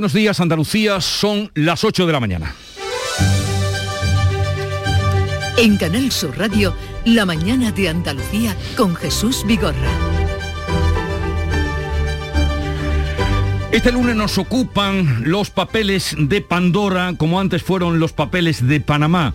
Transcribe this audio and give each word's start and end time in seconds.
Buenos 0.00 0.14
días, 0.14 0.40
Andalucía, 0.40 0.98
son 1.02 1.50
las 1.52 1.84
8 1.84 2.06
de 2.06 2.12
la 2.14 2.20
mañana. 2.20 2.54
En 5.58 5.76
Canal 5.76 6.10
Sur 6.10 6.38
Radio, 6.38 6.74
La 7.04 7.26
mañana 7.26 7.70
de 7.70 7.90
Andalucía 7.90 8.56
con 8.78 8.96
Jesús 8.96 9.44
Vigorra. 9.46 9.90
Este 13.72 13.92
lunes 13.92 14.16
nos 14.16 14.38
ocupan 14.38 15.30
los 15.30 15.50
papeles 15.50 16.16
de 16.18 16.40
Pandora, 16.40 17.12
como 17.18 17.38
antes 17.38 17.62
fueron 17.62 18.00
los 18.00 18.14
papeles 18.14 18.66
de 18.66 18.80
Panamá 18.80 19.34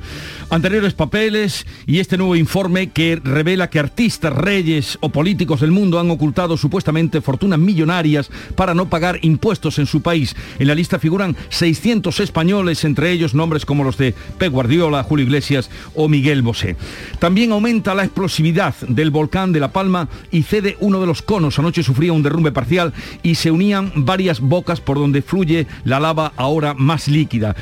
anteriores 0.50 0.94
papeles 0.94 1.66
y 1.86 2.00
este 2.00 2.18
nuevo 2.18 2.36
informe 2.36 2.92
que 2.92 3.20
revela 3.24 3.70
que 3.70 3.80
artistas, 3.80 4.34
reyes 4.34 4.98
o 5.02 5.10
políticos 5.10 5.62
del 5.62 5.72
mundo 5.72 6.00
han 6.00 6.12
ocultado 6.12 6.58
supuestamente 6.58 7.22
fortunas 7.22 7.60
millonarias 7.60 8.30
para 8.56 8.74
no 8.74 8.90
pagar 8.90 9.20
impuestos 9.22 9.80
en 9.80 9.86
su 9.86 10.02
país. 10.02 10.36
En 10.60 10.68
la 10.68 10.76
lista 10.76 11.00
figuran 11.00 11.36
600 11.50 12.20
españoles, 12.20 12.84
entre 12.84 13.12
ellos 13.12 13.34
nombres 13.34 13.66
como 13.66 13.84
los 13.84 13.98
de 13.98 14.14
Pep 14.38 14.52
Guardiola, 14.52 15.04
Julio 15.04 15.26
Iglesias 15.26 15.70
o 15.94 16.08
Miguel 16.08 16.42
Bosé. 16.42 16.76
También 17.20 17.52
aumenta 17.52 17.96
la 17.96 18.04
explosividad 18.04 18.76
del 18.88 19.12
volcán 19.12 19.52
de 19.52 19.60
La 19.60 19.72
Palma 19.72 20.10
y 20.32 20.44
cede 20.44 20.78
uno 20.80 21.02
de 21.02 21.08
los 21.08 21.22
conos. 21.22 21.60
Anoche 21.60 21.84
sufría 21.84 22.14
un 22.14 22.24
derrumbe 22.24 22.52
parcial 22.52 22.94
y 23.24 23.36
se 23.36 23.52
unían 23.52 23.92
varias 23.96 24.40
bocas 24.40 24.82
por 24.82 24.98
donde 24.98 25.22
fluye 25.22 25.68
la 25.84 26.00
lava 26.00 26.34
ahora 26.36 26.74
más 26.74 27.08
líquida. 27.08 27.56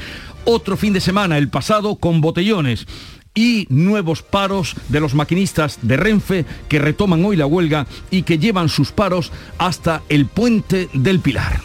Otro 0.45 0.75
fin 0.77 0.93
de 0.93 1.02
semana, 1.02 1.38
el 1.38 1.49
pasado, 1.49 1.95
con 1.95 2.21
botellones 2.21 2.85
y 3.35 3.65
nuevos 3.70 4.21
paros 4.21 4.75
de 4.89 4.99
los 4.99 5.15
maquinistas 5.15 5.79
de 5.81 5.97
Renfe 5.97 6.45
que 6.67 6.79
retoman 6.79 7.23
hoy 7.25 7.35
la 7.35 7.45
huelga 7.45 7.88
y 8.11 8.23
que 8.23 8.38
llevan 8.38 8.70
sus 8.70 8.91
paros 8.91 9.31
hasta 9.57 10.01
el 10.09 10.25
puente 10.25 10.89
del 10.93 11.20
Pilar. 11.20 11.61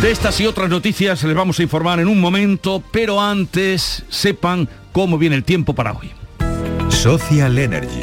De 0.00 0.10
estas 0.10 0.40
y 0.40 0.46
otras 0.46 0.68
noticias 0.68 1.22
les 1.22 1.34
vamos 1.34 1.58
a 1.58 1.62
informar 1.62 2.00
en 2.00 2.08
un 2.08 2.20
momento, 2.20 2.82
pero 2.90 3.20
antes 3.20 4.04
sepan 4.08 4.68
cómo 4.92 5.16
viene 5.16 5.36
el 5.36 5.44
tiempo 5.44 5.74
para 5.74 5.92
hoy. 5.92 6.10
Social 6.90 7.58
Energy. 7.58 8.00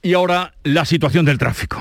Y 0.02 0.12
ahora 0.14 0.52
la 0.64 0.84
situación 0.84 1.24
del 1.24 1.38
tráfico. 1.38 1.80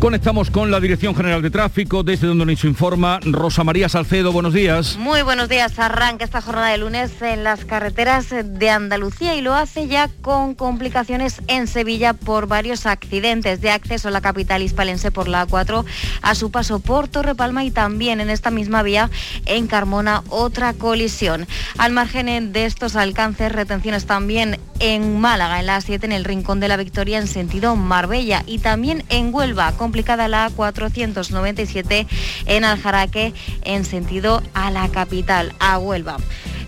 Conectamos 0.00 0.52
con 0.52 0.70
la 0.70 0.78
Dirección 0.78 1.12
General 1.16 1.42
de 1.42 1.50
Tráfico, 1.50 2.04
desde 2.04 2.28
donde 2.28 2.46
nos 2.46 2.64
informa 2.64 3.18
Rosa 3.24 3.64
María 3.64 3.88
Salcedo. 3.88 4.30
Buenos 4.30 4.54
días. 4.54 4.96
Muy 4.96 5.22
buenos 5.22 5.48
días. 5.48 5.76
Arranca 5.80 6.24
esta 6.24 6.40
jornada 6.40 6.68
de 6.68 6.78
lunes 6.78 7.20
en 7.20 7.42
las 7.42 7.64
carreteras 7.64 8.28
de 8.30 8.70
Andalucía 8.70 9.34
y 9.34 9.40
lo 9.40 9.54
hace 9.54 9.88
ya 9.88 10.08
con 10.22 10.54
complicaciones 10.54 11.42
en 11.48 11.66
Sevilla 11.66 12.12
por 12.12 12.46
varios 12.46 12.86
accidentes 12.86 13.60
de 13.60 13.72
acceso 13.72 14.06
a 14.06 14.12
la 14.12 14.20
capital 14.20 14.62
hispalense 14.62 15.10
por 15.10 15.26
la 15.26 15.48
A4 15.48 15.84
a 16.22 16.34
su 16.36 16.52
paso 16.52 16.78
por 16.78 17.08
Torrepalma 17.08 17.64
y 17.64 17.72
también 17.72 18.20
en 18.20 18.30
esta 18.30 18.52
misma 18.52 18.84
vía 18.84 19.10
en 19.46 19.66
Carmona 19.66 20.22
otra 20.28 20.74
colisión. 20.74 21.48
Al 21.76 21.90
margen 21.90 22.52
de 22.52 22.66
estos 22.66 22.94
alcances, 22.94 23.50
retenciones 23.50 24.06
también 24.06 24.60
en 24.78 25.20
Málaga, 25.20 25.58
en 25.58 25.66
la 25.66 25.78
A7, 25.78 26.04
en 26.04 26.12
el 26.12 26.24
Rincón 26.24 26.60
de 26.60 26.68
la 26.68 26.76
Victoria 26.76 27.18
en 27.18 27.26
sentido 27.26 27.74
Marbella 27.74 28.44
y 28.46 28.58
también 28.58 29.02
en 29.08 29.34
Huelva 29.34 29.72
complicada 29.88 30.28
la 30.28 30.50
497 30.54 32.06
en 32.44 32.64
Aljaraque 32.66 33.32
en 33.64 33.86
sentido 33.86 34.42
a 34.52 34.70
la 34.70 34.86
capital, 34.90 35.54
a 35.60 35.78
Huelva. 35.78 36.18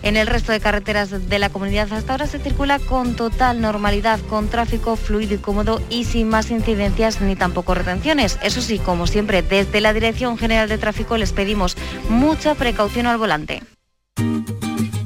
En 0.02 0.16
el 0.16 0.26
resto 0.26 0.52
de 0.52 0.60
carreteras 0.60 1.28
de 1.28 1.38
la 1.38 1.50
comunidad 1.50 1.92
hasta 1.92 2.12
ahora 2.12 2.26
se 2.26 2.38
circula 2.38 2.78
con 2.78 3.16
total 3.16 3.60
normalidad, 3.60 4.18
con 4.30 4.48
tráfico 4.48 4.96
fluido 4.96 5.34
y 5.34 5.38
cómodo 5.38 5.82
y 5.90 6.04
sin 6.04 6.30
más 6.30 6.50
incidencias 6.50 7.20
ni 7.20 7.36
tampoco 7.36 7.74
retenciones. 7.74 8.38
Eso 8.42 8.62
sí, 8.62 8.78
como 8.78 9.06
siempre, 9.06 9.42
desde 9.42 9.82
la 9.82 9.92
Dirección 9.92 10.38
General 10.38 10.70
de 10.70 10.78
Tráfico 10.78 11.18
les 11.18 11.34
pedimos 11.34 11.76
mucha 12.08 12.54
precaución 12.54 13.06
al 13.06 13.18
volante. 13.18 13.62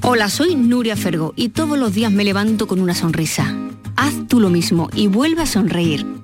Hola, 0.02 0.28
soy 0.28 0.54
Nuria 0.54 0.94
Fergo 0.94 1.32
y 1.34 1.48
todos 1.48 1.76
los 1.76 1.92
días 1.94 2.12
me 2.12 2.22
levanto 2.22 2.69
con 2.69 2.78
una 2.78 2.94
sonrisa. 2.94 3.52
Haz 3.96 4.14
tú 4.28 4.38
lo 4.38 4.50
mismo 4.50 4.88
y 4.94 5.08
vuelve 5.08 5.42
a 5.42 5.46
sonreír. 5.46 6.23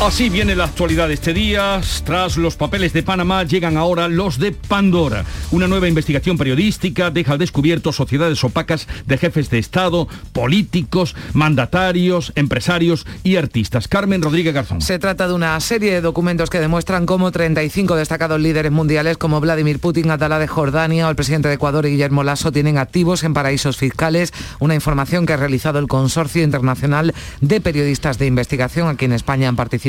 Así 0.00 0.28
viene 0.28 0.54
la 0.54 0.64
actualidad 0.64 1.08
de 1.08 1.14
este 1.14 1.34
día. 1.34 1.80
Tras 2.04 2.36
los 2.36 2.54
papeles 2.54 2.92
de 2.92 3.02
Panamá 3.02 3.42
llegan 3.42 3.76
ahora 3.76 4.06
los 4.06 4.38
de 4.38 4.52
Pandora. 4.52 5.24
Una 5.50 5.66
nueva 5.66 5.88
investigación 5.88 6.38
periodística 6.38 7.10
deja 7.10 7.32
al 7.32 7.38
descubierto 7.38 7.92
sociedades 7.92 8.44
opacas 8.44 8.86
de 9.06 9.18
jefes 9.18 9.50
de 9.50 9.58
Estado, 9.58 10.06
políticos, 10.32 11.16
mandatarios, 11.32 12.32
empresarios 12.36 13.06
y 13.24 13.36
artistas. 13.36 13.88
Carmen 13.88 14.22
Rodríguez 14.22 14.54
Garzón. 14.54 14.82
Se 14.82 15.00
trata 15.00 15.26
de 15.26 15.34
una 15.34 15.58
serie 15.58 15.92
de 15.92 16.00
documentos 16.00 16.48
que 16.48 16.60
demuestran 16.60 17.04
cómo 17.04 17.32
35 17.32 17.96
destacados 17.96 18.40
líderes 18.40 18.70
mundiales 18.70 19.18
como 19.18 19.40
Vladimir 19.40 19.80
Putin, 19.80 20.12
Atala 20.12 20.38
de 20.38 20.46
Jordania 20.46 21.08
o 21.08 21.10
el 21.10 21.16
presidente 21.16 21.48
de 21.48 21.54
Ecuador 21.54 21.84
Guillermo 21.84 22.22
Lasso 22.22 22.52
tienen 22.52 22.78
activos 22.78 23.24
en 23.24 23.34
paraísos 23.34 23.76
fiscales. 23.76 24.32
Una 24.60 24.76
información 24.76 25.26
que 25.26 25.32
ha 25.32 25.38
realizado 25.38 25.80
el 25.80 25.88
Consorcio 25.88 26.44
Internacional 26.44 27.12
de 27.40 27.60
Periodistas 27.60 28.18
de 28.18 28.26
Investigación 28.26 28.86
aquí 28.86 29.04
en 29.04 29.12
España 29.12 29.48
han 29.48 29.56
participado 29.56 29.87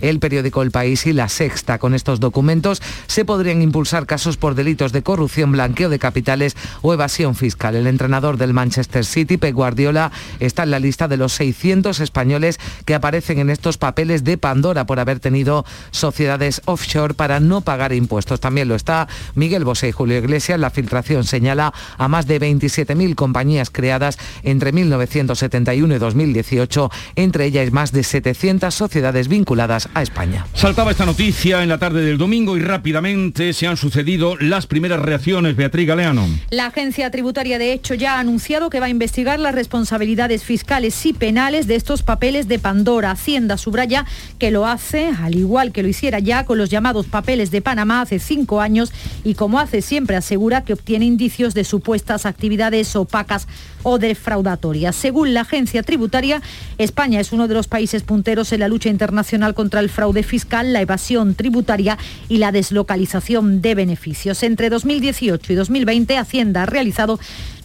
el 0.00 0.18
periódico 0.18 0.62
El 0.62 0.70
País 0.70 1.06
y 1.06 1.12
La 1.12 1.28
Sexta. 1.28 1.78
Con 1.78 1.94
estos 1.94 2.20
documentos 2.20 2.82
se 3.06 3.24
podrían 3.24 3.62
impulsar 3.62 4.06
casos 4.06 4.36
por 4.36 4.54
delitos 4.54 4.92
de 4.92 5.02
corrupción, 5.02 5.52
blanqueo 5.52 5.88
de 5.88 5.98
capitales 5.98 6.56
o 6.82 6.92
evasión 6.92 7.34
fiscal. 7.34 7.76
El 7.76 7.86
entrenador 7.86 8.36
del 8.36 8.52
Manchester 8.52 9.04
City, 9.04 9.36
Pep 9.36 9.54
Guardiola, 9.54 10.12
está 10.40 10.62
en 10.62 10.70
la 10.70 10.78
lista 10.78 11.08
de 11.08 11.16
los 11.16 11.32
600 11.34 12.00
españoles 12.00 12.58
que 12.84 12.94
aparecen 12.94 13.38
en 13.38 13.50
estos 13.50 13.78
papeles 13.78 14.24
de 14.24 14.38
Pandora 14.38 14.86
por 14.86 15.00
haber 15.00 15.20
tenido 15.20 15.64
sociedades 15.90 16.62
offshore 16.64 17.14
para 17.14 17.40
no 17.40 17.60
pagar 17.60 17.92
impuestos. 17.92 18.40
También 18.40 18.68
lo 18.68 18.74
está 18.74 19.08
Miguel 19.34 19.64
Bosé 19.64 19.88
y 19.88 19.92
Julio 19.92 20.18
Iglesias. 20.18 20.58
La 20.58 20.70
filtración 20.70 21.24
señala 21.24 21.72
a 21.96 22.08
más 22.08 22.26
de 22.26 22.40
27.000 22.40 23.14
compañías 23.14 23.70
creadas 23.70 24.18
entre 24.42 24.72
1971 24.72 25.94
y 25.94 25.98
2018, 25.98 26.90
entre 27.16 27.46
ellas 27.46 27.72
más 27.72 27.92
de 27.92 28.02
700 28.02 28.74
sociedades 28.74 29.27
vinculadas 29.28 29.88
a 29.94 30.02
España. 30.02 30.46
Saltaba 30.54 30.90
esta 30.90 31.06
noticia 31.06 31.62
en 31.62 31.68
la 31.68 31.78
tarde 31.78 32.04
del 32.04 32.18
domingo 32.18 32.56
y 32.56 32.60
rápidamente 32.60 33.52
se 33.52 33.66
han 33.66 33.76
sucedido 33.76 34.36
las 34.36 34.66
primeras 34.66 35.00
reacciones. 35.00 35.56
Beatriz 35.56 35.86
Galeano. 35.86 36.26
La 36.50 36.66
agencia 36.66 37.10
tributaria 37.10 37.58
de 37.58 37.72
hecho 37.72 37.94
ya 37.94 38.14
ha 38.14 38.20
anunciado 38.20 38.70
que 38.70 38.80
va 38.80 38.86
a 38.86 38.90
investigar 38.90 39.38
las 39.38 39.54
responsabilidades 39.54 40.44
fiscales 40.44 41.06
y 41.06 41.12
penales 41.12 41.66
de 41.66 41.76
estos 41.76 42.02
papeles 42.02 42.48
de 42.48 42.58
Pandora. 42.58 43.10
Hacienda 43.10 43.56
subraya 43.56 44.06
que 44.38 44.50
lo 44.50 44.66
hace, 44.66 45.10
al 45.22 45.34
igual 45.34 45.72
que 45.72 45.82
lo 45.82 45.88
hiciera 45.88 46.18
ya 46.18 46.44
con 46.44 46.58
los 46.58 46.70
llamados 46.70 47.06
papeles 47.06 47.50
de 47.50 47.62
Panamá 47.62 48.00
hace 48.00 48.18
cinco 48.18 48.60
años 48.60 48.92
y 49.24 49.34
como 49.34 49.58
hace 49.58 49.82
siempre 49.82 50.16
asegura 50.16 50.64
que 50.64 50.72
obtiene 50.72 51.04
indicios 51.04 51.54
de 51.54 51.64
supuestas 51.64 52.26
actividades 52.26 52.94
opacas 52.96 53.46
o 53.82 53.98
defraudatorias. 53.98 54.96
Según 54.96 55.34
la 55.34 55.42
agencia 55.42 55.82
tributaria, 55.82 56.42
España 56.78 57.20
es 57.20 57.32
uno 57.32 57.48
de 57.48 57.54
los 57.54 57.68
países 57.68 58.02
punteros 58.02 58.52
en 58.52 58.60
la 58.60 58.68
lucha 58.68 58.88
internacional 58.88 59.54
contra 59.54 59.80
el 59.80 59.88
fraude 59.88 60.22
fiscal, 60.22 60.72
la 60.72 60.80
evasión 60.80 61.34
tributaria 61.34 61.98
y 62.28 62.38
la 62.38 62.52
deslocalización 62.52 63.60
de 63.62 63.74
beneficios. 63.74 64.42
Entre 64.42 64.70
2018 64.70 65.52
y 65.52 65.56
2020, 65.56 66.16
Hacienda 66.16 66.62
ha 66.62 66.66
realizado 66.66 67.18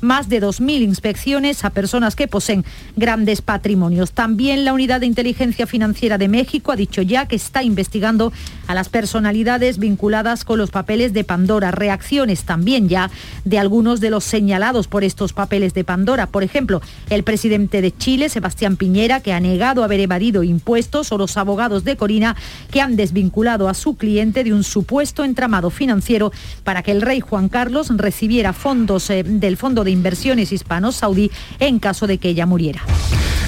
más 0.04 0.30
de 0.30 0.42
2.000 0.42 0.82
inspecciones 0.82 1.66
a 1.66 1.72
personas 1.72 2.16
que 2.16 2.28
poseen 2.28 2.66
grandes 2.96 3.42
patrimonios. 3.42 4.12
También 4.12 4.66
la 4.66 4.74
Unidad 4.74 5.00
de 5.00 5.08
Inteligencia 5.08 5.66
Financiera 5.66 6.18
de 6.18 6.28
México 6.28 6.72
ha 6.72 6.76
dicho 6.76 7.02
ya 7.02 7.28
que 7.28 7.36
está 7.36 7.64
investigando 7.64 8.32
a 8.68 8.76
las 8.76 8.90
personalidades 8.90 9.80
vinculadas 9.80 10.44
con 10.44 10.60
los 10.60 10.72
papeles 10.72 11.14
de 11.14 11.24
Pandora. 11.24 11.72
Reacciones 11.72 12.44
también 12.44 12.90
ya 12.90 13.10
de 13.46 13.60
algunos 13.60 14.00
de 14.00 14.10
los 14.10 14.24
señalados 14.24 14.88
por 14.88 15.04
estos 15.04 15.34
papeles 15.34 15.74
de 15.74 15.84
Pandora. 15.84 16.28
Por 16.28 16.44
ejemplo, 16.44 16.82
el 17.10 17.24
presidente 17.24 17.82
de 17.82 17.96
Chile, 17.96 18.30
Sebastián 18.30 18.78
Piñera, 18.78 19.22
que 19.22 19.34
ha 19.34 19.40
negado 19.40 19.84
haber 19.84 20.00
evadido 20.00 20.44
impuestos, 20.44 21.12
o 21.12 21.18
los 21.18 21.38
abogados 21.38 21.84
de 21.84 21.98
Corina, 21.98 22.36
que 22.72 22.82
han 22.82 22.96
desvinculado 22.96 23.70
a 23.70 23.74
su 23.74 23.96
cliente 23.96 24.44
de 24.44 24.54
un 24.54 24.64
supuesto 24.64 25.24
entramado 25.24 25.70
financiero 25.70 26.32
para 26.64 26.84
que 26.84 26.92
el 26.92 27.02
rey 27.02 27.20
Juan 27.20 27.50
Carlos 27.50 27.90
recibiera 27.96 28.54
fondos 28.54 29.10
eh, 29.10 29.24
del 29.24 29.58
Fondo 29.58 29.84
de 29.84 29.92
Inversiones 29.94 30.52
Hispano-Saudí 30.52 31.32
en 31.60 31.80
caso 31.80 32.08
de 32.08 32.18
que 32.18 32.30
ella 32.30 32.46
muriera. 32.46 32.82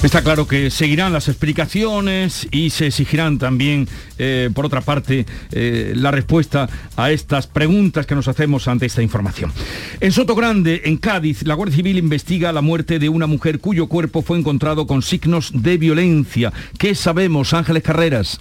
Está 0.02 0.22
claro 0.22 0.46
que 0.46 0.70
seguirán 0.70 1.12
las 1.12 1.26
explicaciones 1.28 2.46
y 2.50 2.70
se 2.70 2.88
exigirán 2.88 3.38
también, 3.38 3.88
eh, 4.18 4.50
por 4.54 4.66
otra 4.66 4.82
parte, 4.82 5.26
eh, 5.50 5.94
la 5.96 6.10
respuesta 6.10 6.68
a 6.96 7.10
estas 7.10 7.46
preguntas 7.46 8.06
que 8.06 8.14
nos 8.14 8.28
hacemos 8.28 8.68
ante 8.68 8.86
esta 8.86 9.02
información. 9.02 9.52
En 10.00 10.12
Soto 10.12 10.34
Grande, 10.34 10.82
en 10.84 10.98
Cádiz, 10.98 11.42
la 11.44 11.54
Guardia 11.54 11.76
Civil 11.76 11.98
investiga 11.98 12.52
la 12.52 12.60
muerte 12.60 12.98
de 12.98 13.08
una 13.08 13.26
mujer 13.26 13.58
cuyo 13.58 13.88
cuerpo 13.88 14.22
fue 14.22 14.38
encontrado 14.38 14.86
con 14.86 15.02
signos 15.02 15.50
de 15.54 15.78
violencia. 15.78 16.52
¿Qué 16.78 16.94
sabemos, 16.94 17.54
Ángeles 17.54 17.82
Carreras? 17.82 18.38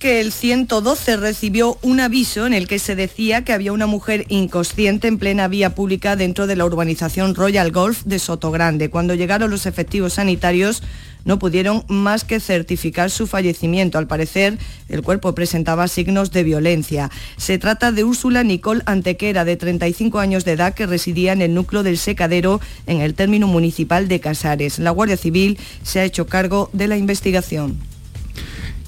Que 0.00 0.20
el 0.20 0.32
112 0.32 1.18
recibió 1.18 1.78
un 1.82 2.00
aviso 2.00 2.46
en 2.46 2.54
el 2.54 2.66
que 2.66 2.78
se 2.78 2.96
decía 2.96 3.44
que 3.44 3.52
había 3.52 3.74
una 3.74 3.86
mujer 3.86 4.24
inconsciente 4.30 5.08
en 5.08 5.18
plena 5.18 5.46
vía 5.46 5.74
pública 5.74 6.16
dentro 6.16 6.46
de 6.46 6.56
la 6.56 6.64
urbanización 6.64 7.34
Royal 7.34 7.70
Golf 7.70 8.02
de 8.04 8.18
Sotogrande. 8.18 8.88
Cuando 8.88 9.14
llegaron 9.14 9.50
los 9.50 9.66
efectivos 9.66 10.14
sanitarios 10.14 10.82
no 11.26 11.38
pudieron 11.38 11.84
más 11.86 12.24
que 12.24 12.40
certificar 12.40 13.10
su 13.10 13.26
fallecimiento. 13.26 13.98
Al 13.98 14.06
parecer, 14.06 14.58
el 14.88 15.02
cuerpo 15.02 15.34
presentaba 15.34 15.86
signos 15.86 16.30
de 16.30 16.44
violencia. 16.44 17.10
Se 17.36 17.58
trata 17.58 17.92
de 17.92 18.02
Úrsula 18.02 18.42
Nicole 18.42 18.80
Antequera, 18.86 19.44
de 19.44 19.58
35 19.58 20.18
años 20.18 20.46
de 20.46 20.52
edad, 20.52 20.72
que 20.72 20.86
residía 20.86 21.34
en 21.34 21.42
el 21.42 21.52
núcleo 21.52 21.82
del 21.82 21.98
secadero 21.98 22.58
en 22.86 23.02
el 23.02 23.12
término 23.12 23.46
municipal 23.46 24.08
de 24.08 24.18
Casares. 24.18 24.78
La 24.78 24.92
Guardia 24.92 25.18
Civil 25.18 25.58
se 25.82 26.00
ha 26.00 26.04
hecho 26.04 26.26
cargo 26.26 26.70
de 26.72 26.88
la 26.88 26.96
investigación. 26.96 27.78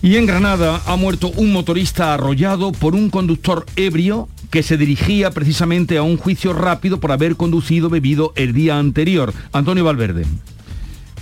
Y 0.02 0.16
en 0.16 0.26
Granada 0.26 0.82
ha 0.86 0.96
muerto 0.96 1.30
un 1.36 1.52
motorista 1.52 2.12
arrollado 2.12 2.72
por 2.72 2.96
un 2.96 3.08
conductor 3.08 3.64
ebrio 3.76 4.28
que 4.50 4.64
se 4.64 4.76
dirigía 4.76 5.30
precisamente 5.30 5.96
a 5.96 6.02
un 6.02 6.16
juicio 6.16 6.52
rápido 6.52 6.98
por 6.98 7.12
haber 7.12 7.36
conducido 7.36 7.88
bebido 7.88 8.32
el 8.34 8.52
día 8.52 8.80
anterior. 8.80 9.32
Antonio 9.52 9.84
Valverde. 9.84 10.24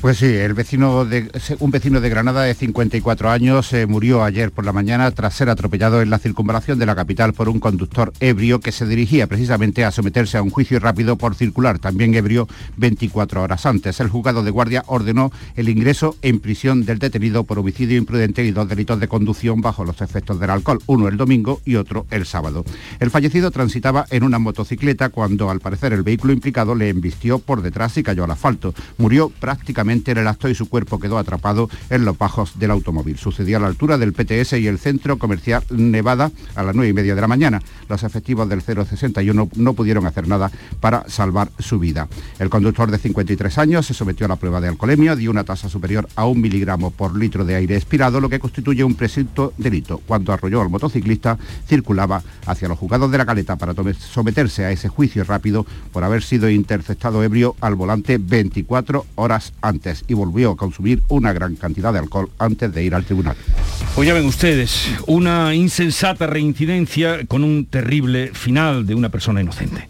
Pues 0.01 0.17
sí, 0.17 0.25
el 0.25 0.55
vecino 0.55 1.05
de, 1.05 1.31
un 1.59 1.71
vecino 1.71 2.01
de 2.01 2.09
Granada 2.09 2.45
de 2.45 2.55
54 2.55 3.29
años 3.29 3.71
eh, 3.75 3.85
murió 3.85 4.25
ayer 4.25 4.51
por 4.51 4.65
la 4.65 4.73
mañana 4.73 5.11
tras 5.11 5.35
ser 5.35 5.51
atropellado 5.51 6.01
en 6.01 6.09
la 6.09 6.19
circunvalación 6.19 6.79
de 6.79 6.87
la 6.87 6.97
capital 6.97 7.35
por 7.35 7.51
un 7.51 7.61
conductor 7.61 8.11
ebrio 8.19 8.61
que 8.61 8.73
se 8.73 8.87
dirigía 8.87 9.27
precisamente 9.27 9.85
a 9.85 9.91
someterse 9.91 10.39
a 10.39 10.43
un 10.43 10.49
juicio 10.49 10.81
rápido 10.81 11.17
por 11.17 11.35
circular, 11.35 11.79
también 11.79 12.15
ebrio 12.15 12.49
24 12.79 13.43
horas 13.43 13.67
antes. 13.67 14.01
El 14.01 14.09
juzgado 14.09 14.43
de 14.43 14.51
guardia 14.51 14.85
ordenó 14.87 15.33
el 15.55 15.69
ingreso 15.69 16.17
en 16.23 16.41
prisión 16.41 16.87
del 16.87 16.99
detenido 16.99 17.45
por 17.45 17.59
homicidio 17.59 17.99
imprudente 17.99 18.43
y 18.43 18.53
dos 18.53 18.71
delitos 18.71 19.01
de 19.01 19.09
conducción 19.09 19.61
bajo 19.61 19.85
los 19.85 20.01
efectos 20.01 20.41
del 20.41 20.49
alcohol, 20.49 20.81
uno 20.87 21.09
el 21.09 21.19
domingo 21.19 21.61
y 21.67 21.75
otro 21.75 22.07
el 22.11 22.25
sábado. 22.25 22.65
El 23.01 23.11
fallecido 23.11 23.51
transitaba 23.51 24.07
en 24.09 24.25
una 24.25 24.39
motocicleta 24.39 25.11
cuando 25.11 25.51
al 25.51 25.61
parecer 25.61 25.93
el 25.93 26.05
vehículo 26.05 26.33
implicado 26.33 26.75
le 26.75 26.89
embistió 26.89 27.39
por 27.39 27.61
detrás 27.61 27.99
y 27.99 28.03
cayó 28.03 28.25
al 28.25 28.31
asfalto. 28.31 28.73
Murió 28.97 29.29
prácticamente 29.29 29.90
en 29.91 30.19
el 30.19 30.29
acto 30.29 30.49
y 30.49 30.55
su 30.55 30.69
cuerpo 30.69 30.99
quedó 30.99 31.19
atrapado 31.19 31.69
en 31.91 32.05
los 32.05 32.17
bajos 32.17 32.59
del 32.59 32.71
automóvil. 32.71 33.19
Sucedió 33.19 33.57
a 33.57 33.61
la 33.61 33.67
altura 33.67 33.99
del 33.99 34.13
PTS 34.13 34.55
y 34.55 34.67
el 34.67 34.79
centro 34.79 35.19
comercial 35.19 35.65
Nevada 35.71 36.31
a 36.55 36.63
las 36.63 36.75
9 36.75 36.91
y 36.91 36.93
media 36.93 37.15
de 37.15 37.21
la 37.21 37.29
mañana. 37.29 37.61
Los 37.89 38.03
efectivos 38.03 38.49
del 38.49 38.63
061 38.63 39.49
no 39.55 39.73
pudieron 39.75 40.07
hacer 40.07 40.29
nada 40.29 40.51
para 40.81 41.09
salvar 41.09 41.51
su 41.59 41.79
vida. 41.79 42.09
El 42.39 42.51
conductor 42.51 42.91
de 42.91 42.99
53 42.99 43.59
años 43.59 43.87
se 43.87 43.95
sometió 43.95 44.27
a 44.27 44.29
la 44.29 44.37
prueba 44.37 44.61
de 44.61 44.69
alcoholemia, 44.69 45.17
dio 45.17 45.31
una 45.31 45.45
tasa 45.45 45.69
superior 45.69 46.09
a 46.17 46.27
un 46.27 46.41
miligramo 46.41 46.91
por 46.91 47.17
litro 47.17 47.45
de 47.45 47.57
aire 47.57 47.77
expirado, 47.77 48.21
lo 48.21 48.29
que 48.29 48.41
constituye 48.41 48.85
un 48.85 48.95
presunto 48.95 49.53
delito. 49.59 50.01
Cuando 50.07 50.33
arrolló 50.33 50.63
al 50.63 50.71
motociclista, 50.71 51.39
circulaba 51.67 52.23
hacia 52.47 52.69
los 52.69 52.79
juzgados 52.79 53.11
de 53.11 53.19
la 53.19 53.27
caleta 53.27 53.57
para 53.57 53.75
someterse 53.99 54.65
a 54.65 54.71
ese 54.71 54.89
juicio 54.89 55.25
rápido 55.25 55.67
por 55.93 56.05
haber 56.05 56.23
sido 56.23 56.49
interceptado 56.49 57.23
ebrio 57.23 57.57
al 57.61 57.75
volante 57.75 58.19
24 58.19 59.07
horas 59.17 59.53
antes 59.61 59.80
y 60.09 60.15
volvió 60.15 60.53
a 60.53 60.57
consumir 60.57 61.03
una 61.09 61.33
gran 61.33 61.57
cantidad 61.57 61.93
de 61.93 62.01
alcohol 62.01 62.31
antes 62.39 62.73
de 62.73 62.85
ir 62.85 62.95
al 62.95 63.05
tribunal. 63.05 63.37
Pues 63.95 64.07
ya 64.07 64.15
ven 64.15 64.27
ustedes, 64.27 64.89
una 65.07 65.55
insensata 65.55 66.27
reincidencia 66.27 67.27
con 67.27 67.45
un 67.45 67.67
terrible 67.67 68.31
final 68.33 68.87
de 68.87 68.95
una 68.95 69.09
persona 69.09 69.41
inocente. 69.41 69.89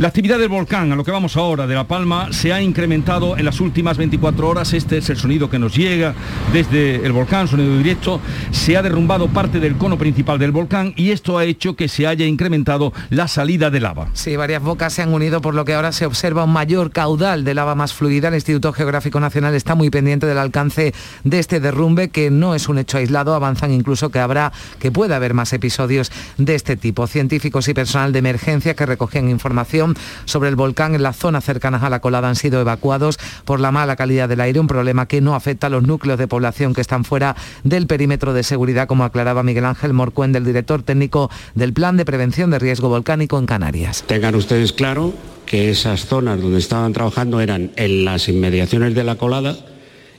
La 0.00 0.08
actividad 0.08 0.38
del 0.38 0.48
volcán, 0.48 0.90
a 0.90 0.96
lo 0.96 1.04
que 1.04 1.10
vamos 1.10 1.36
ahora, 1.36 1.66
de 1.66 1.74
La 1.74 1.86
Palma, 1.86 2.32
se 2.32 2.54
ha 2.54 2.62
incrementado 2.62 3.36
en 3.36 3.44
las 3.44 3.60
últimas 3.60 3.98
24 3.98 4.48
horas. 4.48 4.72
Este 4.72 4.96
es 4.96 5.10
el 5.10 5.18
sonido 5.18 5.50
que 5.50 5.58
nos 5.58 5.76
llega 5.76 6.14
desde 6.54 7.04
el 7.04 7.12
volcán, 7.12 7.48
sonido 7.48 7.76
directo. 7.76 8.18
Se 8.50 8.78
ha 8.78 8.82
derrumbado 8.82 9.28
parte 9.28 9.60
del 9.60 9.76
cono 9.76 9.98
principal 9.98 10.38
del 10.38 10.52
volcán 10.52 10.94
y 10.96 11.10
esto 11.10 11.36
ha 11.36 11.44
hecho 11.44 11.76
que 11.76 11.86
se 11.86 12.06
haya 12.06 12.24
incrementado 12.24 12.94
la 13.10 13.28
salida 13.28 13.68
de 13.68 13.80
lava. 13.80 14.08
Sí, 14.14 14.36
varias 14.36 14.62
bocas 14.62 14.94
se 14.94 15.02
han 15.02 15.12
unido, 15.12 15.42
por 15.42 15.54
lo 15.54 15.66
que 15.66 15.74
ahora 15.74 15.92
se 15.92 16.06
observa 16.06 16.44
un 16.44 16.52
mayor 16.54 16.92
caudal 16.92 17.44
de 17.44 17.52
lava 17.52 17.74
más 17.74 17.92
fluida. 17.92 18.28
El 18.28 18.36
Instituto 18.36 18.72
Geográfico 18.72 19.20
Nacional 19.20 19.54
está 19.54 19.74
muy 19.74 19.90
pendiente 19.90 20.24
del 20.24 20.38
alcance 20.38 20.94
de 21.24 21.38
este 21.38 21.60
derrumbe, 21.60 22.08
que 22.08 22.30
no 22.30 22.54
es 22.54 22.70
un 22.70 22.78
hecho 22.78 22.96
aislado. 22.96 23.34
Avanzan 23.34 23.70
incluso 23.70 24.08
que 24.08 24.18
habrá, 24.18 24.50
que 24.78 24.90
puede 24.90 25.14
haber 25.14 25.34
más 25.34 25.52
episodios 25.52 26.10
de 26.38 26.54
este 26.54 26.78
tipo. 26.78 27.06
Científicos 27.06 27.68
y 27.68 27.74
personal 27.74 28.14
de 28.14 28.20
emergencia 28.20 28.72
que 28.72 28.86
recogían 28.86 29.28
información 29.28 29.89
sobre 30.24 30.48
el 30.48 30.56
volcán 30.56 30.94
en 30.94 31.02
las 31.02 31.16
zonas 31.16 31.44
cercanas 31.44 31.82
a 31.82 31.90
la 31.90 32.00
colada 32.00 32.28
han 32.28 32.36
sido 32.36 32.60
evacuados 32.60 33.18
por 33.44 33.60
la 33.60 33.70
mala 33.70 33.96
calidad 33.96 34.28
del 34.28 34.40
aire, 34.40 34.60
un 34.60 34.66
problema 34.66 35.06
que 35.06 35.20
no 35.20 35.34
afecta 35.34 35.68
a 35.68 35.70
los 35.70 35.82
núcleos 35.82 36.18
de 36.18 36.28
población 36.28 36.74
que 36.74 36.80
están 36.80 37.04
fuera 37.04 37.36
del 37.64 37.86
perímetro 37.86 38.32
de 38.32 38.42
seguridad, 38.42 38.86
como 38.86 39.04
aclaraba 39.04 39.42
Miguel 39.42 39.64
Ángel 39.64 39.92
Morcuen, 39.92 40.32
del 40.32 40.44
director 40.44 40.82
técnico 40.82 41.30
del 41.54 41.72
Plan 41.72 41.96
de 41.96 42.04
Prevención 42.04 42.50
de 42.50 42.58
Riesgo 42.58 42.88
Volcánico 42.88 43.38
en 43.38 43.46
Canarias. 43.46 44.04
Tengan 44.06 44.34
ustedes 44.34 44.72
claro 44.72 45.14
que 45.46 45.70
esas 45.70 46.06
zonas 46.06 46.40
donde 46.40 46.58
estaban 46.58 46.92
trabajando 46.92 47.40
eran 47.40 47.72
en 47.76 48.04
las 48.04 48.28
inmediaciones 48.28 48.94
de 48.94 49.04
la 49.04 49.16
colada 49.16 49.56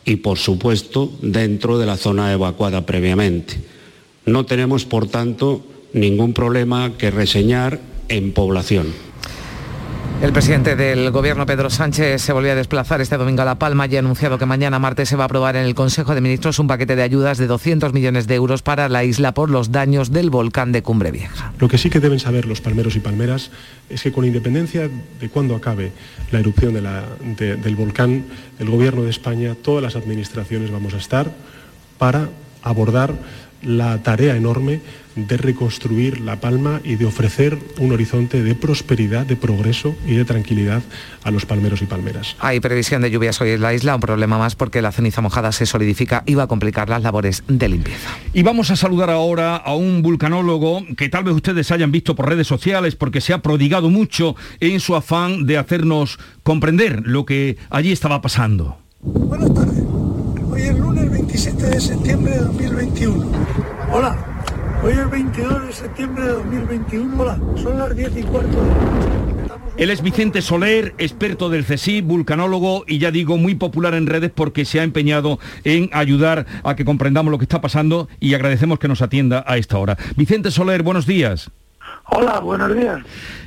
y, 0.04 0.18
por 0.18 0.38
supuesto, 0.38 1.12
dentro 1.22 1.78
de 1.78 1.86
la 1.86 1.98
zona 1.98 2.34
evacuada 2.34 2.86
previamente. 2.86 3.56
No 4.26 4.46
tenemos, 4.46 4.86
por 4.86 5.08
tanto, 5.08 5.66
ningún 5.94 6.34
problema 6.34 6.98
que 6.98 7.12
reseñar 7.12 7.80
en 8.10 8.34
población. 8.34 8.88
El 10.22 10.34
presidente 10.34 10.76
del 10.76 11.10
Gobierno, 11.10 11.48
Pedro 11.48 11.72
Sánchez, 11.72 12.22
se 12.22 12.32
volvió 12.32 12.52
a 12.52 12.56
desplazar 12.56 13.02
este 13.02 13.18
domingo 13.18 13.42
a 13.42 13.46
La 13.46 13.58
Palma 13.58 13.88
y 13.88 13.96
ha 13.96 14.00
anunciado 14.00 14.38
que 14.38 14.46
mañana 14.46 14.78
martes 14.78 15.10
se 15.10 15.16
va 15.16 15.24
a 15.24 15.26
aprobar 15.26 15.56
en 15.56 15.66
el 15.66 15.74
Consejo 15.74 16.14
de 16.14 16.22
Ministros 16.22 16.60
un 16.60 16.68
paquete 16.68 16.96
de 16.96 17.02
ayudas 17.02 17.40
de 17.40 17.48
200 17.48 17.92
millones 17.92 18.28
de 18.28 18.36
euros 18.36 18.62
para 18.62 18.88
la 18.88 19.04
isla 19.04 19.34
por 19.34 19.50
los 19.50 19.72
daños 19.72 20.12
del 20.12 20.30
volcán 20.30 20.72
de 20.72 20.84
Cumbre 20.84 21.10
Vieja. 21.10 21.54
Lo 21.58 21.68
que 21.68 21.80
sí 21.80 21.90
que 21.90 22.00
deben 22.00 22.20
saber 22.20 22.46
los 22.46 22.62
palmeros 22.62 22.96
y 22.96 23.00
palmeras 23.00 23.50
es 23.90 24.04
que 24.04 24.12
con 24.12 24.24
independencia 24.24 24.88
de 25.20 25.30
cuándo 25.30 25.56
acabe 25.56 25.92
la 26.30 26.40
erupción 26.40 26.76
del 26.76 27.76
volcán, 27.76 28.26
el 28.60 28.70
Gobierno 28.70 29.02
de 29.02 29.10
España, 29.10 29.56
todas 29.56 29.82
las 29.82 29.96
administraciones 29.96 30.70
vamos 30.70 30.94
a 30.94 30.98
estar 30.98 31.32
para 31.98 32.30
abordar 32.62 33.16
la 33.64 33.98
tarea 34.04 34.36
enorme 34.36 34.82
de 35.16 35.38
reconstruir 35.38 36.22
La 36.22 36.40
Palma 36.40 36.82
y 36.84 36.96
de 36.96 37.06
ofrecer 37.06 37.58
un 37.80 37.92
horizonte 37.92 38.42
de 38.44 38.56
prosperidad, 38.56 39.26
de 39.26 39.36
progreso 39.36 39.96
y 40.06 40.16
de 40.16 40.26
tranquilidad 40.26 40.82
a 41.24 41.32
los 41.32 41.46
palmeros 41.46 41.82
y 41.82 41.86
palmeras. 41.86 42.36
Hay 42.40 42.60
previsión 42.60 43.02
de 43.02 43.12
lluvias 43.12 43.40
hoy 43.42 43.52
en 43.52 43.62
la 43.62 43.74
isla, 43.74 43.96
un 43.96 44.02
problema 44.02 44.38
más 44.38 44.56
porque 44.56 44.82
la 44.82 44.92
ceniza 44.92 45.22
mojada 45.22 45.52
se 45.52 45.66
solidifica 45.66 46.24
y 46.26 46.36
va 46.36 46.44
a 46.44 46.48
complicar 46.48 46.90
las 46.90 47.04
labores 47.04 47.44
de 47.48 47.70
limpieza. 47.70 48.10
Y 48.34 48.44
vamos 48.44 48.72
a 48.72 48.76
saludar 48.76 49.10
ahora 49.10 49.56
a 49.56 49.76
un 49.76 50.02
vulcanólogo 50.02 50.84
que 50.96 51.10
tal 51.10 51.24
vez 51.24 51.36
ustedes 51.36 51.72
hayan 51.72 51.92
visto 51.92 52.16
por 52.16 52.30
redes 52.30 52.48
sociales 52.48 52.96
porque 52.96 53.22
se 53.22 53.34
ha 53.34 53.42
prodigado 53.42 53.90
mucho 53.90 54.36
en 54.60 54.80
su 54.80 54.96
afán 54.96 55.46
de 55.46 55.58
hacernos 55.58 56.20
comprender 56.44 57.04
lo 57.06 57.26
que 57.26 57.58
allí 57.70 57.92
estaba 57.92 58.22
pasando. 58.22 58.78
Buenas 59.02 59.54
tardes. 59.54 59.84
Hoy 60.50 60.62
es 60.62 60.78
lunes 60.78 61.10
27 61.10 61.66
de 61.66 61.82
septiembre 61.82 62.34
de 62.34 62.40
2021. 62.40 63.32
Hola. 63.92 64.41
Hoy 64.84 64.94
es 64.94 65.12
22 65.12 65.68
de 65.68 65.74
septiembre 65.74 66.24
de 66.24 66.32
2021. 66.32 67.22
Hola. 67.22 67.40
Son 67.56 67.78
las 67.78 67.96
10 67.96 68.18
y 68.18 68.24
cuarto. 68.24 68.58
Él 69.78 69.92
es 69.92 70.02
Vicente 70.02 70.42
Soler, 70.42 70.96
experto 70.98 71.52
del 71.52 71.66
CSI, 71.66 72.02
vulcanólogo 72.02 72.84
y 72.88 72.98
ya 72.98 73.12
digo 73.12 73.38
muy 73.38 73.54
popular 73.54 73.94
en 73.94 74.08
redes 74.08 74.32
porque 74.34 74.66
se 74.66 74.80
ha 74.80 74.84
empeñado 74.84 75.38
en 75.66 75.92
ayudar 75.94 76.48
a 76.64 76.76
que 76.76 76.84
comprendamos 76.84 77.30
lo 77.30 77.38
que 77.38 77.46
está 77.46 77.62
pasando 77.62 78.10
y 78.20 78.34
agradecemos 78.34 78.80
que 78.80 78.88
nos 78.88 79.04
atienda 79.04 79.44
a 79.46 79.58
esta 79.58 79.78
hora. 79.78 79.98
Vicente 80.16 80.50
Soler, 80.50 80.82
buenos 80.82 81.06
días. 81.06 81.52
Hola, 82.10 82.40
buenos 82.40 82.76
días. 82.76 83.02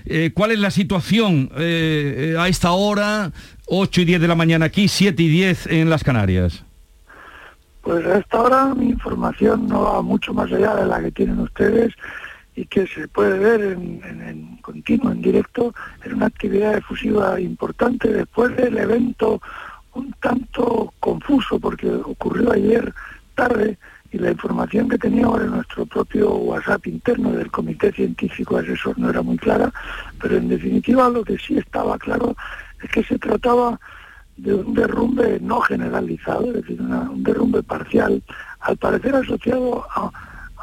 Eh, 0.07 0.31
¿Cuál 0.33 0.53
es 0.53 0.61
la 0.61 0.71
situación 0.71 1.51
eh, 1.57 2.37
a 2.39 2.47
esta 2.47 2.71
hora, 2.73 3.33
8 3.67 4.03
y 4.03 4.05
10 4.05 4.21
de 4.21 4.29
la 4.29 4.37
mañana 4.37 4.67
aquí, 4.67 4.87
7 4.87 5.21
y 5.21 5.29
10 5.29 5.67
en 5.67 5.91
las 5.91 6.05
Canarias? 6.05 6.65
Pues 7.85 8.07
a 8.07 8.17
esta 8.17 8.41
hora 8.41 8.75
mi 8.75 8.89
información 8.89 9.69
no 9.69 9.83
va 9.83 10.01
mucho 10.01 10.33
más 10.33 10.51
allá 10.51 10.75
de 10.75 10.87
la 10.87 11.03
que 11.03 11.13
tienen 11.13 11.39
ustedes 11.39 11.93
y 12.57 12.65
que 12.65 12.87
se 12.87 13.09
puede 13.09 13.39
ver 13.39 13.61
en, 13.61 14.57
continuo, 14.63 15.13
en 15.13 15.21
directo, 15.21 15.75
en 16.03 16.15
una 16.15 16.27
actividad 16.27 16.79
efusiva 16.79 17.39
importante 17.39 18.09
después 18.11 18.57
del 18.57 18.79
evento 18.79 19.43
un 19.93 20.15
tanto 20.15 20.95
confuso 20.99 21.61
porque 21.61 21.91
ocurrió 21.91 22.53
ayer 22.53 22.95
tarde 23.35 23.77
y 24.11 24.19
la 24.19 24.31
información 24.31 24.89
que 24.89 24.97
teníamos 24.97 25.43
en 25.43 25.51
nuestro 25.51 25.85
propio 25.85 26.37
WhatsApp 26.37 26.87
interno 26.87 27.33
del 27.33 27.51
Comité 27.51 27.93
Científico 27.93 28.57
Asesor 28.57 28.99
no 28.99 29.11
era 29.11 29.21
muy 29.21 29.37
clara, 29.37 29.71
pero 30.23 30.39
en 30.39 30.49
definitiva 30.49 31.11
lo 31.11 31.23
que 31.23 31.37
sí 31.37 31.59
estaba 31.59 31.99
claro 31.99 32.35
es 32.83 32.91
que 32.91 33.05
se 33.05 33.19
trataba 33.19 33.79
de 34.37 34.55
un 34.55 34.75
derrumbe 34.75 35.39
no 35.41 35.61
generalizado, 35.61 36.47
es 36.47 36.55
decir, 36.55 36.81
un 36.81 37.23
derrumbe 37.23 37.63
parcial, 37.63 38.23
al 38.61 38.77
parecer 38.77 39.15
asociado 39.15 39.87
a 39.95 40.11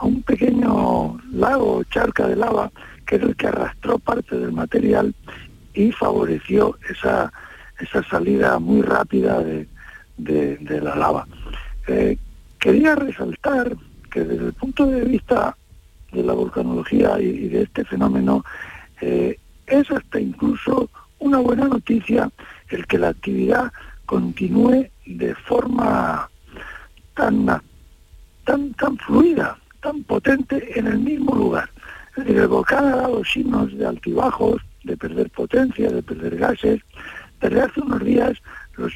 a 0.02 0.06
un 0.06 0.24
pequeño 0.24 1.20
lago, 1.32 1.84
charca 1.92 2.28
de 2.28 2.36
lava, 2.36 2.72
que 3.06 3.18
es 3.18 3.22
el 3.22 3.36
que 3.36 3.48
arrastró 3.48 4.00
parte 4.00 4.36
del 4.36 4.52
material 4.52 5.14
y 5.76 5.92
favoreció 5.92 6.76
esa, 6.90 7.32
esa 7.80 8.04
salida 8.10 8.58
muy 8.58 8.82
rápida 8.82 9.40
de, 9.44 9.68
la 10.82 10.96
lava. 10.96 11.28
Eh, 11.88 12.18
quería 12.60 12.96
resaltar 12.96 13.76
que 14.12 14.22
desde 14.22 14.48
el 14.48 14.54
punto 14.54 14.88
de 14.88 15.02
vista 15.02 15.56
de 16.12 16.24
la 16.24 16.34
volcanología 16.34 17.20
y, 17.22 17.50
de 17.50 17.64
este 17.64 17.86
fenómeno, 17.86 18.44
eh, 19.02 19.38
es 19.68 19.92
hasta 19.92 20.20
incluso 20.20 20.90
una 21.20 21.38
buena 21.38 21.68
noticia 21.68 22.30
el 22.72 22.88
que 22.88 22.98
la 22.98 23.10
actividad 23.10 23.72
continúe 24.06 24.90
de 25.06 25.36
forma 25.36 26.30
tan, 27.16 27.46
tan, 28.46 28.74
tan 28.74 28.98
fluida, 28.98 29.58
tan 29.82 30.04
potente 30.04 30.78
en 30.80 30.88
el 30.88 31.00
mismo 31.00 31.36
lugar. 31.36 31.70
Es 32.12 32.26
decir, 32.26 32.38
el 32.38 32.48
volcán 32.48 32.86
ha 32.86 32.96
dado 32.98 33.24
signos 33.24 33.76
de 33.78 33.86
altibajos, 33.86 34.62
de 34.84 34.98
perder 34.98 35.30
potencia, 35.30 35.90
de 35.90 36.04
perder 36.04 36.38
gases. 36.38 36.82
Desde 37.40 37.62
hace 37.62 37.82
unos 37.82 38.04
días 38.04 38.38
los, 38.78 38.94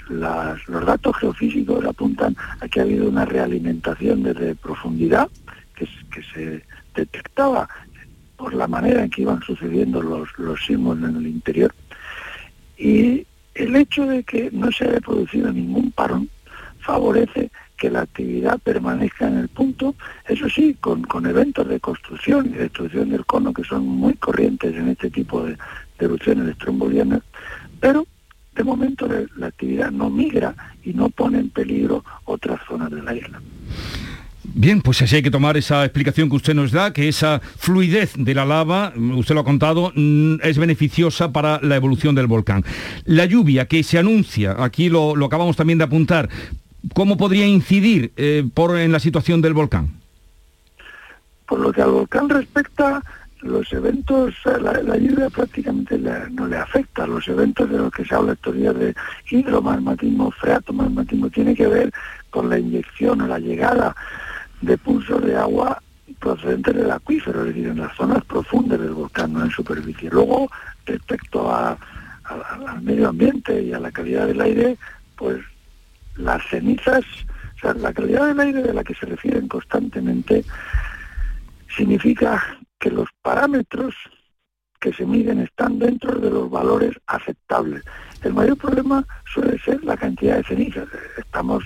los 0.68 0.86
datos 0.86 1.16
geofísicos 1.18 1.86
apuntan 1.86 2.36
a 2.60 2.68
que 2.68 2.80
ha 2.80 2.84
habido 2.84 3.10
una 3.10 3.26
realimentación 3.26 4.24
desde 4.24 4.56
profundidad 4.56 5.30
que, 5.76 5.88
se 6.34 6.64
detectaba 6.96 7.68
por 8.38 8.54
la 8.54 8.68
manera 8.68 9.04
en 9.04 9.10
que 9.10 9.24
iban 9.24 9.42
sucediendo 9.42 10.02
los, 10.02 10.30
los 10.38 10.64
sismos 10.66 10.98
en 11.00 11.18
el 11.18 11.28
interior. 11.28 11.74
Y 12.78 13.26
el 13.56 13.76
hecho 13.76 14.06
de 14.06 14.24
que 14.24 14.50
no 14.52 14.72
se 14.72 14.86
haya 14.86 15.00
producido 15.00 15.52
ningún 15.52 15.92
parón 15.92 16.30
favorece 16.80 17.50
que 17.78 17.90
la 17.90 18.02
actividad 18.02 18.60
permanezca 18.60 19.28
en 19.28 19.38
el 19.38 19.50
punto, 19.50 19.96
eso 20.28 20.48
sí, 20.50 20.76
con, 20.80 21.06
eventos 21.26 21.68
de 21.68 21.80
construcción 21.80 22.48
y 22.48 22.58
destrucción 22.58 23.10
del 23.10 23.26
cono 23.26 23.54
que 23.54 23.64
son 23.64 23.86
muy 23.86 24.14
corrientes 24.14 24.76
en 24.76 24.90
este 24.90 25.10
tipo 25.10 25.44
de, 25.44 25.58
erupciones 25.98 26.50
estrombolianas, 26.50 27.22
pero 27.80 28.06
de 28.54 28.64
momento 28.64 29.08
la 29.38 29.48
actividad 29.48 29.92
no 29.92 30.10
migra 30.10 30.56
y 30.84 30.94
no 30.94 31.10
pone 31.10 31.40
en 31.40 31.50
peligro 31.50 32.04
otras 32.26 32.60
zonas 32.68 32.92
de 32.92 33.02
la 33.02 33.16
isla. 33.16 33.42
Bien, 34.58 34.82
pues 34.82 35.02
así 35.02 35.18
hay 35.18 35.22
que 35.22 35.32
tomar 35.32 35.58
esa 35.58 35.84
explicación 35.84 36.30
que 36.30 36.38
usted 36.38 36.54
nos 36.54 36.72
da, 36.72 36.94
que 36.94 37.10
esa 37.10 37.42
fluidez 37.42 38.14
de 38.16 38.34
la 38.34 38.46
lava, 38.46 38.94
usted 38.96 39.36
lo 39.36 39.42
ha 39.42 39.44
contado, 39.44 39.92
mm, 39.94 40.36
es 40.44 40.58
beneficiosa 40.58 41.34
para 41.34 41.60
la 41.62 41.76
evolución 41.76 42.16
del 42.16 42.28
volcán. 42.28 42.64
La 43.04 43.26
lluvia 43.26 43.66
que 43.66 43.84
se 43.84 44.00
anuncia, 44.00 44.56
aquí 44.58 44.88
lo, 44.88 45.14
acabamos 45.26 45.58
también 45.58 45.78
de 45.78 45.84
apuntar, 45.84 46.30
¿cómo 46.94 47.18
podría 47.18 47.46
incidir 47.46 48.14
eh, 48.16 48.48
por, 48.54 48.78
en 48.78 48.94
la 48.94 49.02
situación 49.02 49.42
del 49.42 49.54
volcán? 49.54 49.90
Por 51.46 51.60
lo 51.60 51.74
que 51.74 51.82
al 51.82 51.92
volcán 51.92 52.30
respecta, 52.30 53.04
los 53.42 53.74
eventos, 53.74 54.36
la, 54.46 54.98
lluvia 54.98 55.30
prácticamente 55.32 56.00
no 56.32 56.48
le 56.48 56.56
afecta. 56.56 57.06
Los 57.06 57.28
eventos 57.28 57.70
de 57.70 57.78
los 57.78 57.92
que 57.92 58.06
se 58.06 58.16
habla 58.16 58.32
estos 58.32 58.56
días 58.56 58.80
de 58.80 58.96
hidromarmatismo, 59.30 60.32
freatomarmatismo, 60.32 61.30
tiene 61.30 61.54
que 61.54 61.68
ver 61.68 61.92
con 62.30 62.50
la 62.50 62.58
inyección 62.58 63.20
o 63.20 63.28
la 63.28 63.38
llegada 63.38 63.94
de 64.62 64.78
pulsos 64.78 65.24
de 65.24 65.36
agua 65.36 65.82
procedentes 66.20 66.76
del 66.76 66.92
acuífero, 66.92 67.42
es 67.42 67.48
decir, 67.48 67.68
en 67.68 67.80
las 67.80 67.96
zonas 67.96 68.24
profundas 68.26 68.80
del 68.80 68.92
volcán, 68.92 69.34
no 69.34 69.44
en 69.44 69.52
superficie. 69.52 70.10
Luego, 70.10 70.50
respecto 70.86 71.54
al 71.54 71.78
medio 72.82 73.10
ambiente 73.10 73.62
y 73.62 73.74
a 73.74 73.80
la 73.80 73.92
calidad 73.92 74.28
del 74.28 74.42
aire, 74.42 74.78
pues 75.16 75.44
las 76.18 76.44
cenizas, 76.48 77.04
o 77.56 77.60
sea, 77.60 77.74
la 77.74 77.94
calidad 77.94 78.28
del 78.28 78.40
aire 78.40 78.62
de 78.64 78.74
la 78.74 78.84
que 78.84 78.96
se 78.96 79.06
refieren 79.06 79.48
constantemente, 79.48 80.46
significa 81.76 82.58
que 82.80 82.90
los 82.90 83.10
parámetros 83.22 83.96
que 84.80 84.94
se 84.94 85.06
miden 85.06 85.40
están 85.40 85.80
dentro 85.80 86.20
de 86.20 86.30
los 86.30 86.50
valores 86.50 86.96
aceptables. 87.08 87.84
El 88.22 88.34
mayor 88.34 88.58
problema 88.58 89.06
suele 89.32 89.58
ser 89.60 89.84
la 89.84 89.98
cantidad 89.98 90.38
de 90.38 90.44
cenizas. 90.44 90.88
Estamos 91.18 91.64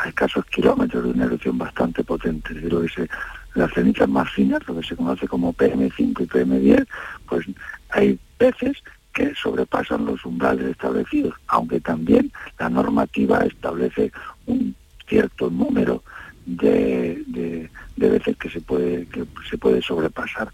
a 0.00 0.08
escasos 0.08 0.44
kilómetros 0.46 1.04
de 1.04 1.10
una 1.10 1.24
erupción 1.24 1.58
bastante 1.58 2.02
potente. 2.02 2.54
Lo 2.54 2.82
que 2.82 3.08
las 3.54 3.72
cenizas 3.72 4.08
más 4.08 4.30
finas, 4.32 4.66
lo 4.66 4.76
que 4.76 4.86
se 4.86 4.96
conoce 4.96 5.26
como 5.28 5.52
PM5 5.52 6.22
y 6.22 6.26
PM10, 6.26 6.86
pues 7.28 7.46
hay 7.90 8.18
veces 8.38 8.78
que 9.12 9.34
sobrepasan 9.34 10.06
los 10.06 10.24
umbrales 10.24 10.66
establecidos, 10.66 11.34
aunque 11.48 11.80
también 11.80 12.32
la 12.58 12.68
normativa 12.68 13.40
establece 13.40 14.12
un 14.46 14.74
cierto 15.08 15.50
número 15.50 16.02
de, 16.46 17.68
veces 17.96 18.36
que 18.36 18.48
se 18.48 18.60
puede 18.60 19.06
que 19.06 19.24
se 19.48 19.58
puede 19.58 19.82
sobrepasar. 19.82 20.50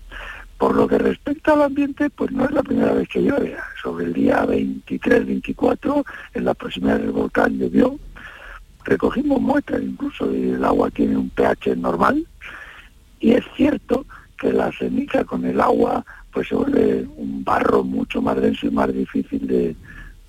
Por 0.58 0.74
lo 0.74 0.88
que 0.88 0.96
respecta 0.96 1.52
al 1.52 1.62
ambiente, 1.62 2.08
pues 2.08 2.32
no 2.32 2.46
es 2.46 2.50
la 2.50 2.62
primera 2.62 2.92
vez 2.94 3.08
que 3.08 3.20
llueve. 3.20 3.56
Sobre 3.82 4.06
el 4.06 4.14
día 4.14 4.42
23-24, 4.46 6.04
en 6.32 6.44
la 6.44 6.54
proximidad 6.54 6.98
del 6.98 7.10
volcán 7.10 7.58
llovió. 7.58 7.98
Recogimos 8.86 9.40
muestras 9.40 9.82
incluso 9.82 10.30
el 10.30 10.64
agua 10.64 10.90
tiene 10.90 11.16
un 11.16 11.28
pH 11.30 11.74
normal. 11.76 12.24
Y 13.18 13.32
es 13.32 13.44
cierto 13.56 14.06
que 14.38 14.52
la 14.52 14.70
ceniza 14.70 15.24
con 15.24 15.44
el 15.44 15.60
agua 15.60 16.04
pues 16.32 16.48
se 16.48 16.54
vuelve 16.54 17.04
un 17.16 17.42
barro 17.42 17.82
mucho 17.82 18.22
más 18.22 18.40
denso 18.40 18.66
y 18.66 18.70
más 18.70 18.92
difícil 18.94 19.46
de, 19.46 19.74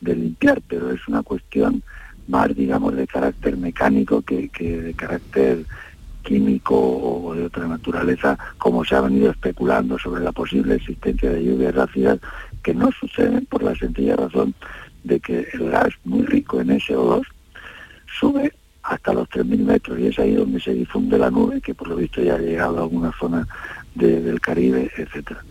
limpiar, 0.01 0.61
pero 0.67 0.89
es 0.91 1.07
una 1.07 1.21
cuestión 1.21 1.83
más, 2.27 2.55
digamos, 2.55 2.95
de 2.95 3.05
carácter 3.05 3.57
mecánico 3.57 4.21
que, 4.21 4.49
de 4.57 4.93
carácter 4.95 5.65
químico 6.23 6.75
o 6.75 7.35
de 7.35 7.43
otra 7.43 7.67
naturaleza, 7.67 8.37
como 8.57 8.83
se 8.85 8.95
ha 8.95 9.01
venido 9.01 9.31
especulando 9.31 9.99
sobre 9.99 10.23
la 10.23 10.31
posible 10.31 10.75
existencia 10.75 11.29
de 11.29 11.43
lluvias 11.43 11.75
ácidas 11.77 12.19
que 12.63 12.73
no 12.73 12.89
suceden 12.91 13.45
por 13.45 13.63
la 13.63 13.75
sencilla 13.75 14.15
razón 14.15 14.55
de 15.03 15.19
que 15.19 15.47
el 15.53 15.69
gas 15.69 15.93
muy 16.05 16.25
rico 16.25 16.59
en 16.59 16.69
SO2 16.69 17.23
sube 18.07 18.53
hasta 18.83 19.13
los 19.13 19.27
3.000 19.29 19.57
metros 19.59 19.99
y 19.99 20.07
es 20.07 20.19
ahí 20.19 20.35
donde 20.35 20.59
se 20.59 20.73
difunde 20.73 21.17
la 21.17 21.29
nube 21.29 21.61
que 21.61 21.75
por 21.75 21.89
lo 21.89 21.95
visto 21.97 22.21
ya 22.21 22.35
ha 22.35 22.39
llegado 22.39 22.77
a 22.77 22.83
alguna 22.83 23.11
zona 23.19 23.47
del 23.97 24.39
Caribe, 24.39 24.91
etcétera. 24.95 25.43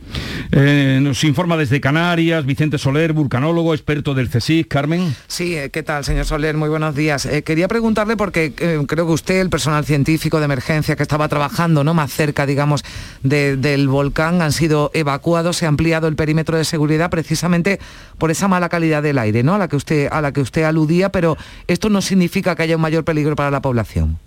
Eh, 0.53 1.01
nos 1.03 1.25
informa 1.25 1.57
desde 1.57 1.81
Canarias 1.81 2.47
Vicente 2.47 2.79
Soler, 2.79 3.13
vulcanólogo, 3.13 3.75
experto 3.75 4.15
del 4.15 4.29
CSIC. 4.29 4.69
Carmen. 4.69 5.15
Sí, 5.27 5.57
eh, 5.57 5.71
¿qué 5.71 5.83
tal, 5.83 6.05
señor 6.05 6.25
Soler? 6.25 6.57
Muy 6.57 6.69
buenos 6.69 6.95
días. 6.95 7.27
Eh, 7.27 7.43
quería 7.43 7.69
preguntarle 7.69 8.17
porque 8.17 8.53
creo 8.55 9.07
que 9.07 9.13
usted, 9.13 9.41
el 9.41 9.51
personal 9.51 9.85
científico 9.85 10.39
de 10.39 10.45
emergencia 10.45 10.97
que 10.97 11.03
estaba 11.03 11.29
trabajando 11.29 11.85
¿no? 11.85 11.95
más 11.95 12.13
cerca, 12.13 12.47
digamos, 12.47 12.85
del 13.23 13.89
volcán, 13.89 14.43
han 14.43 14.53
sido 14.53 14.91
evacuados, 14.95 15.57
se 15.57 15.67
ha 15.67 15.69
ampliado 15.69 16.09
el 16.09 16.17
perímetro 16.17 16.57
de 16.57 16.65
seguridad 16.65 17.11
precisamente 17.11 17.81
por 18.19 18.31
esa 18.31 18.49
mala 18.49 18.69
calidad 18.69 19.03
del 19.03 19.19
aire, 19.19 19.43
¿no? 19.43 19.55
A 19.55 19.59
la 19.59 19.69
que 19.69 19.77
usted, 19.77 20.09
a 20.11 20.21
la 20.21 20.33
que 20.33 20.41
usted 20.41 20.63
aludía, 20.63 21.11
pero 21.11 21.37
esto 21.67 21.91
no 21.91 22.01
significa 22.01 22.55
que 22.55 22.63
haya 22.63 22.77
un 22.77 22.83
mayor 22.83 23.05
peligro 23.05 23.37
para 23.37 23.51
la 23.51 23.61
población. 23.61 24.19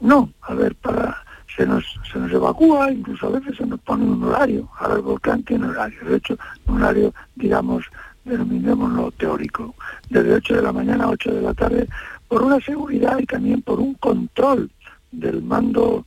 No, 0.00 0.30
a 0.42 0.54
ver, 0.54 0.74
para 0.74 1.22
se 1.56 1.66
nos, 1.66 1.84
se 2.10 2.18
nos 2.18 2.32
evacúa, 2.32 2.90
incluso 2.92 3.26
a 3.26 3.38
veces 3.38 3.56
se 3.56 3.66
nos 3.66 3.80
pone 3.80 4.04
un 4.04 4.22
horario. 4.24 4.68
Ahora 4.78 4.94
el 4.94 5.02
volcán 5.02 5.42
tiene 5.42 5.66
horario, 5.66 6.04
de 6.04 6.16
hecho, 6.16 6.38
un 6.66 6.82
horario, 6.82 7.14
digamos, 7.34 7.84
denominémoslo 8.24 9.10
teórico, 9.12 9.74
desde 10.08 10.34
8 10.34 10.54
de 10.56 10.62
la 10.62 10.72
mañana 10.72 11.04
a 11.04 11.10
8 11.10 11.34
de 11.34 11.42
la 11.42 11.54
tarde, 11.54 11.88
por 12.28 12.42
una 12.42 12.60
seguridad 12.60 13.18
y 13.18 13.26
también 13.26 13.62
por 13.62 13.80
un 13.80 13.94
control 13.94 14.70
del 15.10 15.42
mando, 15.42 16.06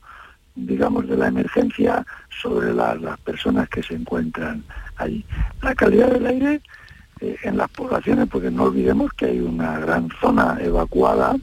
digamos, 0.55 1.07
de 1.07 1.17
la 1.17 1.27
emergencia 1.27 2.05
sobre 2.41 2.73
las 2.73 3.19
personas 3.19 3.69
que 3.69 3.83
se 3.83 3.95
encuentran 3.95 4.63
allí. 4.95 5.25
La 5.61 5.75
calidad 5.75 6.11
del 6.11 6.25
aire 6.25 6.61
eh, 7.21 7.35
en 7.43 7.57
las 7.57 7.69
poblaciones, 7.69 8.27
porque 8.27 8.49
no 8.49 8.63
olvidemos 8.63 9.13
que 9.13 9.25
hay 9.25 9.39
una 9.39 9.79
gran 9.79 10.09
zona 10.19 10.57
evacuada, 10.61 11.35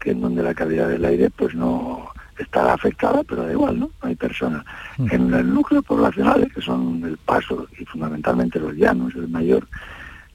que 0.00 0.12
en 0.12 0.20
donde 0.20 0.42
la 0.42 0.54
calidad 0.54 0.88
del 0.88 1.04
aire 1.04 1.30
pues 1.30 1.54
no 1.54 2.11
estará 2.38 2.74
afectada, 2.74 3.22
pero 3.24 3.44
da 3.44 3.52
igual, 3.52 3.78
¿no? 3.78 3.90
No 4.02 4.08
hay 4.08 4.14
personas. 4.16 4.64
Mm. 4.98 5.06
En 5.10 5.34
el 5.34 5.54
núcleo 5.54 5.82
poblacional, 5.82 6.50
que 6.52 6.60
son 6.60 7.02
el 7.04 7.16
paso 7.18 7.66
y 7.78 7.84
fundamentalmente 7.84 8.58
los 8.58 8.74
llanos, 8.74 9.14
el 9.14 9.28
mayor, 9.28 9.66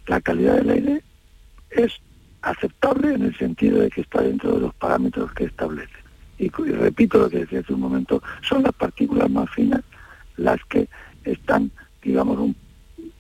la 0.08 0.22
calidad 0.22 0.56
del 0.56 0.70
aire 0.70 1.04
es 1.72 1.94
aceptable 2.42 3.14
en 3.14 3.24
el 3.24 3.36
sentido 3.36 3.82
de 3.82 3.90
que 3.90 4.02
está 4.02 4.22
dentro 4.22 4.54
de 4.54 4.62
los 4.62 4.74
parámetros 4.76 5.32
que 5.34 5.46
establece. 5.46 5.98
Y, 6.40 6.50
repito 6.50 7.18
lo 7.18 7.30
que 7.30 7.40
decía 7.40 7.60
hace 7.60 7.74
un 7.74 7.82
momento, 7.82 8.22
son 8.42 8.64
las 8.64 8.74
partículas 8.74 9.30
más 9.30 9.50
finas 9.50 9.82
las 10.38 10.64
que 10.66 10.88
están, 11.24 11.72
digamos, 12.02 12.56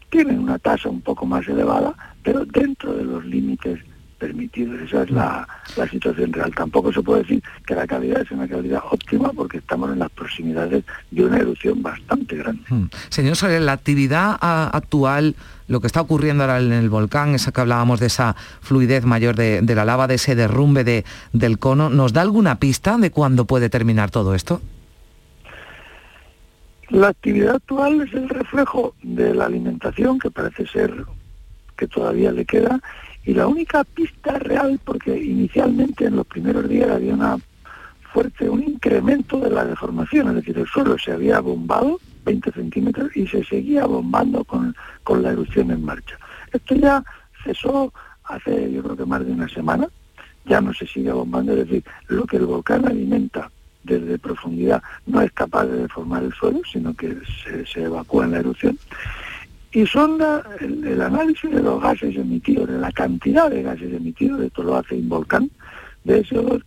tienen 0.09 0.39
una 0.39 0.59
tasa 0.59 0.87
un 0.87 1.01
poco 1.01 1.25
más 1.25 1.47
elevada, 1.47 1.95
pero 2.23 2.45
dentro 2.45 2.93
de 2.93 3.03
los 3.03 3.25
límites 3.25 3.79
permitido. 4.17 4.77
Esa 4.79 5.03
es 5.03 5.11
la, 5.11 5.47
situación 5.89 6.33
real. 6.33 6.53
Tampoco 6.53 6.91
se 6.91 7.01
puede 7.01 7.21
decir 7.21 7.43
que 7.65 7.75
la 7.75 7.87
calidad 7.87 8.21
es 8.21 8.31
una 8.31 8.47
calidad 8.47 8.81
óptima 8.91 9.31
porque 9.33 9.59
estamos 9.59 9.91
en 9.91 9.99
las 9.99 10.09
proximidades 10.11 10.83
de 11.11 11.25
una 11.25 11.37
erupción 11.37 11.81
bastante 11.81 12.35
grande. 12.35 12.61
Hmm. 12.69 12.85
Señor 13.09 13.35
sobre 13.35 13.59
la 13.59 13.73
actividad 13.73 14.37
actual, 14.41 15.35
lo 15.67 15.79
que 15.79 15.87
está 15.87 16.01
ocurriendo 16.01 16.43
ahora 16.43 16.59
en 16.59 16.71
el 16.71 16.89
volcán, 16.89 17.35
esa 17.35 17.51
que 17.51 17.61
hablábamos 17.61 17.99
de 17.99 18.07
esa 18.07 18.35
fluidez 18.61 19.05
mayor 19.05 19.35
de, 19.35 19.61
la 19.75 19.85
lava, 19.85 20.07
de 20.07 20.15
ese 20.15 20.35
derrumbe 20.35 20.83
de, 20.83 21.05
del 21.33 21.59
cono, 21.59 21.89
¿nos 21.89 22.13
da 22.13 22.21
alguna 22.21 22.59
pista 22.59 22.97
de 22.97 23.11
cuándo 23.11 23.45
puede 23.45 23.69
terminar 23.69 24.11
todo 24.11 24.35
esto? 24.35 24.61
La 26.89 27.09
actividad 27.09 27.55
actual 27.55 28.01
es 28.01 28.13
el 28.13 28.29
reflejo 28.29 28.95
de 29.03 29.35
la 29.35 29.45
alimentación, 29.45 30.19
que 30.19 30.31
parece 30.31 30.65
ser 30.67 31.05
que 31.75 31.87
todavía 31.87 32.31
le 32.31 32.45
queda, 32.45 32.79
y 33.27 33.33
la 33.33 33.45
única 33.45 33.83
pista 33.83 34.39
real, 34.39 34.79
porque 34.85 35.21
inicialmente 35.21 36.05
en 36.05 36.15
los 36.15 36.25
primeros 36.25 36.67
días 36.69 36.89
había 36.89 37.13
una 37.13 37.37
fuerte, 38.13 38.49
un 38.49 38.63
incremento 38.63 39.37
de 39.37 39.49
la 39.49 39.65
deformación, 39.65 40.29
es 40.29 40.35
decir, 40.35 40.57
el 40.57 40.65
suelo 40.65 40.97
se 40.97 41.11
había 41.11 41.41
bombado 41.41 41.99
20 42.23 42.53
centímetros 42.53 43.15
y 43.17 43.27
se 43.27 43.43
seguía 43.43 43.85
bombando 43.85 44.45
con, 44.45 44.73
con 45.03 45.21
la 45.21 45.31
erupción 45.31 45.71
en 45.71 45.83
marcha. 45.83 46.17
Esto 46.53 46.75
ya 46.75 47.03
cesó 47.43 47.91
hace 48.23 48.71
yo 48.71 48.81
creo 48.81 48.95
que 48.95 49.05
más 49.05 49.25
de 49.25 49.33
una 49.33 49.49
semana, 49.49 49.89
ya 50.45 50.61
no 50.61 50.73
se 50.73 50.87
sigue 50.87 51.11
bombando, 51.11 51.51
es 51.51 51.67
decir, 51.67 51.83
lo 52.07 52.25
que 52.25 52.37
el 52.37 52.45
volcán 52.45 52.87
alimenta 52.87 53.51
desde 53.83 54.19
profundidad 54.19 54.81
no 55.05 55.19
es 55.19 55.33
capaz 55.33 55.65
de 55.65 55.81
deformar 55.81 56.23
el 56.23 56.31
suelo, 56.31 56.61
sino 56.71 56.93
que 56.93 57.17
se, 57.43 57.65
se 57.65 57.83
evacúa 57.83 58.23
en 58.23 58.31
la 58.31 58.39
erupción 58.39 58.79
y 59.77 59.85
son 59.85 60.17
el, 60.59 60.99
análisis 61.03 61.51
de 61.51 61.61
los 61.61 61.79
gases 61.79 62.15
emitidos, 62.15 62.67
de 62.67 62.79
la 62.79 62.91
cantidad 62.91 63.47
de 63.47 63.61
gases 63.61 63.93
emitidos, 63.93 64.41
esto 64.41 64.63
lo 64.63 64.75
hace 64.75 64.95
un 64.95 65.07
volcán, 65.07 65.51
de 66.03 66.25
CO2, 66.25 66.63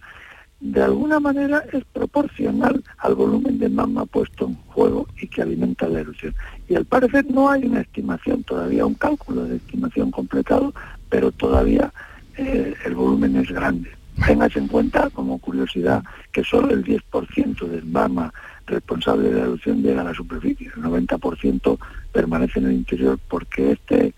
de 0.60 0.80
alguna 0.80 1.18
manera 1.18 1.64
es 1.72 1.82
proporcional 1.92 2.84
al 2.98 3.16
volumen 3.16 3.58
de 3.58 3.68
magma 3.68 4.06
puesto 4.06 4.46
en 4.46 4.54
juego 4.68 5.08
y 5.20 5.26
que 5.26 5.42
alimenta 5.42 5.88
la 5.88 6.02
erupción. 6.02 6.36
Y 6.68 6.76
al 6.76 6.84
parecer 6.84 7.26
no 7.28 7.50
hay 7.50 7.64
una 7.64 7.80
estimación 7.80 8.44
todavía, 8.44 8.86
un 8.86 8.94
cálculo 8.94 9.42
de 9.42 9.56
estimación 9.56 10.12
completado, 10.12 10.72
pero 11.08 11.32
todavía 11.32 11.92
eh, 12.36 12.74
el 12.84 12.94
volumen 12.94 13.34
es 13.34 13.50
grande. 13.50 13.90
Tengas 14.26 14.54
en 14.56 14.68
cuenta, 14.68 15.10
como 15.10 15.38
curiosidad, 15.38 16.04
que 16.32 16.44
solo 16.44 16.70
el 16.70 16.84
10% 16.84 17.66
del 17.66 17.84
magma 17.86 18.32
responsable 18.66 19.30
de 19.30 19.36
la 19.36 19.42
erupción 19.42 19.82
llega 19.82 20.02
a 20.02 20.04
la 20.04 20.14
superficie, 20.14 20.70
el 20.76 20.82
90% 20.82 21.78
permanece 22.12 22.60
en 22.60 22.66
el 22.66 22.72
interior 22.72 23.18
porque 23.28 23.72
este 23.72 24.14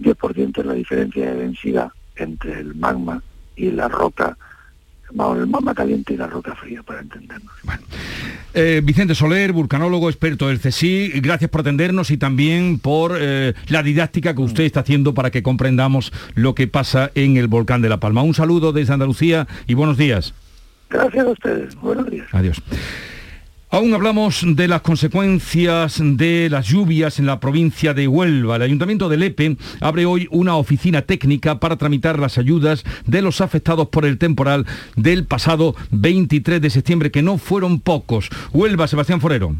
10% 0.00 0.58
es 0.58 0.66
la 0.66 0.74
diferencia 0.74 1.26
de 1.26 1.42
densidad 1.42 1.90
entre 2.16 2.60
el 2.60 2.74
magma 2.74 3.22
y 3.56 3.70
la 3.70 3.88
roca, 3.88 4.36
vamos, 5.12 5.38
el 5.38 5.46
magma 5.46 5.74
caliente 5.74 6.14
y 6.14 6.16
la 6.16 6.26
roca 6.26 6.54
fría, 6.54 6.82
para 6.82 7.00
entendernos. 7.00 7.52
Eh, 8.52 8.80
Vicente 8.82 9.14
Soler, 9.14 9.52
vulcanólogo, 9.52 10.08
experto 10.08 10.48
del 10.48 10.58
CSI, 10.58 11.20
gracias 11.20 11.50
por 11.50 11.60
atendernos 11.60 12.10
y 12.10 12.16
también 12.16 12.78
por 12.78 13.16
eh, 13.18 13.54
la 13.68 13.82
didáctica 13.82 14.34
que 14.34 14.42
usted 14.42 14.64
está 14.64 14.80
haciendo 14.80 15.14
para 15.14 15.30
que 15.30 15.42
comprendamos 15.42 16.12
lo 16.34 16.54
que 16.54 16.66
pasa 16.66 17.10
en 17.14 17.36
el 17.36 17.46
volcán 17.46 17.82
de 17.82 17.88
La 17.88 18.00
Palma. 18.00 18.22
Un 18.22 18.34
saludo 18.34 18.72
desde 18.72 18.92
Andalucía 18.92 19.46
y 19.66 19.74
buenos 19.74 19.96
días. 19.96 20.34
Gracias 20.88 21.24
a 21.24 21.30
ustedes. 21.30 21.74
Buenos 21.76 22.10
días. 22.10 22.26
Adiós. 22.32 22.60
Aún 23.72 23.94
hablamos 23.94 24.44
de 24.44 24.66
las 24.66 24.80
consecuencias 24.80 26.00
de 26.02 26.48
las 26.50 26.66
lluvias 26.66 27.20
en 27.20 27.26
la 27.26 27.38
provincia 27.38 27.94
de 27.94 28.08
Huelva. 28.08 28.56
El 28.56 28.62
Ayuntamiento 28.62 29.08
de 29.08 29.16
Lepe 29.16 29.56
abre 29.80 30.06
hoy 30.06 30.26
una 30.32 30.56
oficina 30.56 31.02
técnica 31.02 31.60
para 31.60 31.76
tramitar 31.76 32.18
las 32.18 32.36
ayudas 32.36 32.82
de 33.06 33.22
los 33.22 33.40
afectados 33.40 33.86
por 33.86 34.06
el 34.06 34.18
temporal 34.18 34.66
del 34.96 35.24
pasado 35.24 35.76
23 35.92 36.60
de 36.60 36.68
septiembre, 36.68 37.12
que 37.12 37.22
no 37.22 37.38
fueron 37.38 37.78
pocos. 37.78 38.28
Huelva, 38.52 38.88
Sebastián 38.88 39.20
Forero. 39.20 39.54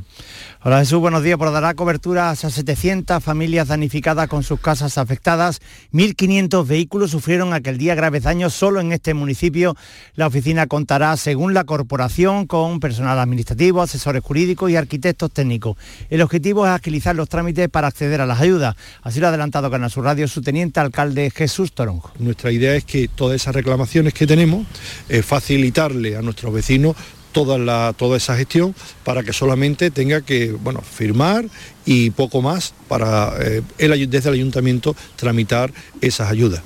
Hola 0.63 0.81
Jesús, 0.81 1.01
buenos 1.01 1.23
días. 1.23 1.39
Por 1.39 1.51
dará 1.53 1.73
cobertura 1.73 2.29
a 2.29 2.37
700 2.37 3.25
familias 3.25 3.69
danificadas 3.69 4.29
con 4.29 4.43
sus 4.43 4.61
casas 4.61 4.99
afectadas. 4.99 5.63
1.500 5.95 6.67
vehículos 6.67 7.13
sufrieron 7.13 7.55
aquel 7.55 7.79
día 7.79 7.95
graves 7.95 8.25
daños 8.25 8.53
solo 8.53 8.79
en 8.81 8.93
este 8.93 9.15
municipio. 9.15 9.75
La 10.17 10.27
oficina 10.27 10.67
contará, 10.67 11.17
según 11.17 11.55
la 11.55 11.65
corporación, 11.65 12.47
con 12.47 12.79
personal 12.79 13.19
administrativo, 13.21 13.81
asesores 14.01 14.23
jurídicos 14.23 14.71
y 14.71 14.77
arquitectos 14.77 15.31
técnicos. 15.31 15.77
El 16.09 16.23
objetivo 16.23 16.67
es 16.67 16.73
agilizar 16.73 17.15
los 17.15 17.29
trámites 17.29 17.69
para 17.69 17.89
acceder 17.89 18.21
a 18.21 18.27
las 18.27 18.41
ayudas. 18.41 18.75
Así 19.03 19.21
lo 19.21 19.27
ha 19.27 19.29
adelantado 19.29 19.71
Canal 19.71 19.91
Sur 19.91 20.05
Radio 20.05 20.27
su 20.27 20.41
teniente 20.41 20.81
alcalde 20.81 21.31
Jesús 21.31 21.73
Toronjo. 21.73 22.13
Nuestra 22.19 22.51
idea 22.51 22.75
es 22.75 22.85
que 22.85 23.09
todas 23.09 23.37
esas 23.37 23.55
reclamaciones 23.55 24.15
que 24.15 24.27
tenemos, 24.27 24.67
eh, 25.09 25.23
facilitarle 25.23 26.17
a 26.17 26.23
nuestros 26.23 26.53
vecinos 26.53 26.97
toda, 27.33 27.59
la, 27.59 27.95
toda 27.97 28.17
esa 28.17 28.37
gestión 28.37 28.75
para 29.05 29.23
que 29.23 29.33
solamente 29.33 29.91
tenga 29.91 30.23
que 30.23 30.53
bueno, 30.53 30.81
firmar 30.81 31.45
y 31.85 32.11
poco 32.11 32.43
más 32.43 32.75
para 32.89 33.35
eh, 33.41 33.63
desde 33.79 34.29
el 34.29 34.35
ayuntamiento 34.35 34.97
tramitar 35.17 35.73
esas 36.01 36.31
ayudas. 36.31 36.63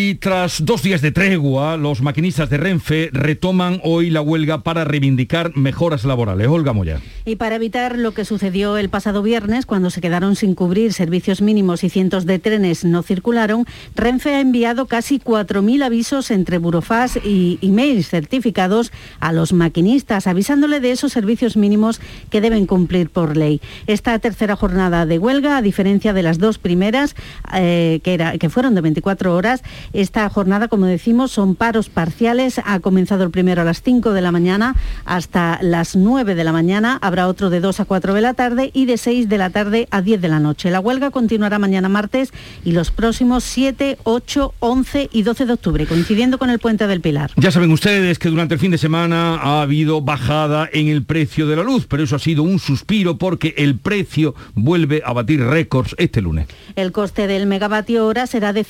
Y 0.00 0.14
tras 0.14 0.64
dos 0.64 0.84
días 0.84 1.02
de 1.02 1.10
tregua, 1.10 1.76
los 1.76 2.02
maquinistas 2.02 2.48
de 2.48 2.56
Renfe 2.56 3.10
retoman 3.12 3.80
hoy 3.82 4.10
la 4.10 4.20
huelga 4.20 4.62
para 4.62 4.84
reivindicar 4.84 5.56
mejoras 5.56 6.04
laborales. 6.04 6.46
Olga 6.46 6.72
Moya. 6.72 7.00
Y 7.24 7.34
para 7.34 7.56
evitar 7.56 7.98
lo 7.98 8.12
que 8.12 8.24
sucedió 8.24 8.76
el 8.76 8.90
pasado 8.90 9.24
viernes, 9.24 9.66
cuando 9.66 9.90
se 9.90 10.00
quedaron 10.00 10.36
sin 10.36 10.54
cubrir 10.54 10.92
servicios 10.92 11.42
mínimos 11.42 11.82
y 11.82 11.90
cientos 11.90 12.26
de 12.26 12.38
trenes 12.38 12.84
no 12.84 13.02
circularon, 13.02 13.66
Renfe 13.96 14.36
ha 14.36 14.40
enviado 14.40 14.86
casi 14.86 15.18
4.000 15.18 15.82
avisos 15.82 16.30
entre 16.30 16.58
burofás 16.58 17.16
y 17.16 17.58
emails 17.60 18.08
certificados 18.08 18.92
a 19.18 19.32
los 19.32 19.52
maquinistas, 19.52 20.28
avisándole 20.28 20.78
de 20.78 20.92
esos 20.92 21.12
servicios 21.12 21.56
mínimos 21.56 22.00
que 22.30 22.40
deben 22.40 22.66
cumplir 22.66 23.10
por 23.10 23.36
ley. 23.36 23.60
Esta 23.88 24.16
tercera 24.20 24.54
jornada 24.54 25.06
de 25.06 25.18
huelga, 25.18 25.56
a 25.56 25.62
diferencia 25.62 26.12
de 26.12 26.22
las 26.22 26.38
dos 26.38 26.58
primeras, 26.58 27.16
eh, 27.52 27.98
que, 28.04 28.48
fueron 28.48 28.76
de 28.76 28.80
24 28.80 29.34
horas, 29.34 29.64
Esta 29.92 30.28
jornada, 30.28 30.68
como 30.68 30.86
decimos, 30.86 31.30
son 31.30 31.54
paros 31.54 31.88
parciales. 31.88 32.60
Ha 32.64 32.80
comenzado 32.80 33.24
el 33.24 33.30
primero 33.30 33.62
a 33.62 33.64
las 33.64 33.82
5 33.82 34.12
de 34.12 34.20
la 34.20 34.32
mañana 34.32 34.74
hasta 35.04 35.58
las 35.62 35.96
9 35.96 36.34
de 36.34 36.44
la 36.44 36.52
mañana. 36.52 36.98
Habrá 37.00 37.28
otro 37.28 37.50
de 37.50 37.60
2 37.60 37.80
a 37.80 37.84
4 37.84 38.14
de 38.14 38.20
la 38.20 38.34
tarde 38.34 38.70
y 38.72 38.86
de 38.86 38.98
6 38.98 39.28
de 39.28 39.38
la 39.38 39.50
tarde 39.50 39.88
a 39.90 40.02
10 40.02 40.20
de 40.20 40.28
la 40.28 40.40
noche. 40.40 40.70
La 40.70 40.80
huelga 40.80 41.10
continuará 41.10 41.58
mañana 41.58 41.88
martes 41.88 42.32
y 42.64 42.72
los 42.72 42.90
próximos 42.90 43.44
7, 43.44 43.98
8, 44.04 44.54
11 44.58 45.10
y 45.12 45.22
12 45.22 45.46
de 45.46 45.52
octubre, 45.52 45.86
coincidiendo 45.86 46.38
con 46.38 46.50
el 46.50 46.58
puente 46.58 46.86
del 46.86 47.00
Pilar. 47.00 47.30
Ya 47.36 47.50
saben 47.50 47.70
ustedes 47.72 48.18
que 48.18 48.28
durante 48.28 48.54
el 48.54 48.60
fin 48.60 48.70
de 48.70 48.78
semana 48.78 49.36
ha 49.36 49.62
habido 49.62 50.00
bajada 50.02 50.68
en 50.72 50.88
el 50.88 51.04
precio 51.04 51.46
de 51.46 51.56
la 51.56 51.62
luz, 51.62 51.86
pero 51.88 52.02
eso 52.02 52.16
ha 52.16 52.18
sido 52.18 52.42
un 52.42 52.58
suspiro 52.58 53.18
porque 53.18 53.54
el 53.56 53.76
precio 53.76 54.34
vuelve 54.54 55.02
a 55.04 55.12
batir 55.12 55.40
récords 55.42 55.94
este 55.98 56.20
lunes. 56.20 56.46
El 56.76 56.92
coste 56.92 57.26
del 57.26 57.46
megavatio 57.46 58.06
hora 58.06 58.26
será 58.26 58.52
de 58.52 58.64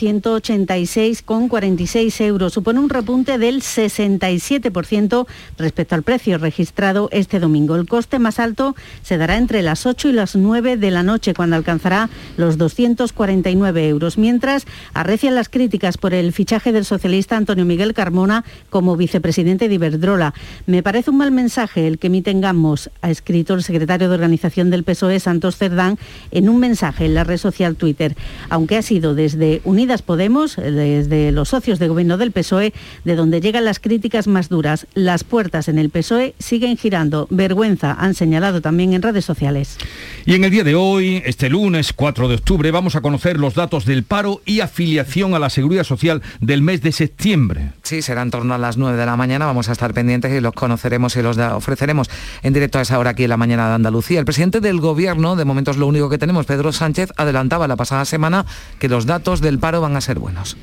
186,46 1.09 2.21
euros. 2.25 2.53
Supone 2.53 2.81
un 2.81 2.89
repunte 2.89 3.39
del 3.39 3.63
67% 3.63 5.27
respecto 5.57 5.95
al 5.95 6.03
precio 6.03 6.39
registrado 6.39 7.09
este 7.13 7.41
domingo. 7.41 7.77
El 7.77 7.87
coste 7.87 8.19
más 8.19 8.39
alto 8.39 8.75
se 9.03 9.17
dará 9.17 9.37
entre 9.37 9.63
las 9.63 9.87
8 9.87 10.09
y 10.09 10.13
las 10.13 10.37
9 10.37 10.77
de 10.77 10.91
la 10.91 11.03
noche, 11.03 11.35
cuando 11.35 11.57
alcanzará 11.57 12.09
los 12.37 12.59
249 12.59 13.89
euros. 13.89 14.19
Mientras 14.19 14.67
arrecian 14.95 15.35
las 15.35 15.49
críticas 15.49 15.99
por 15.99 16.15
el 16.15 16.33
fichaje 16.33 16.73
del 16.73 16.85
socialista 16.85 17.37
Antonio 17.37 17.65
Miguel 17.65 17.95
Carmona 17.95 18.45
como 18.71 18.97
vicepresidente 18.97 19.69
de 19.69 19.75
Iberdrola. 19.75 20.35
Me 20.67 20.83
parece 20.83 21.11
un 21.11 21.19
mal 21.19 21.31
mensaje 21.31 21.87
el 21.87 21.99
que 21.99 22.09
emiten 22.09 22.41
Gamos, 22.41 22.91
ha 23.03 23.11
escrito 23.11 23.55
el 23.55 23.63
secretario 23.63 24.09
de 24.09 24.15
organización 24.15 24.71
del 24.71 24.85
PSOE, 24.85 25.21
Santos 25.21 25.57
Cerdán, 25.57 25.99
en 26.31 26.49
un 26.49 26.59
mensaje 26.59 27.07
en 27.07 27.15
la 27.15 27.25
red 27.25 27.39
social 27.39 27.77
Twitter. 27.77 28.17
Aunque 28.49 28.77
ha 28.77 28.83
sido 28.83 29.15
desde 29.15 29.61
Unidas 29.65 30.03
Podemos, 30.03 30.57
desde 30.89 31.33
los 31.33 31.51
socios 31.51 31.79
de 31.79 31.89
gobierno 31.89 32.17
del 32.17 32.33
PSOE, 32.33 32.73
de 33.05 33.17
donde 33.17 33.41
llegan 33.41 33.65
las 33.65 33.81
críticas 33.81 34.27
más 34.27 34.49
duras. 34.49 34.87
Las 34.95 35.25
puertas 35.25 35.69
en 35.69 35.79
el 35.79 35.91
PSOE 35.91 36.35
siguen 36.39 36.77
girando. 36.77 37.27
Vergüenza, 37.31 37.93
han 37.93 38.15
señalado 38.15 38.61
también 38.61 38.93
en 38.93 39.03
redes 39.03 39.25
sociales. 39.25 39.77
Y 40.25 40.35
en 40.35 40.45
el 40.45 40.51
día 40.51 40.65
de 40.65 40.75
hoy, 40.75 41.23
este 41.25 41.49
lunes 41.49 41.93
4 41.93 42.29
de 42.29 42.35
octubre, 42.37 42.71
vamos 42.71 42.97
a 42.97 43.01
conocer 43.01 43.39
los 43.39 43.55
datos 43.55 43.85
del 43.85 44.03
paro 44.03 44.41
y 44.45 44.61
afiliación 44.61 45.35
a 45.35 45.39
la 45.39 45.51
Seguridad 45.51 45.85
Social 45.85 46.23
del 46.41 46.63
mes 46.63 46.83
de 46.83 46.93
septiembre. 46.93 47.73
Sí, 47.83 48.03
será 48.03 48.23
en 48.23 48.31
torno 48.31 48.55
a 48.55 48.59
las 48.59 48.77
9 48.77 48.97
de 48.97 49.07
la 49.07 49.17
mañana. 49.17 49.47
Vamos 49.47 49.69
a 49.69 49.73
estar 49.73 49.93
pendientes 49.95 50.33
y 50.33 50.41
los 50.41 50.53
conoceremos 50.53 51.17
y 51.17 51.23
los 51.23 51.39
ofreceremos 51.39 52.09
en 52.43 52.53
directo 52.53 52.79
a 52.79 52.83
esa 52.83 52.99
hora 52.99 53.11
aquí 53.11 53.25
en 53.25 53.31
la 53.31 53.37
mañana 53.37 53.69
de 53.69 53.75
Andalucía. 53.75 54.19
El 54.19 54.25
presidente 54.25 54.61
del 54.61 54.81
Gobierno, 54.81 55.37
de 55.37 55.45
momento 55.45 55.71
es 55.71 55.77
lo 55.77 55.87
único 55.87 56.09
que 56.09 56.19
tenemos, 56.19 56.47
Pedro 56.47 56.73
Sánchez, 56.73 57.11
adelantaba 57.17 57.69
la 57.69 57.77
pasada 57.77 58.05
semana 58.05 58.47
que 58.79 58.89
los 58.89 59.07
datos 59.07 59.41
del 59.41 59.59
paro 59.59 59.81
van 59.81 59.97
a 59.97 60.01
ser 60.01 60.19
buenos. 60.19 60.57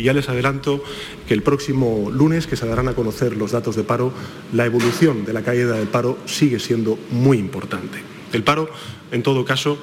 Y 0.00 0.04
ya 0.04 0.14
les 0.14 0.30
adelanto 0.30 0.82
que 1.28 1.34
el 1.34 1.42
próximo 1.42 2.10
lunes, 2.10 2.46
que 2.46 2.56
se 2.56 2.66
darán 2.66 2.88
a 2.88 2.94
conocer 2.94 3.36
los 3.36 3.52
datos 3.52 3.76
de 3.76 3.84
paro, 3.84 4.14
la 4.50 4.64
evolución 4.64 5.26
de 5.26 5.34
la 5.34 5.42
caída 5.42 5.76
del 5.76 5.88
paro 5.88 6.16
sigue 6.24 6.58
siendo 6.58 6.98
muy 7.10 7.36
importante. 7.36 7.98
El 8.32 8.42
paro, 8.42 8.70
en 9.12 9.22
todo 9.22 9.44
caso, 9.44 9.78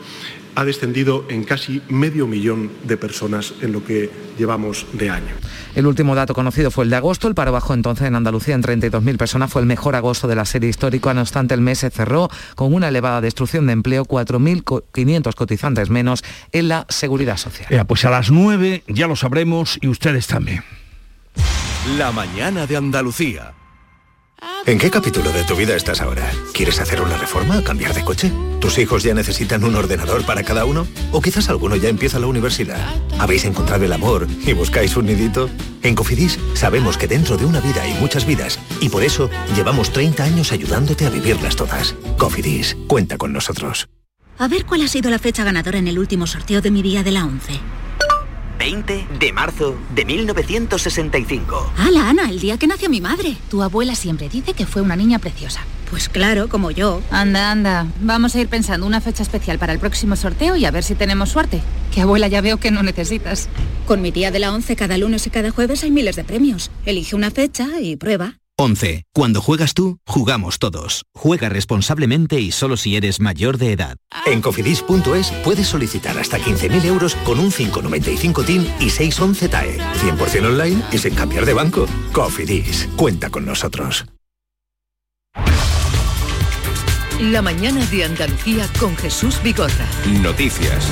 ha 0.57 0.65
descendido 0.65 1.23
en 1.29 1.43
casi 1.43 1.83
medio 1.87 2.25
millón 2.25 2.71
de 2.83 2.97
personas 2.97 3.53
en 3.61 3.71
lo 3.71 3.85
que 3.85 4.09
llevamos 4.39 4.87
de 4.93 5.11
año. 5.11 5.35
El 5.75 5.85
último 5.85 6.15
dato 6.15 6.33
conocido 6.33 6.71
fue 6.71 6.83
el 6.83 6.89
de 6.89 6.95
agosto. 6.95 7.27
El 7.27 7.35
paro 7.35 7.51
bajó 7.51 7.75
entonces 7.75 8.07
en 8.07 8.15
Andalucía 8.15 8.55
en 8.55 8.63
32.000 8.63 9.17
personas. 9.17 9.51
Fue 9.51 9.61
el 9.61 9.67
mejor 9.67 9.95
agosto 9.95 10.27
de 10.27 10.33
la 10.33 10.45
serie 10.45 10.67
histórica. 10.67 11.13
No 11.13 11.21
obstante, 11.21 11.53
el 11.53 11.61
mes 11.61 11.77
se 11.77 11.91
cerró 11.91 12.29
con 12.55 12.73
una 12.73 12.87
elevada 12.87 13.21
destrucción 13.21 13.67
de 13.67 13.73
empleo, 13.73 14.05
4.500 14.05 15.35
cotizantes 15.35 15.91
menos 15.91 16.23
en 16.51 16.69
la 16.69 16.87
seguridad 16.89 17.37
social. 17.37 17.67
Ya, 17.69 17.83
pues 17.83 18.03
a 18.05 18.09
las 18.09 18.31
9 18.31 18.83
ya 18.87 19.05
lo 19.05 19.15
sabremos 19.15 19.77
y 19.79 19.87
ustedes 19.89 20.25
también. 20.25 20.63
La 21.99 22.11
mañana 22.11 22.65
de 22.65 22.77
Andalucía. 22.77 23.53
¿En 24.67 24.77
qué 24.77 24.91
capítulo 24.91 25.31
de 25.31 25.45
tu 25.45 25.55
vida 25.55 25.75
estás 25.75 26.01
ahora? 26.01 26.29
¿Quieres 26.53 26.79
hacer 26.79 27.01
una 27.01 27.17
reforma 27.17 27.57
o 27.57 27.63
cambiar 27.63 27.93
de 27.93 28.03
coche? 28.03 28.31
¿Tus 28.59 28.77
hijos 28.77 29.01
ya 29.01 29.13
necesitan 29.13 29.63
un 29.63 29.75
ordenador 29.75 30.25
para 30.25 30.43
cada 30.43 30.65
uno? 30.65 30.85
¿O 31.13 31.21
quizás 31.21 31.47
alguno 31.49 31.77
ya 31.77 31.89
empieza 31.89 32.19
la 32.19 32.27
universidad? 32.27 32.85
¿Habéis 33.17 33.45
encontrado 33.45 33.85
el 33.85 33.93
amor 33.93 34.27
y 34.45 34.53
buscáis 34.53 34.97
un 34.97 35.05
nidito? 35.05 35.49
En 35.83 35.95
Cofidis 35.95 36.37
sabemos 36.53 36.97
que 36.97 37.07
dentro 37.07 37.37
de 37.37 37.45
una 37.45 37.61
vida 37.61 37.81
hay 37.83 37.93
muchas 37.95 38.25
vidas 38.25 38.59
y 38.81 38.89
por 38.89 39.03
eso 39.03 39.29
llevamos 39.55 39.91
30 39.91 40.23
años 40.23 40.51
ayudándote 40.51 41.05
a 41.05 41.11
vivirlas 41.11 41.55
todas. 41.55 41.95
Cofidis, 42.17 42.75
cuenta 42.87 43.17
con 43.17 43.31
nosotros. 43.31 43.87
A 44.37 44.47
ver 44.47 44.65
cuál 44.65 44.81
ha 44.81 44.87
sido 44.87 45.09
la 45.09 45.17
fecha 45.17 45.45
ganadora 45.45 45.79
en 45.79 45.87
el 45.87 45.97
último 45.97 46.27
sorteo 46.27 46.61
de 46.61 46.71
mi 46.71 46.81
día 46.81 47.03
de 47.03 47.11
la 47.11 47.25
11. 47.25 47.53
20 48.57 49.07
de 49.19 49.33
marzo 49.33 49.75
de 49.93 50.05
1965. 50.05 51.73
¡Hala, 51.77 52.09
Ana! 52.09 52.29
El 52.29 52.39
día 52.39 52.57
que 52.57 52.67
nació 52.67 52.89
mi 52.89 53.01
madre. 53.01 53.37
Tu 53.49 53.61
abuela 53.61 53.95
siempre 53.95 54.29
dice 54.29 54.53
que 54.53 54.65
fue 54.65 54.81
una 54.81 54.95
niña 54.95 55.19
preciosa. 55.19 55.61
Pues 55.89 56.09
claro, 56.09 56.49
como 56.49 56.71
yo. 56.71 57.01
Anda, 57.11 57.51
anda. 57.51 57.87
Vamos 58.01 58.35
a 58.35 58.41
ir 58.41 58.49
pensando 58.49 58.85
una 58.85 58.99
fecha 58.99 59.23
especial 59.23 59.57
para 59.57 59.73
el 59.73 59.79
próximo 59.79 60.15
sorteo 60.15 60.55
y 60.55 60.65
a 60.65 60.71
ver 60.71 60.83
si 60.83 60.95
tenemos 60.95 61.29
suerte. 61.29 61.61
Que 61.93 62.01
abuela 62.01 62.27
ya 62.27 62.41
veo 62.41 62.57
que 62.57 62.71
no 62.71 62.83
necesitas. 62.83 63.47
Con 63.85 64.01
mi 64.01 64.11
día 64.11 64.31
de 64.31 64.39
la 64.39 64.53
11 64.53 64.75
cada 64.75 64.97
lunes 64.97 65.25
y 65.27 65.29
cada 65.29 65.51
jueves 65.51 65.83
hay 65.83 65.91
miles 65.91 66.15
de 66.15 66.25
premios. 66.25 66.71
Elige 66.85 67.15
una 67.15 67.31
fecha 67.31 67.79
y 67.79 67.95
prueba. 67.95 68.37
11. 68.59 69.03
Cuando 69.13 69.41
juegas 69.41 69.75
tú, 69.75 69.99
jugamos 70.07 70.57
todos. 70.57 71.05
Juega 71.13 71.47
responsablemente 71.47 72.39
y 72.39 72.51
solo 72.51 72.75
si 72.75 72.95
eres 72.95 73.19
mayor 73.19 73.57
de 73.57 73.71
edad. 73.71 73.97
En 74.25 74.41
cofidis.es 74.41 75.31
puedes 75.43 75.67
solicitar 75.67 76.17
hasta 76.17 76.39
15.000 76.39 76.85
euros 76.85 77.15
con 77.23 77.39
un 77.39 77.51
595 77.51 78.43
TIN 78.43 78.67
y 78.79 78.89
611 78.89 79.49
TAE. 79.49 79.77
100% 79.77 80.45
online 80.45 80.83
y 80.91 80.97
sin 80.97 81.13
cambiar 81.13 81.45
de 81.45 81.53
banco. 81.53 81.85
Cofidis, 82.11 82.89
cuenta 82.95 83.29
con 83.29 83.45
nosotros. 83.45 84.05
La 87.19 87.41
mañana 87.41 87.85
de 87.87 88.05
Andalucía 88.05 88.67
con 88.79 88.95
Jesús 88.95 89.41
Vigorra. 89.43 89.87
Noticias. 90.21 90.91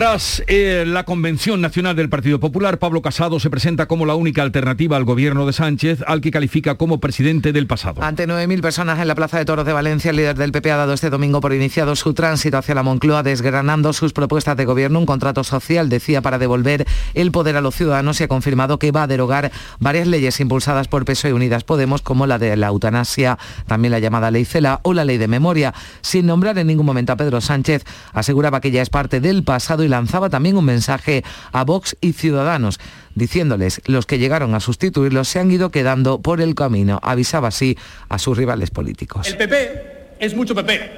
Tras 0.00 0.42
eh, 0.46 0.84
la 0.86 1.04
Convención 1.04 1.60
Nacional 1.60 1.94
del 1.94 2.08
Partido 2.08 2.40
Popular, 2.40 2.78
Pablo 2.78 3.02
Casado 3.02 3.38
se 3.38 3.50
presenta 3.50 3.84
como 3.84 4.06
la 4.06 4.14
única 4.14 4.40
alternativa 4.40 4.96
al 4.96 5.04
gobierno 5.04 5.44
de 5.44 5.52
Sánchez, 5.52 6.02
al 6.06 6.22
que 6.22 6.30
califica 6.30 6.76
como 6.76 7.00
presidente 7.00 7.52
del 7.52 7.66
pasado. 7.66 8.02
Ante 8.02 8.26
9.000 8.26 8.62
personas 8.62 8.98
en 8.98 9.08
la 9.08 9.14
Plaza 9.14 9.36
de 9.36 9.44
Toros 9.44 9.66
de 9.66 9.74
Valencia, 9.74 10.08
el 10.08 10.16
líder 10.16 10.38
del 10.38 10.52
PP 10.52 10.72
ha 10.72 10.78
dado 10.78 10.94
este 10.94 11.10
domingo 11.10 11.42
por 11.42 11.52
iniciado 11.52 11.94
su 11.96 12.14
tránsito 12.14 12.56
hacia 12.56 12.74
la 12.74 12.82
Moncloa, 12.82 13.22
desgranando 13.22 13.92
sus 13.92 14.14
propuestas 14.14 14.56
de 14.56 14.64
gobierno, 14.64 14.98
un 15.00 15.04
contrato 15.04 15.44
social, 15.44 15.90
decía, 15.90 16.22
para 16.22 16.38
devolver 16.38 16.86
el 17.12 17.30
poder 17.30 17.58
a 17.58 17.60
los 17.60 17.74
ciudadanos 17.74 18.22
y 18.22 18.24
ha 18.24 18.28
confirmado 18.28 18.78
que 18.78 18.92
va 18.92 19.02
a 19.02 19.06
derogar 19.06 19.52
varias 19.80 20.06
leyes 20.06 20.40
impulsadas 20.40 20.88
por 20.88 21.04
PSOE 21.04 21.32
y 21.32 21.34
Unidas 21.34 21.64
Podemos, 21.64 22.00
como 22.00 22.26
la 22.26 22.38
de 22.38 22.56
la 22.56 22.68
eutanasia, 22.68 23.36
también 23.66 23.92
la 23.92 23.98
llamada 23.98 24.30
Ley 24.30 24.46
Cela 24.46 24.80
o 24.82 24.94
la 24.94 25.04
Ley 25.04 25.18
de 25.18 25.28
Memoria. 25.28 25.74
Sin 26.00 26.24
nombrar 26.24 26.56
en 26.56 26.68
ningún 26.68 26.86
momento 26.86 27.12
a 27.12 27.16
Pedro 27.16 27.42
Sánchez, 27.42 27.84
aseguraba 28.14 28.62
que 28.62 28.70
ya 28.70 28.80
es 28.80 28.88
parte 28.88 29.20
del 29.20 29.44
pasado 29.44 29.84
y 29.84 29.89
lanzaba 29.90 30.30
también 30.30 30.56
un 30.56 30.64
mensaje 30.64 31.22
a 31.52 31.64
Vox 31.64 31.96
y 32.00 32.12
Ciudadanos, 32.12 32.80
diciéndoles 33.14 33.82
los 33.86 34.06
que 34.06 34.18
llegaron 34.18 34.54
a 34.54 34.60
sustituirlos 34.60 35.28
se 35.28 35.38
han 35.38 35.50
ido 35.50 35.70
quedando 35.70 36.20
por 36.20 36.40
el 36.40 36.54
camino. 36.54 36.98
Avisaba 37.02 37.48
así 37.48 37.76
a 38.08 38.18
sus 38.18 38.36
rivales 38.36 38.70
políticos. 38.70 39.26
El 39.28 39.36
PP 39.36 40.16
es 40.20 40.34
mucho 40.34 40.54
PP 40.54 40.90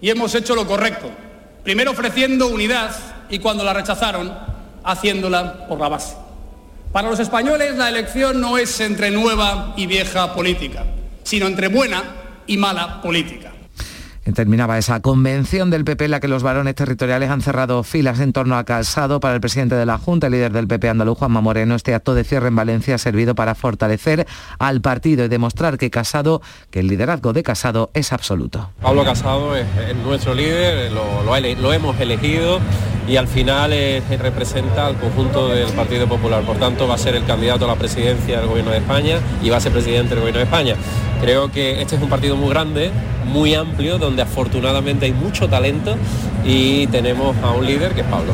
y 0.00 0.10
hemos 0.10 0.34
hecho 0.34 0.54
lo 0.54 0.66
correcto. 0.66 1.10
Primero 1.62 1.92
ofreciendo 1.92 2.48
unidad 2.48 2.96
y 3.28 3.38
cuando 3.38 3.64
la 3.64 3.72
rechazaron, 3.72 4.32
haciéndola 4.84 5.66
por 5.68 5.78
la 5.78 5.88
base. 5.88 6.16
Para 6.92 7.08
los 7.08 7.20
españoles 7.20 7.76
la 7.76 7.88
elección 7.88 8.40
no 8.40 8.58
es 8.58 8.80
entre 8.80 9.10
nueva 9.10 9.74
y 9.76 9.86
vieja 9.86 10.34
política, 10.34 10.84
sino 11.22 11.46
entre 11.46 11.68
buena 11.68 12.02
y 12.46 12.56
mala 12.56 13.00
política. 13.00 13.51
Terminaba 14.24 14.78
esa 14.78 15.00
convención 15.00 15.70
del 15.70 15.84
PP 15.84 16.04
en 16.04 16.10
la 16.12 16.20
que 16.20 16.28
los 16.28 16.44
varones 16.44 16.76
territoriales 16.76 17.28
han 17.28 17.40
cerrado 17.42 17.82
filas 17.82 18.20
en 18.20 18.32
torno 18.32 18.56
a 18.56 18.62
Casado 18.64 19.18
para 19.18 19.34
el 19.34 19.40
presidente 19.40 19.74
de 19.74 19.84
la 19.84 19.98
Junta, 19.98 20.28
el 20.28 20.32
líder 20.32 20.52
del 20.52 20.68
PP 20.68 20.88
andaluz, 20.88 21.18
Juanma 21.18 21.40
Moreno. 21.40 21.74
Este 21.74 21.92
acto 21.92 22.14
de 22.14 22.22
cierre 22.22 22.46
en 22.46 22.54
Valencia 22.54 22.94
ha 22.94 22.98
servido 22.98 23.34
para 23.34 23.56
fortalecer 23.56 24.26
al 24.60 24.80
partido 24.80 25.24
y 25.24 25.28
demostrar 25.28 25.76
que 25.76 25.90
Casado, 25.90 26.40
que 26.70 26.80
el 26.80 26.86
liderazgo 26.86 27.32
de 27.32 27.42
Casado 27.42 27.90
es 27.94 28.12
absoluto. 28.12 28.70
Pablo 28.80 29.04
Casado 29.04 29.56
es, 29.56 29.66
es 29.88 29.96
nuestro 29.96 30.34
líder, 30.34 30.92
lo, 30.92 31.72
hemos 31.72 31.98
elegido 31.98 32.60
y 33.08 33.16
al 33.16 33.26
final 33.26 33.72
es, 33.72 34.08
representa 34.20 34.86
al 34.86 34.96
conjunto 34.98 35.48
del 35.48 35.68
Partido 35.72 36.06
Popular. 36.06 36.44
Por 36.44 36.58
tanto, 36.58 36.86
va 36.86 36.94
a 36.94 36.98
ser 36.98 37.16
el 37.16 37.24
candidato 37.24 37.64
a 37.64 37.68
la 37.68 37.76
presidencia 37.76 38.38
del 38.38 38.48
Gobierno 38.48 38.70
de 38.70 38.78
España 38.78 39.18
y 39.42 39.50
va 39.50 39.56
a 39.56 39.60
ser 39.60 39.72
presidente 39.72 40.10
del 40.10 40.20
Gobierno 40.20 40.38
de 40.38 40.44
España. 40.44 40.76
Creo 41.20 41.50
que 41.50 41.80
este 41.80 41.96
es 41.96 42.02
un 42.02 42.08
partido 42.08 42.36
muy 42.36 42.50
grande, 42.50 42.90
muy 43.24 43.54
amplio, 43.54 43.98
donde 43.98 44.11
afortunadamente 44.20 45.06
hay 45.06 45.12
mucho 45.12 45.48
talento 45.48 45.96
y 46.44 46.86
tenemos 46.88 47.36
a 47.38 47.52
un 47.52 47.64
líder 47.64 47.94
que 47.94 48.02
es 48.02 48.06
Pablo. 48.06 48.32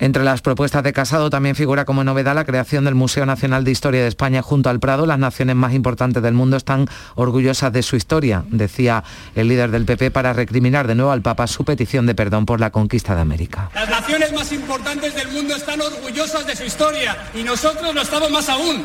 Entre 0.00 0.22
las 0.22 0.42
propuestas 0.42 0.84
de 0.84 0.92
Casado 0.92 1.28
también 1.28 1.56
figura 1.56 1.84
como 1.84 2.04
novedad 2.04 2.34
la 2.34 2.44
creación 2.44 2.84
del 2.84 2.94
Museo 2.94 3.26
Nacional 3.26 3.64
de 3.64 3.72
Historia 3.72 4.02
de 4.02 4.06
España 4.06 4.42
junto 4.42 4.70
al 4.70 4.78
Prado. 4.78 5.06
Las 5.06 5.18
naciones 5.18 5.56
más 5.56 5.74
importantes 5.74 6.22
del 6.22 6.34
mundo 6.34 6.56
están 6.56 6.88
orgullosas 7.16 7.72
de 7.72 7.82
su 7.82 7.96
historia, 7.96 8.44
decía 8.48 9.02
el 9.34 9.48
líder 9.48 9.72
del 9.72 9.84
PP, 9.84 10.12
para 10.12 10.32
recriminar 10.32 10.86
de 10.86 10.94
nuevo 10.94 11.10
al 11.10 11.22
Papa 11.22 11.48
su 11.48 11.64
petición 11.64 12.06
de 12.06 12.14
perdón 12.14 12.46
por 12.46 12.60
la 12.60 12.70
conquista 12.70 13.16
de 13.16 13.22
América. 13.22 13.70
Las 13.74 13.90
naciones 13.90 14.32
más 14.32 14.52
importantes 14.52 15.14
del 15.16 15.28
mundo 15.28 15.56
están 15.56 15.80
orgullosas 15.80 16.46
de 16.46 16.54
su 16.54 16.64
historia 16.64 17.16
y 17.34 17.42
nosotros 17.42 17.92
lo 17.92 18.00
estamos 18.00 18.30
más 18.30 18.48
aún. 18.48 18.84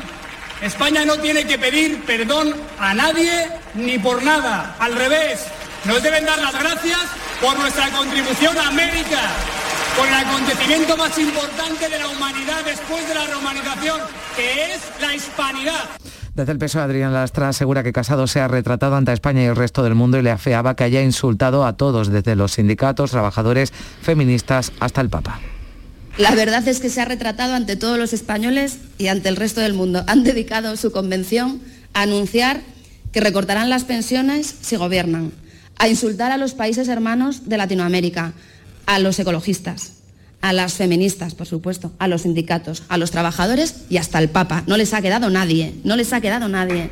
España 0.63 1.05
no 1.05 1.17
tiene 1.17 1.45
que 1.45 1.59
pedir 1.59 2.03
perdón 2.05 2.53
a 2.79 2.93
nadie 2.93 3.49
ni 3.75 3.99
por 3.99 4.23
nada. 4.23 4.75
Al 4.79 4.95
revés, 4.95 5.45
nos 5.85 6.01
deben 6.01 6.25
dar 6.25 6.39
las 6.39 6.53
gracias 6.53 6.99
por 7.41 7.59
nuestra 7.59 7.89
contribución 7.89 8.57
a 8.57 8.67
América, 8.67 9.19
por 9.97 10.07
el 10.07 10.13
acontecimiento 10.13 10.97
más 10.97 11.17
importante 11.17 11.89
de 11.89 11.99
la 11.99 12.07
humanidad 12.07 12.63
después 12.65 13.07
de 13.07 13.15
la 13.15 13.27
romanización, 13.27 13.99
que 14.35 14.73
es 14.73 14.81
la 15.01 15.13
hispanidad. 15.13 15.89
Desde 16.35 16.51
el 16.51 16.57
peso, 16.57 16.81
Adrián 16.81 17.13
Lastra 17.13 17.49
asegura 17.49 17.83
que 17.83 17.93
Casado 17.93 18.25
se 18.25 18.39
ha 18.39 18.47
retratado 18.47 18.95
ante 18.95 19.13
España 19.13 19.43
y 19.43 19.45
el 19.45 19.55
resto 19.55 19.83
del 19.83 19.93
mundo 19.93 20.17
y 20.17 20.23
le 20.23 20.31
afeaba 20.31 20.75
que 20.75 20.83
haya 20.83 21.03
insultado 21.03 21.65
a 21.65 21.73
todos, 21.73 22.09
desde 22.09 22.35
los 22.35 22.53
sindicatos, 22.53 23.11
trabajadores, 23.11 23.71
feministas 24.01 24.71
hasta 24.79 25.01
el 25.01 25.09
Papa. 25.09 25.39
La 26.17 26.33
verdad 26.33 26.67
es 26.67 26.79
que 26.79 26.89
se 26.89 27.01
ha 27.01 27.05
retratado 27.05 27.53
ante 27.53 27.75
todos 27.75 27.99
los 27.99 28.13
españoles 28.13 28.79
y 28.97 29.07
ante 29.07 29.29
el 29.29 29.35
resto 29.35 29.61
del 29.61 29.73
mundo. 29.73 30.03
Han 30.07 30.23
dedicado 30.23 30.75
su 30.77 30.91
convención 30.91 31.61
a 31.93 32.03
anunciar 32.03 32.61
que 33.11 33.19
recortarán 33.19 33.69
las 33.69 33.83
pensiones 33.83 34.55
si 34.61 34.75
gobiernan, 34.75 35.31
a 35.77 35.87
insultar 35.87 36.31
a 36.31 36.37
los 36.37 36.53
países 36.53 36.87
hermanos 36.87 37.49
de 37.49 37.57
Latinoamérica, 37.57 38.33
a 38.85 38.99
los 38.99 39.19
ecologistas, 39.19 39.93
a 40.41 40.53
las 40.53 40.73
feministas, 40.73 41.35
por 41.35 41.47
supuesto, 41.47 41.91
a 41.99 42.07
los 42.07 42.23
sindicatos, 42.23 42.83
a 42.89 42.97
los 42.97 43.11
trabajadores 43.11 43.85
y 43.89 43.97
hasta 43.97 44.17
al 44.17 44.29
Papa. 44.29 44.63
No 44.67 44.77
les 44.77 44.93
ha 44.93 45.01
quedado 45.01 45.29
nadie, 45.29 45.73
no 45.83 45.95
les 45.95 46.11
ha 46.13 46.21
quedado 46.21 46.49
nadie. 46.49 46.89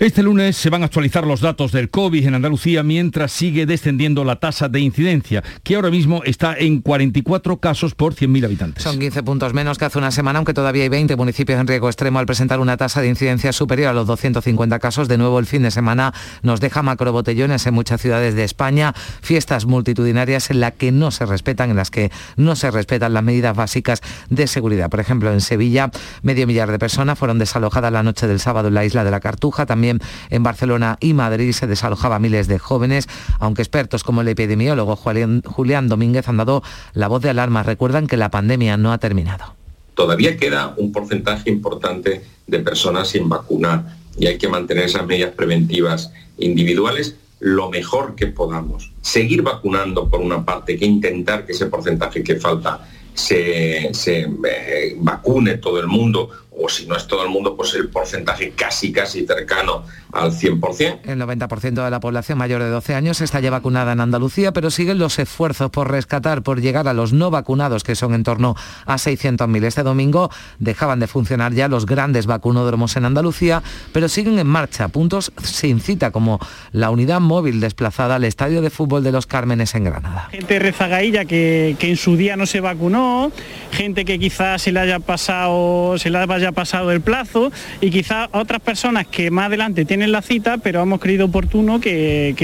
Este 0.00 0.24
lunes 0.24 0.56
se 0.56 0.70
van 0.70 0.82
a 0.82 0.86
actualizar 0.86 1.24
los 1.24 1.40
datos 1.40 1.70
del 1.70 1.88
COVID 1.88 2.26
en 2.26 2.34
Andalucía 2.34 2.82
mientras 2.82 3.30
sigue 3.30 3.64
descendiendo 3.64 4.24
la 4.24 4.40
tasa 4.40 4.68
de 4.68 4.80
incidencia, 4.80 5.44
que 5.62 5.76
ahora 5.76 5.88
mismo 5.88 6.22
está 6.24 6.56
en 6.58 6.80
44 6.80 7.58
casos 7.58 7.94
por 7.94 8.12
100.000 8.12 8.44
habitantes. 8.44 8.82
Son 8.82 8.98
15 8.98 9.22
puntos 9.22 9.54
menos 9.54 9.78
que 9.78 9.84
hace 9.84 9.98
una 9.98 10.10
semana, 10.10 10.40
aunque 10.40 10.52
todavía 10.52 10.82
hay 10.82 10.88
20 10.88 11.14
municipios 11.14 11.60
en 11.60 11.68
riesgo 11.68 11.86
extremo 11.86 12.18
al 12.18 12.26
presentar 12.26 12.58
una 12.58 12.76
tasa 12.76 13.02
de 13.02 13.08
incidencia 13.08 13.52
superior 13.52 13.90
a 13.90 13.92
los 13.92 14.08
250 14.08 14.80
casos. 14.80 15.06
De 15.06 15.16
nuevo, 15.16 15.38
el 15.38 15.46
fin 15.46 15.62
de 15.62 15.70
semana 15.70 16.12
nos 16.42 16.58
deja 16.58 16.82
macrobotellones 16.82 17.64
en 17.64 17.74
muchas 17.74 18.00
ciudades 18.00 18.34
de 18.34 18.42
España, 18.42 18.94
fiestas 19.22 19.64
multitudinarias 19.64 20.50
en 20.50 20.58
las 20.58 20.72
que 20.72 20.90
no 20.90 21.12
se 21.12 21.24
respetan, 21.24 21.70
en 21.70 21.76
las 21.76 21.92
que 21.92 22.10
no 22.36 22.56
se 22.56 22.72
respetan 22.72 23.14
las 23.14 23.22
medidas 23.22 23.54
básicas 23.54 24.00
de 24.28 24.48
seguridad. 24.48 24.90
Por 24.90 24.98
ejemplo, 24.98 25.32
en 25.32 25.40
Sevilla, 25.40 25.92
medio 26.22 26.48
millar 26.48 26.72
de 26.72 26.80
personas 26.80 27.16
fueron 27.16 27.38
desalojadas 27.38 27.92
la 27.92 28.02
noche 28.02 28.26
del 28.26 28.40
sábado 28.40 28.66
en 28.66 28.74
la 28.74 28.84
isla 28.84 29.04
de 29.04 29.12
la 29.12 29.20
Cartuja. 29.20 29.66
También 29.66 29.83
en 29.90 30.42
Barcelona 30.42 30.96
y 31.00 31.14
Madrid 31.14 31.52
se 31.52 31.66
desalojaba 31.66 32.18
miles 32.18 32.48
de 32.48 32.58
jóvenes, 32.58 33.08
aunque 33.38 33.62
expertos 33.62 34.04
como 34.04 34.20
el 34.20 34.28
epidemiólogo 34.28 34.96
Julián 34.96 35.88
Domínguez 35.88 36.28
han 36.28 36.36
dado 36.36 36.62
la 36.92 37.08
voz 37.08 37.22
de 37.22 37.30
alarma. 37.30 37.62
Recuerdan 37.62 38.06
que 38.06 38.16
la 38.16 38.30
pandemia 38.30 38.76
no 38.76 38.92
ha 38.92 38.98
terminado. 38.98 39.54
Todavía 39.94 40.36
queda 40.36 40.74
un 40.76 40.90
porcentaje 40.92 41.50
importante 41.50 42.24
de 42.46 42.58
personas 42.58 43.08
sin 43.08 43.28
vacunar 43.28 43.96
y 44.18 44.26
hay 44.26 44.38
que 44.38 44.48
mantener 44.48 44.84
esas 44.84 45.06
medidas 45.06 45.32
preventivas 45.32 46.12
individuales 46.38 47.16
lo 47.40 47.70
mejor 47.70 48.14
que 48.14 48.26
podamos. 48.26 48.90
Seguir 49.02 49.42
vacunando 49.42 50.08
por 50.08 50.20
una 50.20 50.44
parte, 50.44 50.78
que 50.78 50.86
intentar 50.86 51.44
que 51.44 51.52
ese 51.52 51.66
porcentaje 51.66 52.22
que 52.22 52.36
falta 52.36 52.88
se, 53.12 53.90
eh, 53.90 54.96
vacune 54.98 55.58
todo 55.58 55.78
el 55.78 55.86
mundo 55.86 56.30
o 56.56 56.68
si 56.68 56.86
no 56.86 56.96
es 56.96 57.06
todo 57.06 57.24
el 57.24 57.30
mundo, 57.30 57.56
pues 57.56 57.74
el 57.74 57.88
porcentaje 57.88 58.50
casi, 58.50 58.92
casi 58.92 59.26
cercano 59.26 59.84
al 60.12 60.30
100%. 60.30 61.00
El 61.04 61.20
90% 61.20 61.84
de 61.84 61.90
la 61.90 62.00
población 62.00 62.38
mayor 62.38 62.62
de 62.62 62.68
12 62.68 62.94
años 62.94 63.20
está 63.20 63.40
ya 63.40 63.50
vacunada 63.50 63.92
en 63.92 64.00
Andalucía, 64.00 64.52
pero 64.52 64.70
siguen 64.70 64.98
los 64.98 65.18
esfuerzos 65.18 65.70
por 65.70 65.90
rescatar, 65.90 66.42
por 66.42 66.60
llegar 66.60 66.86
a 66.86 66.92
los 66.92 67.12
no 67.12 67.30
vacunados, 67.30 67.82
que 67.82 67.96
son 67.96 68.14
en 68.14 68.22
torno 68.22 68.54
a 68.86 68.94
600.000. 68.94 69.64
Este 69.64 69.82
domingo 69.82 70.30
dejaban 70.58 71.00
de 71.00 71.08
funcionar 71.08 71.52
ya 71.52 71.66
los 71.66 71.86
grandes 71.86 72.26
vacunódromos 72.26 72.96
en 72.96 73.04
Andalucía, 73.04 73.62
pero 73.92 74.08
siguen 74.08 74.38
en 74.38 74.46
marcha 74.46 74.88
puntos 74.88 75.32
sin 75.42 75.80
cita, 75.80 76.12
como 76.12 76.38
la 76.70 76.90
unidad 76.90 77.20
móvil 77.20 77.60
desplazada 77.60 78.16
al 78.16 78.24
Estadio 78.24 78.62
de 78.62 78.70
Fútbol 78.70 79.02
de 79.02 79.10
los 79.10 79.26
Cármenes 79.26 79.74
en 79.74 79.84
Granada. 79.84 80.28
Gente 80.30 80.60
rezagailla 80.60 81.24
que, 81.24 81.74
que 81.78 81.90
en 81.90 81.96
su 81.96 82.16
día 82.16 82.36
no 82.36 82.46
se 82.46 82.60
vacunó, 82.60 83.32
gente 83.72 84.04
que 84.04 84.20
quizás 84.20 84.62
se 84.62 84.70
le 84.70 84.78
haya 84.78 85.00
pasado, 85.00 85.98
se 85.98 86.10
le 86.10 86.18
haya 86.18 86.43
pasado 86.52 86.92
el 86.92 87.00
plazo 87.00 87.52
y 87.80 87.90
quizás 87.90 88.28
otras 88.32 88.60
personas 88.60 89.06
que 89.06 89.30
más 89.30 89.46
adelante 89.46 89.84
tienen 89.84 90.12
la 90.12 90.22
cita, 90.22 90.58
pero 90.58 90.82
hemos 90.82 91.00
creído 91.00 91.26
oportuno 91.26 91.80
que, 91.80 92.34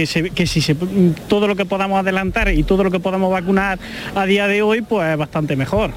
si 0.47 0.61
se, 0.61 0.75
todo 1.29 1.47
lo 1.47 1.57
que 1.57 1.65
podamos 1.65 1.99
adelantar 1.99 2.53
y 2.53 2.63
todo 2.63 2.85
lo 2.85 2.91
que 2.91 3.01
podamos 3.01 3.33
vacunar 3.33 3.79
a 4.15 4.27
día 4.27 4.47
de 4.47 4.63
hoy, 4.63 4.83
pues 4.83 5.17
bastante 5.17 5.57
mejor. 5.57 5.93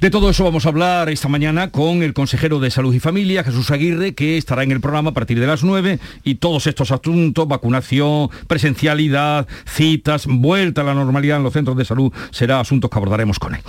De 0.00 0.08
todo 0.08 0.30
eso 0.30 0.44
vamos 0.44 0.64
a 0.64 0.70
hablar 0.70 1.10
esta 1.10 1.28
mañana 1.28 1.70
con 1.70 2.02
el 2.02 2.14
consejero 2.14 2.58
de 2.58 2.70
Salud 2.70 2.94
y 2.94 3.00
Familia, 3.00 3.44
Jesús 3.44 3.70
Aguirre, 3.70 4.14
que 4.14 4.38
estará 4.38 4.62
en 4.62 4.72
el 4.72 4.80
programa 4.80 5.10
a 5.10 5.12
partir 5.12 5.38
de 5.38 5.46
las 5.46 5.62
9 5.62 5.98
y 6.24 6.36
todos 6.36 6.66
estos 6.66 6.90
asuntos, 6.90 7.46
vacunación, 7.46 8.30
presencialidad, 8.46 9.46
citas, 9.66 10.24
vuelta 10.26 10.80
a 10.80 10.84
la 10.84 10.94
normalidad 10.94 11.36
en 11.36 11.42
los 11.42 11.52
centros 11.52 11.76
de 11.76 11.84
salud, 11.84 12.10
será 12.30 12.60
asuntos 12.60 12.90
que 12.90 12.96
abordaremos 12.96 13.38
con 13.38 13.56
él. 13.56 13.60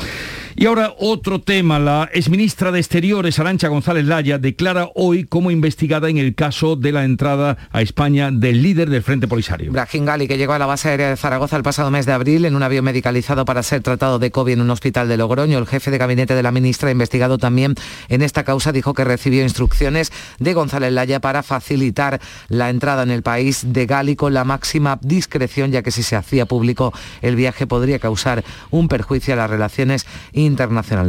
Y 0.56 0.66
ahora 0.66 0.94
otro 1.00 1.42
tema. 1.42 1.80
La 1.80 2.10
exministra 2.14 2.72
de 2.72 2.80
Exteriores, 2.80 3.40
Arancha 3.40 3.70
González 3.70 4.06
Laya, 4.06 4.38
declara 4.38 4.90
hoy 4.96 5.24
como 5.24 5.50
investigada 5.52 6.10
en 6.10 6.18
el 6.18 6.36
caso 6.36 6.76
de 6.76 6.92
la 6.92 7.06
entrada 7.06 7.58
a 7.72 7.82
España 7.82 8.32
del 8.32 8.62
líder 8.62 8.90
del 8.90 9.02
Frente 9.02 9.28
Polisario. 9.28 9.72
Brahim 9.72 10.06
Gali, 10.06 10.28
que 10.28 10.38
llegó 10.38 10.54
a 10.54 10.60
la 10.60 10.66
base 10.66 10.90
aérea 10.90 11.10
de 11.10 11.18
Zaragoza 11.18 11.56
el 11.56 11.64
pasado 11.64 11.90
mes 11.90 12.06
de 12.06 12.12
abril 12.12 12.46
en 12.46 12.56
un 12.56 12.64
avión 12.64 12.84
medicalizado 12.84 13.46
para 13.46 13.64
ser 13.64 13.82
tratado 13.82 14.20
de 14.20 14.32
COVID 14.32 14.54
en 14.54 14.62
un 14.62 14.70
hospital 14.70 15.08
de 15.08 15.18
Logroño. 15.18 15.58
El 15.58 15.68
jefe 15.68 15.90
de 15.92 15.98
gabinete 15.98 16.36
de 16.36 16.44
la 16.44 16.52
ministra, 16.52 16.92
investigado 16.92 17.38
también 17.38 17.76
en 18.10 18.22
esta 18.22 18.44
causa, 18.44 18.72
dijo 18.72 18.94
que 18.94 19.04
recibió 19.04 19.44
instrucciones 19.44 20.12
de 20.40 20.54
González 20.54 20.92
Laya 20.92 21.22
para 21.22 21.44
facilitar 21.44 22.20
la 22.50 22.70
entrada 22.70 23.04
en 23.04 23.12
el 23.12 23.24
país 23.24 23.74
de 23.74 23.86
Gali 23.86 24.16
con 24.16 24.34
la 24.34 24.44
máxima 24.44 25.00
discreción, 25.02 25.72
ya 25.72 25.82
que 25.82 25.92
si 25.92 26.04
se 26.04 26.16
hacía 26.16 26.46
público 26.46 26.94
el 27.22 27.36
viaje 27.36 27.68
podría 27.68 28.00
causar 28.00 28.44
un 28.70 28.88
perjuicio 28.88 29.34
a 29.34 29.38
las 29.38 29.50
relaciones. 29.50 30.06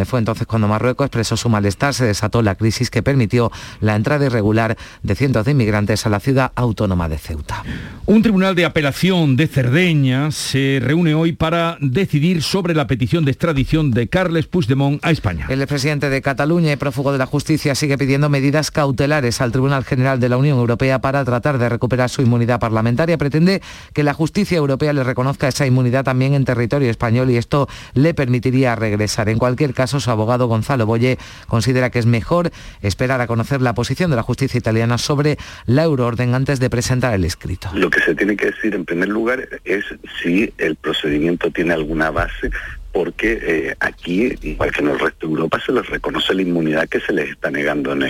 Fue 0.04 0.18
entonces 0.18 0.46
cuando 0.46 0.68
Marruecos 0.68 1.06
expresó 1.06 1.36
su 1.36 1.48
malestar, 1.48 1.94
se 1.94 2.04
desató 2.04 2.42
la 2.42 2.54
crisis 2.54 2.90
que 2.90 3.02
permitió 3.02 3.50
la 3.80 3.96
entrada 3.96 4.26
irregular 4.26 4.76
de 5.02 5.14
cientos 5.14 5.44
de 5.44 5.52
inmigrantes 5.52 6.06
a 6.06 6.10
la 6.10 6.20
ciudad 6.20 6.52
autónoma 6.54 7.08
de 7.08 7.18
Ceuta. 7.18 7.62
Un 8.06 8.22
tribunal 8.22 8.54
de 8.54 8.64
apelación 8.64 9.36
de 9.36 9.46
Cerdeña 9.46 10.30
se 10.30 10.80
reúne 10.82 11.14
hoy 11.14 11.32
para 11.32 11.78
decidir 11.80 12.42
sobre 12.42 12.74
la 12.74 12.86
petición 12.86 13.24
de 13.24 13.30
extradición 13.30 13.90
de 13.90 14.08
Carles 14.08 14.46
Puigdemont 14.46 15.04
a 15.04 15.10
España. 15.10 15.46
El 15.48 15.66
presidente 15.66 16.10
de 16.10 16.20
Cataluña 16.20 16.72
y 16.72 16.76
prófugo 16.76 17.12
de 17.12 17.18
la 17.18 17.26
justicia 17.26 17.74
sigue 17.74 17.96
pidiendo 17.96 18.28
medidas 18.28 18.70
cautelares 18.70 19.40
al 19.40 19.52
Tribunal 19.52 19.84
General 19.84 20.20
de 20.20 20.28
la 20.28 20.36
Unión 20.36 20.58
Europea 20.58 21.00
para 21.00 21.24
tratar 21.24 21.58
de 21.58 21.68
recuperar 21.68 22.10
su 22.10 22.22
inmunidad 22.22 22.60
parlamentaria. 22.60 23.18
Pretende 23.18 23.62
que 23.92 24.02
la 24.02 24.14
justicia 24.14 24.58
europea 24.58 24.92
le 24.92 25.04
reconozca 25.04 25.48
esa 25.48 25.66
inmunidad 25.66 26.04
también 26.04 26.34
en 26.34 26.44
territorio 26.44 26.90
español 26.90 27.30
y 27.30 27.36
esto 27.36 27.68
le 27.94 28.14
permitiría 28.14 28.74
regresar 28.76 29.21
en 29.28 29.38
cualquier 29.38 29.74
caso, 29.74 30.00
su 30.00 30.10
abogado 30.10 30.46
Gonzalo 30.46 30.86
Boye 30.86 31.18
considera 31.46 31.90
que 31.90 31.98
es 31.98 32.06
mejor 32.06 32.50
esperar 32.80 33.20
a 33.20 33.26
conocer 33.26 33.62
la 33.62 33.74
posición 33.74 34.10
de 34.10 34.16
la 34.16 34.22
justicia 34.22 34.58
italiana 34.58 34.98
sobre 34.98 35.38
la 35.66 35.84
euroorden 35.84 36.34
antes 36.34 36.60
de 36.60 36.70
presentar 36.70 37.14
el 37.14 37.24
escrito. 37.24 37.70
Lo 37.74 37.90
que 37.90 38.00
se 38.00 38.14
tiene 38.14 38.36
que 38.36 38.46
decir 38.46 38.74
en 38.74 38.84
primer 38.84 39.08
lugar 39.08 39.48
es 39.64 39.84
si 40.22 40.52
el 40.58 40.76
procedimiento 40.76 41.50
tiene 41.50 41.74
alguna 41.74 42.10
base 42.10 42.50
porque 42.92 43.38
eh, 43.42 43.76
aquí, 43.80 44.34
igual 44.42 44.70
que 44.70 44.82
en 44.82 44.88
el 44.88 44.98
resto 44.98 45.26
de 45.26 45.32
Europa, 45.32 45.58
se 45.64 45.72
les 45.72 45.86
reconoce 45.88 46.34
la 46.34 46.42
inmunidad 46.42 46.88
que 46.88 47.00
se 47.00 47.12
les 47.12 47.30
está 47.30 47.50
negando 47.50 47.92
en, 47.92 48.02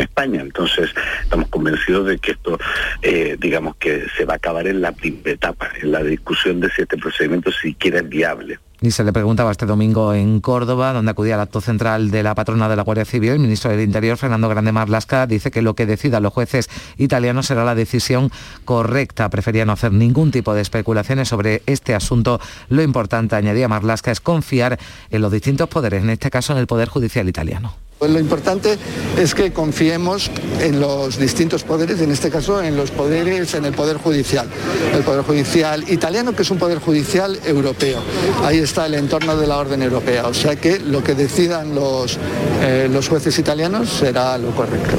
España. 0.00 0.42
Entonces, 0.42 0.90
estamos 1.22 1.48
convencidos 1.48 2.06
de 2.06 2.18
que 2.18 2.32
esto, 2.32 2.58
eh, 3.02 3.36
digamos 3.40 3.76
que 3.76 4.06
se 4.16 4.24
va 4.26 4.34
a 4.34 4.36
acabar 4.36 4.66
en 4.66 4.82
la 4.82 4.92
primera 4.92 5.30
etapa, 5.30 5.70
en 5.80 5.90
la 5.90 6.02
discusión 6.02 6.60
de 6.60 6.70
si 6.70 6.82
este 6.82 6.98
procedimiento 6.98 7.50
siquiera 7.50 8.00
es 8.00 8.08
viable. 8.08 8.58
Y 8.82 8.90
se 8.90 9.04
le 9.04 9.12
preguntaba 9.12 9.50
este 9.50 9.64
domingo 9.64 10.12
en 10.12 10.40
Córdoba, 10.40 10.92
donde 10.92 11.10
acudía 11.10 11.34
al 11.36 11.40
acto 11.40 11.62
central 11.62 12.10
de 12.10 12.22
la 12.22 12.34
patrona 12.34 12.68
de 12.68 12.76
la 12.76 12.82
Guardia 12.82 13.06
Civil, 13.06 13.30
el 13.30 13.38
ministro 13.38 13.70
del 13.70 13.80
Interior, 13.80 14.18
Fernando 14.18 14.48
Grande 14.48 14.70
Marlasca, 14.70 15.26
dice 15.26 15.50
que 15.50 15.62
lo 15.62 15.74
que 15.74 15.86
decidan 15.86 16.22
los 16.22 16.32
jueces 16.32 16.68
italianos 16.98 17.46
será 17.46 17.64
la 17.64 17.74
decisión 17.74 18.30
correcta. 18.66 19.30
Prefería 19.30 19.64
no 19.64 19.72
hacer 19.72 19.92
ningún 19.92 20.30
tipo 20.30 20.52
de 20.52 20.60
especulaciones 20.60 21.28
sobre 21.28 21.62
este 21.66 21.94
asunto. 21.94 22.38
Lo 22.68 22.82
importante, 22.82 23.34
añadía 23.34 23.66
Marlasca, 23.66 24.10
es 24.10 24.20
confiar 24.20 24.78
en 25.10 25.22
los 25.22 25.32
distintos 25.32 25.68
poderes, 25.68 26.02
en 26.02 26.10
este 26.10 26.30
caso 26.30 26.52
en 26.52 26.58
el 26.58 26.66
Poder 26.66 26.88
Judicial 26.88 27.28
italiano. 27.28 27.85
Pues 27.98 28.10
lo 28.10 28.20
importante 28.20 28.76
es 29.16 29.34
que 29.34 29.54
confiemos 29.54 30.30
en 30.60 30.80
los 30.80 31.18
distintos 31.18 31.64
poderes, 31.64 31.98
en 32.02 32.12
este 32.12 32.28
caso 32.28 32.62
en 32.62 32.76
los 32.76 32.90
poderes, 32.90 33.54
en 33.54 33.64
el 33.64 33.72
Poder 33.72 33.96
Judicial. 33.96 34.46
El 34.94 35.02
Poder 35.02 35.22
Judicial 35.22 35.90
italiano, 35.90 36.36
que 36.36 36.42
es 36.42 36.50
un 36.50 36.58
Poder 36.58 36.78
Judicial 36.78 37.38
europeo. 37.46 38.00
Ahí 38.44 38.58
está 38.58 38.84
el 38.84 38.94
entorno 38.94 39.34
de 39.38 39.46
la 39.46 39.56
orden 39.56 39.80
europea. 39.80 40.26
O 40.26 40.34
sea 40.34 40.56
que 40.56 40.78
lo 40.78 41.02
que 41.02 41.14
decidan 41.14 41.74
los, 41.74 42.18
eh, 42.60 42.86
los 42.92 43.08
jueces 43.08 43.38
italianos 43.38 43.88
será 43.88 44.36
lo 44.36 44.50
correcto. 44.50 44.96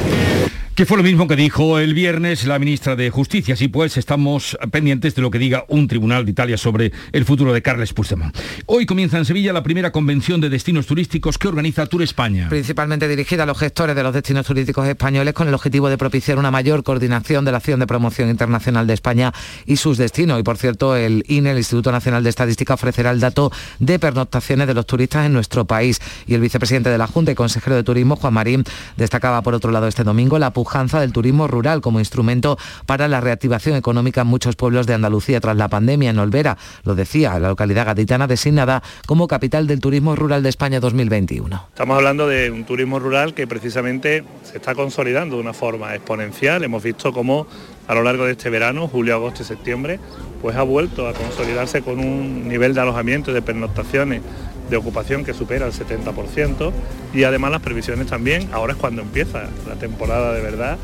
Que 0.78 0.86
fue 0.86 0.98
lo 0.98 1.02
mismo 1.02 1.28
que 1.28 1.36
dijo 1.36 1.80
el 1.80 1.96
viernes 1.96 2.46
la 2.46 2.60
ministra 2.60 2.96
de 2.96 3.10
Justicia. 3.10 3.56
Así 3.56 3.68
pues, 3.68 3.98
estamos 3.98 4.56
pendientes 4.70 5.16
de 5.16 5.24
lo 5.24 5.32
que 5.32 5.40
diga 5.40 5.66
un 5.70 5.88
tribunal 5.88 6.24
de 6.24 6.30
Italia 6.30 6.56
sobre 6.56 6.92
el 7.14 7.26
futuro 7.26 7.52
de 7.52 7.64
Carles 7.64 7.94
Puigdemont. 7.94 8.38
Hoy 8.68 8.86
comienza 8.86 9.18
en 9.18 9.26
Sevilla 9.26 9.52
la 9.54 9.64
primera 9.64 9.92
convención 9.92 10.40
de 10.40 10.50
destinos 10.50 10.86
turísticos 10.86 11.40
que 11.40 11.48
organiza 11.48 11.88
Tour 11.88 12.04
España. 12.04 12.48
Principalmente 12.48 13.08
dirigida 13.08 13.42
a 13.42 13.46
los 13.48 13.58
gestores 13.58 13.96
de 13.96 14.04
los 14.04 14.14
destinos 14.14 14.46
turísticos 14.46 14.88
españoles 14.88 15.34
con 15.34 15.48
el 15.48 15.56
objetivo 15.56 15.90
de 15.90 15.98
propiciar 15.98 16.38
una 16.38 16.52
mayor 16.52 16.84
coordinación 16.84 17.44
de 17.44 17.54
la 17.54 17.58
acción 17.58 17.80
de 17.80 17.88
promoción 17.88 18.30
internacional 18.30 18.86
de 18.86 18.94
España 18.94 19.34
y 19.66 19.78
sus 19.78 19.98
destinos. 19.98 20.40
Y 20.40 20.44
por 20.44 20.58
cierto, 20.58 20.96
el 20.96 21.24
INE, 21.28 21.54
el 21.54 21.58
Instituto 21.58 21.92
Nacional 21.92 22.24
de 22.24 22.30
Estadística, 22.30 22.76
ofrecerá 22.76 23.10
el 23.10 23.20
dato 23.20 23.52
de 23.80 23.98
pernoctaciones 23.98 24.68
de 24.68 24.76
los 24.76 24.86
turistas 24.86 25.26
en 25.26 25.34
nuestro 25.34 25.66
país. 25.66 26.00
Y 26.28 26.36
el 26.36 26.42
vicepresidente 26.42 26.92
de 26.92 27.00
la 27.00 27.08
Junta 27.08 27.32
y 27.32 27.36
consejero 27.36 27.76
de 27.76 27.82
Turismo, 27.82 28.16
Juan 28.16 28.36
Marín, 28.36 28.64
destacaba 28.96 29.42
por 29.42 29.56
otro 29.56 29.72
lado 29.72 29.88
este 29.88 30.04
domingo 30.04 30.38
la 30.38 30.54
del 31.00 31.14
turismo 31.14 31.48
rural 31.48 31.82
como 31.82 32.00
instrumento 32.00 32.58
para 32.86 33.08
la 33.08 33.22
reactivación 33.22 33.76
económica 33.76 34.22
en 34.22 34.28
muchos 34.28 34.56
pueblos 34.56 34.86
de 34.86 34.94
Andalucía 34.94 35.40
tras 35.40 35.56
la 35.56 35.70
pandemia. 35.70 36.10
En 36.10 36.20
Olvera, 36.20 36.58
lo 36.84 36.94
decía, 36.94 37.40
la 37.40 37.50
localidad 37.50 37.86
gaditana 37.86 38.28
designada 38.28 38.84
como 39.06 39.28
capital 39.28 39.66
del 39.66 39.80
turismo 39.80 40.16
rural 40.16 40.44
de 40.44 40.50
España 40.50 40.80
2021. 40.80 41.68
Estamos 41.70 41.98
hablando 41.98 42.28
de 42.28 42.52
un 42.52 42.66
turismo 42.66 43.00
rural 43.00 43.34
que 43.34 43.48
precisamente 43.48 44.24
se 44.44 44.58
está 44.58 44.76
consolidando 44.76 45.38
de 45.38 45.42
una 45.42 45.54
forma 45.54 45.96
exponencial. 45.96 46.64
Hemos 46.64 46.84
visto 46.84 47.14
cómo 47.14 47.48
a 47.88 47.96
lo 47.96 48.04
largo 48.04 48.26
de 48.26 48.34
este 48.34 48.50
verano, 48.50 48.88
julio, 48.88 49.16
agosto 49.16 49.44
y 49.44 49.46
septiembre, 49.46 50.00
pues 50.42 50.56
ha 50.56 50.64
vuelto 50.64 51.08
a 51.08 51.14
consolidarse 51.14 51.82
con 51.82 52.00
un 52.00 52.48
nivel 52.48 52.74
de 52.74 52.82
alojamiento 52.82 53.32
y 53.32 53.34
de 53.34 53.42
pernoctaciones 53.42 54.22
de 54.70 54.78
ocupación 54.78 55.24
que 55.24 55.34
supera 55.34 55.66
el 55.66 55.74
70% 55.74 56.72
y 57.14 57.24
además 57.24 57.52
las 57.52 57.62
previsiones 57.62 58.08
también, 58.08 58.50
ahora 58.52 58.74
es 58.74 58.80
cuando 58.80 59.02
empieza 59.02 59.50
la 59.68 59.76
temporada 59.76 60.34
de 60.34 60.42
verdad. 60.42 60.78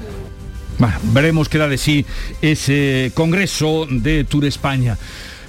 Veremos 1.14 1.50
qué 1.50 1.58
da 1.58 1.68
de 1.68 1.78
sí 1.78 2.06
ese 2.42 3.12
Congreso 3.14 3.86
de 3.90 4.24
Tour 4.24 4.46
España. 4.46 4.98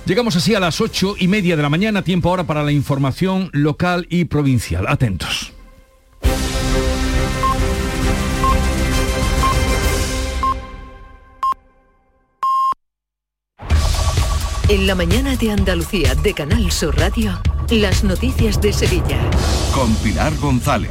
Llegamos 0.07 0.37
así 0.37 0.55
a 0.55 0.61
las 0.61 0.81
ocho 0.81 1.15
y 1.19 1.29
media 1.29 1.57
de 1.57 1.63
la 1.63 1.71
mañana, 1.71 2.03
tiempo 2.03 2.29
ahora 2.29 2.45
para 2.45 2.63
la 2.63 2.73
información 2.73 3.49
local 3.53 4.07
y 4.11 4.27
provincial. 4.27 4.85
Atentos. 4.87 5.55
En 14.67 14.87
la 14.87 14.95
mañana 14.95 15.37
de 15.37 15.51
Andalucía 15.51 16.15
de 16.15 16.33
Canal 16.33 16.73
Sur 16.73 16.97
Radio, 16.99 17.39
las 17.69 18.03
noticias 18.03 18.63
de 18.63 18.73
Sevilla. 18.73 19.21
Con 19.75 19.95
Pilar 19.97 20.35
González. 20.39 20.91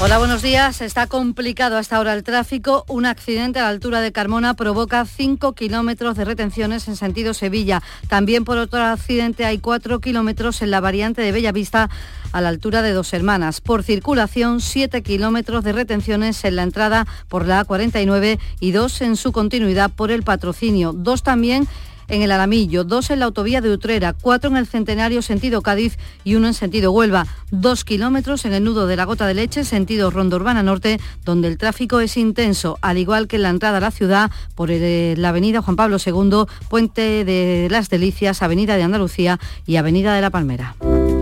Hola, 0.00 0.16
buenos 0.16 0.40
días. 0.40 0.80
Está 0.80 1.06
complicado 1.06 1.76
hasta 1.76 1.96
ahora 1.96 2.14
el 2.14 2.22
tráfico. 2.22 2.86
Un 2.88 3.04
accidente 3.04 3.58
a 3.58 3.64
la 3.64 3.68
altura 3.68 4.00
de 4.00 4.10
Carmona 4.10 4.54
provoca 4.54 5.04
5 5.04 5.52
kilómetros 5.52 6.16
de 6.16 6.24
retenciones 6.24 6.88
en 6.88 6.96
sentido 6.96 7.34
Sevilla. 7.34 7.82
También 8.08 8.46
por 8.46 8.56
otro 8.56 8.80
accidente 8.80 9.44
hay 9.44 9.58
4 9.58 10.00
kilómetros 10.00 10.62
en 10.62 10.70
la 10.70 10.80
variante 10.80 11.20
de 11.20 11.30
Bellavista 11.30 11.90
a 12.32 12.40
la 12.40 12.48
altura 12.48 12.80
de 12.80 12.92
Dos 12.92 13.12
Hermanas. 13.12 13.60
Por 13.60 13.82
circulación, 13.82 14.62
7 14.62 15.02
kilómetros 15.02 15.62
de 15.62 15.74
retenciones 15.74 16.42
en 16.46 16.56
la 16.56 16.62
entrada 16.62 17.06
por 17.28 17.46
la 17.46 17.66
A49 17.66 18.38
y 18.60 18.70
2 18.72 19.02
en 19.02 19.16
su 19.16 19.30
continuidad 19.30 19.90
por 19.90 20.10
el 20.10 20.22
patrocinio. 20.22 20.94
Dos 20.94 21.22
también 21.22 21.68
en 22.08 22.22
el 22.22 22.32
Alamillo, 22.32 22.84
dos 22.84 23.10
en 23.10 23.20
la 23.20 23.26
autovía 23.26 23.60
de 23.60 23.70
Utrera, 23.70 24.12
cuatro 24.12 24.50
en 24.50 24.56
el 24.56 24.66
Centenario 24.66 25.22
sentido 25.22 25.62
Cádiz 25.62 25.98
y 26.24 26.34
uno 26.34 26.46
en 26.46 26.54
sentido 26.54 26.92
Huelva, 26.92 27.26
dos 27.50 27.84
kilómetros 27.84 28.44
en 28.44 28.54
el 28.54 28.64
nudo 28.64 28.86
de 28.86 28.96
la 28.96 29.04
Gota 29.04 29.26
de 29.26 29.34
Leche 29.34 29.64
sentido 29.64 30.10
Ronda 30.10 30.36
Urbana 30.36 30.62
Norte, 30.62 31.00
donde 31.24 31.48
el 31.48 31.58
tráfico 31.58 32.00
es 32.00 32.16
intenso, 32.16 32.78
al 32.82 32.98
igual 32.98 33.28
que 33.28 33.36
en 33.36 33.42
la 33.42 33.50
entrada 33.50 33.78
a 33.78 33.80
la 33.80 33.90
ciudad 33.90 34.30
por 34.54 34.70
la 34.70 35.28
avenida 35.28 35.62
Juan 35.62 35.76
Pablo 35.76 35.98
II, 36.04 36.44
Puente 36.68 37.24
de 37.24 37.68
las 37.70 37.88
Delicias, 37.88 38.42
Avenida 38.42 38.76
de 38.76 38.82
Andalucía 38.82 39.38
y 39.66 39.76
Avenida 39.76 40.14
de 40.14 40.20
la 40.20 40.30
Palmera. 40.30 40.74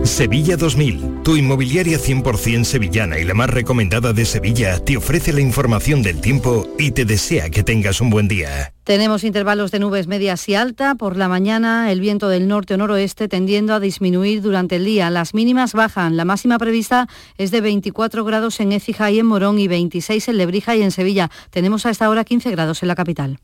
Sevilla 0.03 0.57
2000, 0.57 1.21
tu 1.23 1.37
inmobiliaria 1.37 1.97
100% 1.97 2.65
sevillana 2.65 3.19
y 3.19 3.23
la 3.23 3.33
más 3.33 3.49
recomendada 3.49 4.11
de 4.11 4.25
Sevilla, 4.25 4.79
te 4.79 4.97
ofrece 4.97 5.31
la 5.31 5.39
información 5.39 6.03
del 6.03 6.19
tiempo 6.19 6.67
y 6.77 6.91
te 6.91 7.05
desea 7.05 7.49
que 7.49 7.63
tengas 7.63 8.01
un 8.01 8.09
buen 8.09 8.27
día. 8.27 8.73
Tenemos 8.83 9.23
intervalos 9.23 9.71
de 9.71 9.79
nubes 9.79 10.07
medias 10.07 10.49
y 10.49 10.55
alta. 10.55 10.95
Por 10.95 11.15
la 11.15 11.29
mañana 11.29 11.89
el 11.89 12.01
viento 12.01 12.27
del 12.27 12.49
norte 12.49 12.73
o 12.73 12.77
noroeste 12.77 13.29
tendiendo 13.29 13.73
a 13.73 13.79
disminuir 13.79 14.41
durante 14.41 14.75
el 14.75 14.83
día. 14.83 15.09
Las 15.09 15.33
mínimas 15.33 15.71
bajan. 15.71 16.17
La 16.17 16.25
máxima 16.25 16.59
prevista 16.59 17.07
es 17.37 17.51
de 17.51 17.61
24 17.61 18.25
grados 18.25 18.59
en 18.59 18.73
Écija 18.73 19.09
y 19.09 19.19
en 19.19 19.25
Morón 19.25 19.57
y 19.57 19.69
26 19.69 20.27
en 20.27 20.37
Lebrija 20.37 20.75
y 20.75 20.81
en 20.81 20.91
Sevilla. 20.91 21.31
Tenemos 21.49 21.85
a 21.85 21.91
esta 21.91 22.09
hora 22.09 22.25
15 22.25 22.51
grados 22.51 22.81
en 22.83 22.89
la 22.89 22.95
capital. 22.95 23.39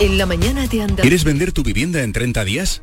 En 0.00 0.18
la 0.18 0.26
mañana 0.26 0.66
de 0.66 0.80
Andalucía. 0.80 1.02
¿Quieres 1.02 1.22
vender 1.22 1.52
tu 1.52 1.62
vivienda 1.62 2.02
en 2.02 2.12
30 2.12 2.44
días? 2.44 2.82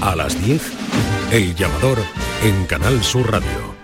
a 0.00 0.16
las 0.16 0.42
10 0.44 0.62
el 1.32 1.54
llamador 1.54 1.98
en 2.42 2.66
Canal 2.66 3.02
Sur 3.04 3.30
Radio. 3.30 3.80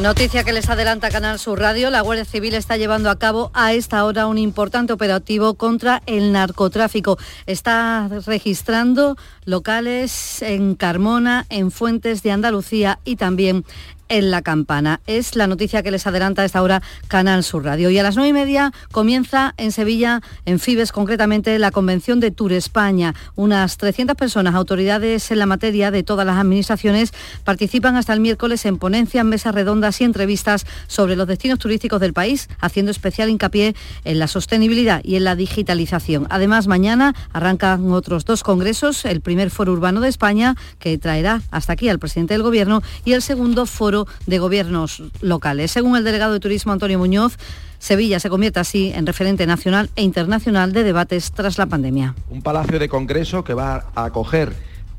Noticia 0.00 0.44
que 0.44 0.52
les 0.52 0.68
adelanta 0.70 1.10
Canal 1.10 1.40
Sur 1.40 1.58
Radio. 1.58 1.90
La 1.90 2.02
Guardia 2.02 2.24
Civil 2.24 2.54
está 2.54 2.76
llevando 2.76 3.10
a 3.10 3.18
cabo 3.18 3.50
a 3.52 3.72
esta 3.72 4.04
hora 4.04 4.28
un 4.28 4.38
importante 4.38 4.92
operativo 4.92 5.54
contra 5.54 6.02
el 6.06 6.30
narcotráfico. 6.30 7.18
Está 7.46 8.08
registrando 8.26 9.16
locales 9.44 10.40
en 10.42 10.76
Carmona, 10.76 11.46
en 11.48 11.72
Fuentes 11.72 12.22
de 12.22 12.30
Andalucía 12.30 13.00
y 13.04 13.16
también 13.16 13.64
en 14.08 14.30
la 14.30 14.42
campana. 14.42 15.00
Es 15.06 15.36
la 15.36 15.46
noticia 15.46 15.82
que 15.82 15.90
les 15.90 16.06
adelanta 16.06 16.42
a 16.42 16.44
esta 16.44 16.62
hora 16.62 16.82
Canal 17.08 17.44
Sur 17.44 17.64
Radio. 17.64 17.90
Y 17.90 17.98
a 17.98 18.02
las 18.02 18.16
nueve 18.16 18.30
y 18.30 18.32
media 18.32 18.72
comienza 18.92 19.54
en 19.56 19.72
Sevilla, 19.72 20.20
en 20.46 20.58
Fibes 20.58 20.92
concretamente, 20.92 21.58
la 21.58 21.70
convención 21.70 22.20
de 22.20 22.30
Tour 22.30 22.52
España. 22.52 23.14
Unas 23.34 23.76
300 23.76 24.16
personas, 24.16 24.54
autoridades 24.54 25.30
en 25.30 25.38
la 25.38 25.46
materia 25.46 25.90
de 25.90 26.02
todas 26.02 26.26
las 26.26 26.38
administraciones, 26.38 27.12
participan 27.44 27.96
hasta 27.96 28.12
el 28.12 28.20
miércoles 28.20 28.64
en 28.64 28.78
ponencias, 28.78 29.24
mesas 29.24 29.54
redondas 29.54 30.00
y 30.00 30.04
entrevistas 30.04 30.66
sobre 30.86 31.16
los 31.16 31.26
destinos 31.26 31.58
turísticos 31.58 32.00
del 32.00 32.12
país, 32.12 32.48
haciendo 32.60 32.90
especial 32.90 33.30
hincapié 33.30 33.74
en 34.04 34.18
la 34.18 34.28
sostenibilidad 34.28 35.00
y 35.04 35.16
en 35.16 35.24
la 35.24 35.36
digitalización. 35.36 36.26
Además, 36.30 36.66
mañana 36.66 37.14
arrancan 37.32 37.90
otros 37.92 38.24
dos 38.24 38.42
congresos, 38.42 39.04
el 39.04 39.20
primer 39.20 39.50
foro 39.50 39.72
urbano 39.72 40.00
de 40.00 40.08
España, 40.08 40.56
que 40.78 40.98
traerá 40.98 41.42
hasta 41.50 41.72
aquí 41.72 41.88
al 41.88 41.98
presidente 41.98 42.34
del 42.34 42.42
Gobierno, 42.42 42.82
y 43.04 43.12
el 43.12 43.22
segundo 43.22 43.66
foro 43.66 43.97
de 44.26 44.38
gobiernos 44.38 45.02
locales. 45.20 45.70
Según 45.70 45.96
el 45.96 46.04
delegado 46.04 46.32
de 46.32 46.40
Turismo 46.40 46.72
Antonio 46.72 46.98
Muñoz, 46.98 47.38
Sevilla 47.78 48.20
se 48.20 48.28
convierte 48.28 48.60
así 48.60 48.92
en 48.94 49.06
referente 49.06 49.46
nacional 49.46 49.90
e 49.96 50.02
internacional 50.02 50.72
de 50.72 50.84
debates 50.84 51.32
tras 51.32 51.58
la 51.58 51.66
pandemia. 51.66 52.14
Un 52.28 52.42
palacio 52.42 52.78
de 52.78 52.88
congreso 52.88 53.44
que 53.44 53.54
va 53.54 53.86
a 53.94 54.04
acoger 54.04 54.52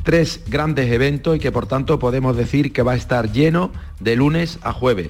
tres 0.04 0.42
grandes 0.48 0.92
eventos 0.92 1.36
y 1.36 1.40
que 1.40 1.52
por 1.52 1.68
tanto 1.68 2.00
podemos 2.00 2.36
decir 2.36 2.72
que 2.72 2.82
va 2.82 2.94
a 2.94 2.96
estar 2.96 3.32
lleno 3.32 3.72
de 4.00 4.16
lunes 4.16 4.60
a 4.64 4.74
jueves. 4.74 5.10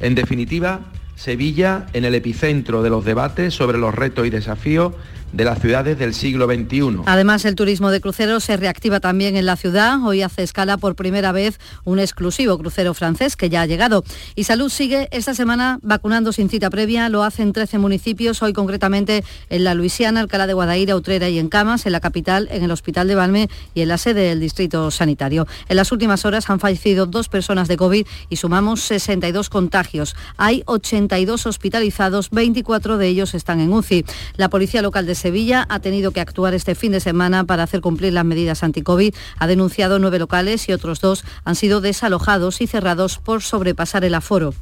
En 0.00 0.14
definitiva, 0.14 0.80
Sevilla 1.16 1.86
en 1.92 2.04
el 2.04 2.14
epicentro 2.14 2.82
de 2.82 2.90
los 2.90 3.04
debates 3.04 3.52
sobre 3.52 3.78
los 3.78 3.94
retos 3.94 4.26
y 4.26 4.30
desafíos 4.30 4.94
de 5.32 5.44
las 5.44 5.60
ciudades 5.60 5.98
del 5.98 6.14
siglo 6.14 6.46
XXI. 6.46 7.02
Además, 7.06 7.44
el 7.44 7.54
turismo 7.54 7.90
de 7.90 8.00
cruceros 8.00 8.44
se 8.44 8.56
reactiva 8.56 9.00
también 9.00 9.36
en 9.36 9.46
la 9.46 9.56
ciudad. 9.56 9.98
Hoy 10.04 10.22
hace 10.22 10.42
escala 10.42 10.76
por 10.76 10.94
primera 10.94 11.32
vez 11.32 11.58
un 11.84 11.98
exclusivo 11.98 12.58
crucero 12.58 12.94
francés 12.94 13.36
que 13.36 13.50
ya 13.50 13.62
ha 13.62 13.66
llegado. 13.66 14.04
Y 14.34 14.44
Salud 14.44 14.70
sigue 14.70 15.08
esta 15.10 15.34
semana 15.34 15.78
vacunando 15.82 16.32
sin 16.32 16.48
cita 16.48 16.70
previa. 16.70 17.08
Lo 17.08 17.22
hacen 17.22 17.52
13 17.52 17.78
municipios, 17.78 18.42
hoy 18.42 18.52
concretamente 18.52 19.24
en 19.50 19.64
la 19.64 19.74
Luisiana, 19.74 20.20
Alcalá 20.20 20.46
de 20.46 20.54
Guadaira, 20.54 20.96
Utrera 20.96 21.28
y 21.28 21.38
en 21.38 21.48
Camas, 21.48 21.86
en 21.86 21.92
la 21.92 22.00
capital, 22.00 22.48
en 22.50 22.62
el 22.62 22.70
Hospital 22.70 23.08
de 23.08 23.14
Balme 23.14 23.48
y 23.74 23.82
en 23.82 23.88
la 23.88 23.98
sede 23.98 24.28
del 24.28 24.40
Distrito 24.40 24.90
Sanitario. 24.90 25.46
En 25.68 25.76
las 25.76 25.92
últimas 25.92 26.24
horas 26.24 26.48
han 26.48 26.60
fallecido 26.60 27.06
dos 27.06 27.28
personas 27.28 27.68
de 27.68 27.76
COVID 27.76 28.06
y 28.30 28.36
sumamos 28.36 28.80
62 28.82 29.50
contagios. 29.50 30.16
Hay 30.36 30.62
82 30.66 31.46
hospitalizados, 31.46 32.30
24 32.30 32.96
de 32.96 33.08
ellos 33.08 33.34
están 33.34 33.60
en 33.60 33.72
UCI. 33.72 34.04
La 34.36 34.48
Policía 34.48 34.82
Local 34.82 35.06
de 35.06 35.17
Sevilla 35.18 35.66
ha 35.68 35.80
tenido 35.80 36.12
que 36.12 36.20
actuar 36.20 36.54
este 36.54 36.74
fin 36.74 36.92
de 36.92 37.00
semana 37.00 37.44
para 37.44 37.64
hacer 37.64 37.82
cumplir 37.82 38.14
las 38.14 38.24
medidas 38.24 38.62
anti-COVID. 38.62 39.14
Ha 39.38 39.46
denunciado 39.46 39.98
nueve 39.98 40.18
locales 40.18 40.68
y 40.68 40.72
otros 40.72 41.00
dos 41.00 41.24
han 41.44 41.54
sido 41.54 41.82
desalojados 41.82 42.62
y 42.62 42.66
cerrados 42.66 43.18
por 43.18 43.42
sobrepasar 43.42 44.04
el 44.04 44.14
aforo. 44.14 44.54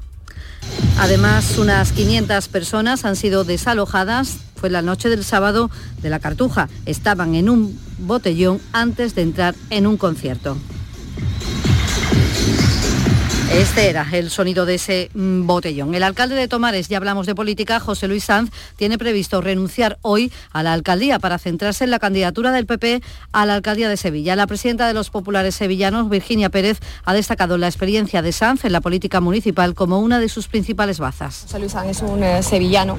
Además, 0.98 1.58
unas 1.58 1.92
500 1.92 2.48
personas 2.48 3.04
han 3.04 3.16
sido 3.16 3.44
desalojadas 3.44 4.38
Fue 4.56 4.70
la 4.70 4.80
noche 4.80 5.10
del 5.10 5.22
sábado 5.22 5.70
de 6.00 6.08
la 6.08 6.18
Cartuja. 6.18 6.70
Estaban 6.86 7.34
en 7.34 7.50
un 7.50 7.78
botellón 7.98 8.58
antes 8.72 9.14
de 9.14 9.22
entrar 9.22 9.54
en 9.68 9.86
un 9.86 9.98
concierto. 9.98 10.56
Este 13.52 13.88
era 13.88 14.06
el 14.12 14.30
sonido 14.30 14.66
de 14.66 14.74
ese 14.74 15.08
mm, 15.14 15.46
botellón. 15.46 15.94
El 15.94 16.02
alcalde 16.02 16.34
de 16.34 16.48
Tomares, 16.48 16.88
ya 16.88 16.96
hablamos 16.96 17.26
de 17.26 17.34
política, 17.34 17.78
José 17.78 18.08
Luis 18.08 18.24
Sanz, 18.24 18.50
tiene 18.74 18.98
previsto 18.98 19.40
renunciar 19.40 19.98
hoy 20.02 20.32
a 20.52 20.64
la 20.64 20.72
alcaldía 20.72 21.20
para 21.20 21.38
centrarse 21.38 21.84
en 21.84 21.92
la 21.92 22.00
candidatura 22.00 22.50
del 22.50 22.66
PP 22.66 23.02
a 23.32 23.46
la 23.46 23.54
alcaldía 23.54 23.88
de 23.88 23.96
Sevilla. 23.96 24.34
La 24.34 24.48
presidenta 24.48 24.88
de 24.88 24.94
los 24.94 25.10
populares 25.10 25.54
sevillanos, 25.54 26.10
Virginia 26.10 26.50
Pérez, 26.50 26.80
ha 27.04 27.14
destacado 27.14 27.56
la 27.56 27.68
experiencia 27.68 28.20
de 28.20 28.32
Sanz 28.32 28.64
en 28.64 28.72
la 28.72 28.80
política 28.80 29.20
municipal 29.20 29.74
como 29.74 30.00
una 30.00 30.18
de 30.18 30.28
sus 30.28 30.48
principales 30.48 30.98
bazas. 30.98 31.42
José 31.42 31.58
Luis 31.60 31.72
Sanz 31.72 31.90
es 31.90 32.02
un 32.02 32.24
eh, 32.24 32.42
sevillano 32.42 32.98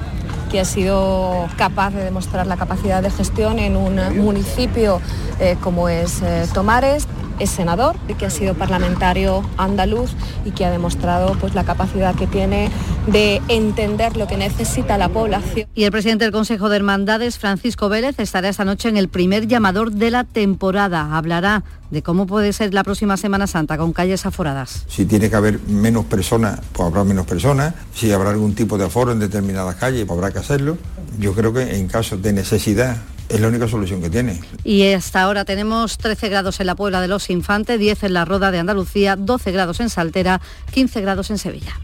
que 0.50 0.62
ha 0.62 0.66
sido 0.66 1.48
capaz 1.58 1.92
de 1.92 2.06
demostrar 2.06 2.48
la 2.48 2.56
capacidad 2.56 3.04
de 3.04 3.12
gestión 3.12 3.60
en 3.60 3.76
un 3.76 4.00
municipio 4.18 5.02
eh, 5.40 5.58
como 5.62 5.90
es 5.90 6.22
eh, 6.22 6.48
Tomares 6.54 7.06
es 7.40 7.50
senador, 7.50 7.96
que 8.18 8.26
ha 8.26 8.30
sido 8.30 8.54
parlamentario 8.56 9.44
andaluz 9.58 10.12
y 10.46 10.52
que 10.52 10.66
ha 10.66 10.72
demostrado 10.72 11.34
pues, 11.40 11.56
la 11.56 11.64
capacidad 11.64 12.16
que 12.16 12.28
tiene 12.28 12.70
de 13.08 13.42
entender 13.48 14.18
lo 14.18 14.28
que 14.28 14.38
necesita 14.38 14.98
la 14.98 15.10
población. 15.10 15.68
Y 15.76 15.84
el 15.84 15.92
presidente 15.92 16.26
del 16.26 16.32
Consejo 16.32 16.70
de 16.70 16.78
Hermandades, 16.78 17.38
Francisco 17.38 17.90
Vélez, 17.90 18.20
estará 18.20 18.50
esta 18.50 18.66
noche 18.66 18.90
en 18.90 18.98
el 18.98 19.08
primer 19.08 19.48
llamador 19.48 19.92
de 19.92 20.12
la 20.12 20.24
temporada. 20.24 21.16
Hablará 21.16 21.64
de 21.92 22.02
cómo 22.02 22.28
puede 22.28 22.52
ser 22.54 22.74
la 22.74 22.84
próxima 22.84 23.18
Semana 23.18 23.48
Santa 23.48 23.78
con 23.78 23.94
calles 23.94 24.26
aforadas. 24.26 24.84
Si 24.88 25.06
tiene 25.06 25.30
que 25.30 25.36
haber 25.36 25.60
menos 25.68 26.06
personas, 26.06 26.60
pues 26.74 26.88
habrá 26.88 27.04
menos 27.04 27.26
personas. 27.26 27.74
Si 27.94 28.12
habrá 28.12 28.32
algún 28.32 28.56
tipo 28.56 28.78
de 28.78 28.86
aforo 28.86 29.12
en 29.12 29.20
determinadas 29.20 29.76
calles, 29.76 30.06
pues 30.06 30.18
habrá 30.18 30.32
que 30.32 30.40
hacerlo. 30.40 30.78
Yo 31.20 31.34
creo 31.34 31.54
que 31.54 31.78
en 31.78 31.88
caso 31.88 32.18
de 32.18 32.34
necesidad 32.34 32.98
es 33.30 33.40
la 33.40 33.48
única 33.48 33.68
solución 33.68 34.02
que 34.02 34.10
tiene. 34.10 34.40
Y 34.64 34.92
hasta 34.92 35.22
ahora 35.22 35.46
tenemos 35.46 35.98
13 35.98 36.30
grados 36.30 36.60
en 36.60 36.68
la 36.68 36.76
Puebla 36.76 37.02
de 37.02 37.08
los 37.08 37.30
Infantes, 37.30 37.80
10 37.80 38.04
en 38.04 38.14
la 38.14 38.26
Roda 38.26 38.52
de 38.52 38.60
Andalucía, 38.60 39.16
12 39.16 39.52
grados 39.52 39.80
en 39.80 39.90
Saltera, 39.90 40.42
15 40.72 41.02
grados 41.02 41.30
en 41.30 41.38
Sevilla. 41.38 41.80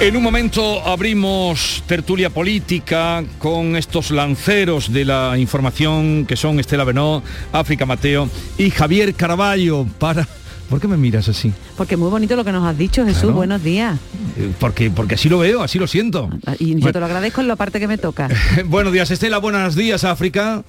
En 0.00 0.16
un 0.16 0.22
momento 0.22 0.86
abrimos 0.86 1.82
tertulia 1.86 2.28
política 2.28 3.24
con 3.38 3.74
estos 3.76 4.10
lanceros 4.10 4.92
de 4.92 5.04
la 5.04 5.38
información 5.38 6.26
que 6.26 6.36
son 6.36 6.60
Estela 6.60 6.84
Benó, 6.84 7.22
África 7.52 7.86
Mateo 7.86 8.28
y 8.58 8.70
Javier 8.70 9.14
Caraballo 9.14 9.86
para... 9.98 10.28
¿Por 10.68 10.80
qué 10.80 10.88
me 10.88 10.96
miras 10.96 11.28
así? 11.28 11.52
Porque 11.76 11.96
muy 11.96 12.10
bonito 12.10 12.36
lo 12.36 12.44
que 12.44 12.50
nos 12.52 12.64
has 12.66 12.76
dicho, 12.76 13.04
Jesús. 13.06 13.32
Buenos 13.32 13.62
días. 13.62 13.98
Eh, 14.36 14.50
Porque, 14.58 14.90
porque 14.90 15.14
así 15.14 15.28
lo 15.28 15.38
veo, 15.38 15.62
así 15.62 15.78
lo 15.78 15.86
siento. 15.86 16.28
Y 16.58 16.78
yo 16.80 16.92
te 16.92 16.98
lo 17.00 17.06
agradezco 17.06 17.40
en 17.42 17.48
la 17.48 17.56
parte 17.56 17.78
que 17.78 17.86
me 17.86 17.96
toca. 17.98 18.28
buenos 18.66 18.92
días, 18.92 19.10
Estela. 19.10 19.38
Buenos 19.38 19.74
días, 19.76 20.04
África. 20.04 20.64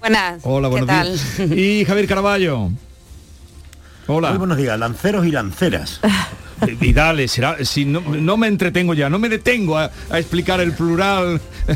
Buenas. 0.00 0.40
Hola, 0.44 0.68
buenos 0.68 0.88
¿Qué 0.88 0.94
tal? 0.94 1.08
días. 1.08 1.58
Y 1.58 1.84
Javier 1.84 2.06
Caraballo. 2.06 2.70
Hola. 4.12 4.30
Muy 4.30 4.38
buenos 4.38 4.56
días, 4.56 4.78
lanceros 4.78 5.26
y 5.26 5.30
lanceras. 5.30 6.00
Y 6.78 6.92
dale, 6.92 7.26
será, 7.26 7.64
si 7.64 7.86
no, 7.86 8.02
no 8.02 8.36
me 8.36 8.46
entretengo 8.46 8.92
ya, 8.92 9.08
no 9.08 9.18
me 9.18 9.30
detengo 9.30 9.78
a, 9.78 9.90
a 10.10 10.18
explicar 10.18 10.60
el 10.60 10.72
plural 10.72 11.40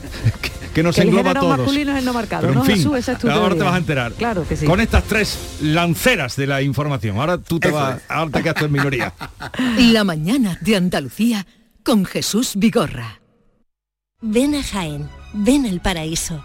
que, 0.43 0.51
que 0.74 0.82
nos 0.82 0.95
Que 0.95 1.01
el 1.01 1.09
engloba 1.09 1.30
a 1.30 1.35
todos. 1.35 1.57
masculino 1.57 1.93
es 1.93 1.99
el 2.01 2.05
no 2.05 2.12
marcado, 2.12 2.43
Pero, 2.43 2.53
en 2.53 2.59
¿no, 2.59 2.64
fin, 2.66 2.76
Jesús? 2.76 2.99
Esa 2.99 3.12
es 3.12 3.18
tu 3.18 3.30
ahora 3.30 3.55
te 3.55 3.62
vas 3.62 3.72
a 3.72 3.78
enterar. 3.78 4.12
Claro 4.12 4.47
que 4.47 4.59
sí. 4.59 4.66
Con 4.66 4.80
estas 4.80 5.05
tres 5.05 5.39
lanceras 5.62 6.37
de 6.37 6.47
la 6.47 6.61
información. 6.61 7.16
Ahora 7.18 7.39
tú 7.39 7.59
te 7.59 7.70
vas, 7.70 8.03
ahora 8.11 8.30
te 8.30 8.43
quedas 8.43 8.57
tú 8.57 8.66
en 8.66 8.72
minoría. 8.72 9.14
La 9.78 10.05
mañana 10.05 10.59
de 10.61 10.76
Andalucía 10.76 11.47
con 11.82 12.05
Jesús 12.05 12.53
Vigorra. 12.57 13.20
Ven 14.20 14.55
a 14.55 14.62
Jaén, 14.62 15.09
ven 15.32 15.64
al 15.64 15.80
paraíso. 15.80 16.45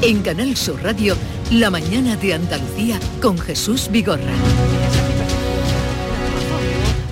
En 0.00 0.22
Canal 0.22 0.56
Sur 0.56 0.82
Radio, 0.82 1.14
la 1.50 1.68
mañana 1.68 2.16
de 2.16 2.32
Andalucía 2.32 2.98
con 3.20 3.36
Jesús 3.38 3.90
Vigorra. 3.90 4.32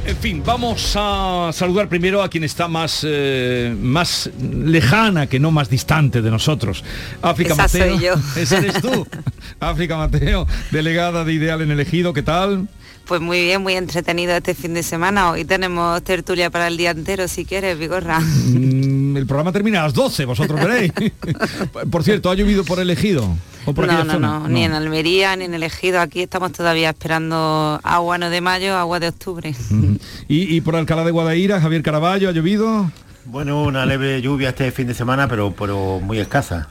En 0.06 0.16
fin, 0.18 0.42
vamos 0.44 0.92
a 0.96 1.50
saludar 1.54 1.88
primero 1.88 2.22
a 2.22 2.28
quien 2.28 2.44
está 2.44 2.68
más, 2.68 3.06
eh, 3.08 3.74
más 3.80 4.30
lejana 4.38 5.26
que 5.26 5.40
no 5.40 5.50
más 5.50 5.70
distante 5.70 6.20
de 6.20 6.30
nosotros. 6.30 6.84
África 7.22 7.54
Esa 7.54 7.62
Mateo. 7.62 7.96
soy 7.96 8.04
yo. 8.04 8.14
Esa 8.40 8.58
eres 8.58 8.82
tú. 8.82 9.06
África 9.60 9.96
Mateo, 9.96 10.46
delegada 10.70 11.24
de 11.24 11.32
Ideal 11.32 11.62
en 11.62 11.70
el 11.70 11.80
Ejido, 11.80 12.12
¿qué 12.12 12.22
tal? 12.22 12.68
Pues 13.06 13.22
muy 13.22 13.42
bien, 13.44 13.62
muy 13.62 13.74
entretenido 13.74 14.34
este 14.36 14.54
fin 14.54 14.74
de 14.74 14.82
semana. 14.82 15.30
Hoy 15.30 15.46
tenemos 15.46 16.02
tertulia 16.02 16.50
para 16.50 16.68
el 16.68 16.76
día 16.76 16.90
entero, 16.90 17.26
si 17.26 17.46
quieres, 17.46 17.78
Vigorra. 17.78 18.20
Mm, 18.20 19.16
el 19.16 19.26
programa 19.26 19.52
termina 19.52 19.80
a 19.80 19.84
las 19.84 19.94
12, 19.94 20.26
vosotros 20.26 20.60
veréis. 20.62 20.92
por 21.90 22.04
cierto, 22.04 22.30
¿ha 22.30 22.34
llovido 22.34 22.64
por 22.64 22.78
elegido? 22.78 23.36
¿O 23.66 23.74
por 23.74 23.86
no, 23.86 24.04
no, 24.04 24.18
no, 24.18 24.48
ni 24.48 24.64
en 24.64 24.72
Almería, 24.72 25.36
ni 25.36 25.44
en 25.44 25.54
el 25.54 25.62
Ejido. 25.62 26.00
Aquí 26.00 26.22
estamos 26.22 26.52
todavía 26.52 26.90
esperando 26.90 27.80
agua 27.82 28.18
no 28.18 28.30
de 28.30 28.40
mayo, 28.40 28.76
agua 28.76 29.00
de 29.00 29.08
octubre. 29.08 29.54
Ujú. 29.70 29.98
¿Y, 30.28 30.54
y 30.54 30.60
por 30.60 30.76
Alcalá 30.76 31.04
de 31.04 31.10
Guadaira, 31.10 31.60
Javier 31.60 31.82
Caraballo, 31.82 32.28
ha 32.28 32.32
llovido? 32.32 32.90
Bueno, 33.26 33.62
una 33.62 33.86
leve 33.86 34.20
lluvia 34.20 34.50
este 34.50 34.70
fin 34.70 34.86
de 34.86 34.94
semana, 34.94 35.28
pero, 35.28 35.54
pero 35.58 35.98
muy 36.00 36.18
escasa. 36.18 36.68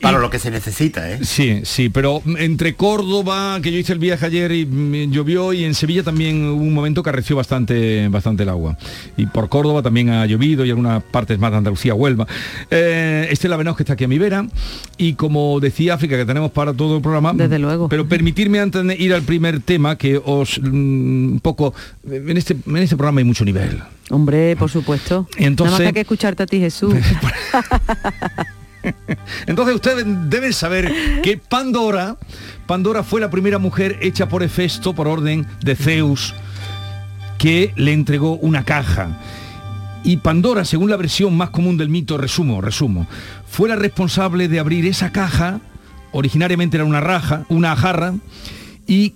Para 0.00 0.18
lo 0.18 0.30
que 0.30 0.38
se 0.38 0.50
necesita, 0.50 1.10
¿eh? 1.10 1.18
Sí, 1.22 1.60
sí, 1.64 1.88
pero 1.88 2.22
entre 2.38 2.74
Córdoba, 2.74 3.58
que 3.62 3.72
yo 3.72 3.78
hice 3.78 3.92
el 3.92 3.98
viaje 3.98 4.26
ayer 4.26 4.52
y 4.52 4.64
mm, 4.66 5.10
llovió, 5.10 5.52
y 5.52 5.64
en 5.64 5.74
Sevilla 5.74 6.02
también 6.02 6.44
hubo 6.46 6.62
un 6.62 6.74
momento 6.74 7.02
que 7.02 7.10
arreció 7.10 7.36
bastante, 7.36 8.08
bastante 8.08 8.44
el 8.44 8.48
agua. 8.48 8.76
Y 9.16 9.26
por 9.26 9.48
Córdoba 9.48 9.82
también 9.82 10.10
ha 10.10 10.24
llovido 10.26 10.64
y 10.64 10.70
algunas 10.70 11.02
partes 11.02 11.38
más 11.38 11.50
de 11.50 11.58
Andalucía, 11.58 11.94
Huelva. 11.94 12.26
Eh, 12.70 13.28
Estela 13.30 13.56
Venaus, 13.56 13.76
que 13.76 13.82
está 13.82 13.94
aquí 13.94 14.04
a 14.04 14.08
mi 14.08 14.18
vera, 14.18 14.46
y 14.96 15.14
como 15.14 15.58
decía 15.60 15.94
África, 15.94 16.16
que 16.16 16.24
tenemos 16.24 16.50
para 16.52 16.72
todo 16.72 16.96
el 16.96 17.02
programa. 17.02 17.32
Desde 17.34 17.58
luego. 17.58 17.88
Pero 17.88 18.06
permitirme 18.08 18.60
antes 18.60 18.84
de 18.86 18.94
ir 18.96 19.12
al 19.14 19.22
primer 19.22 19.60
tema, 19.60 19.96
que 19.96 20.20
os 20.24 20.60
mm, 20.60 21.32
un 21.32 21.40
poco. 21.42 21.74
En 22.08 22.36
este, 22.36 22.56
en 22.66 22.76
este 22.76 22.96
programa 22.96 23.20
hay 23.20 23.24
mucho 23.24 23.44
nivel. 23.44 23.80
Hombre, 24.10 24.56
por 24.56 24.70
supuesto. 24.70 25.26
Entonces- 25.36 25.72
Nada 25.72 25.78
más 25.78 25.80
que 25.80 25.86
hay 25.86 25.92
que 25.92 26.00
escucharte 26.00 26.42
a 26.42 26.46
ti, 26.46 26.58
Jesús. 26.60 26.94
Entonces 29.46 29.74
ustedes 29.74 30.04
deben 30.28 30.52
saber 30.52 31.20
que 31.22 31.36
Pandora, 31.36 32.16
Pandora 32.66 33.02
fue 33.02 33.20
la 33.20 33.30
primera 33.30 33.58
mujer 33.58 33.98
hecha 34.02 34.28
por 34.28 34.42
Hefesto 34.42 34.94
por 34.94 35.08
orden 35.08 35.46
de 35.62 35.76
Zeus 35.76 36.34
que 37.38 37.72
le 37.76 37.92
entregó 37.92 38.34
una 38.34 38.64
caja. 38.64 39.20
Y 40.04 40.18
Pandora, 40.18 40.64
según 40.64 40.90
la 40.90 40.96
versión 40.96 41.36
más 41.36 41.50
común 41.50 41.76
del 41.76 41.88
mito, 41.88 42.18
resumo, 42.18 42.60
resumo, 42.60 43.06
fue 43.46 43.68
la 43.68 43.76
responsable 43.76 44.48
de 44.48 44.58
abrir 44.58 44.86
esa 44.86 45.12
caja, 45.12 45.60
originariamente 46.12 46.76
era 46.76 46.84
una 46.84 47.00
raja, 47.00 47.44
una 47.48 47.74
jarra, 47.76 48.14
y 48.86 49.14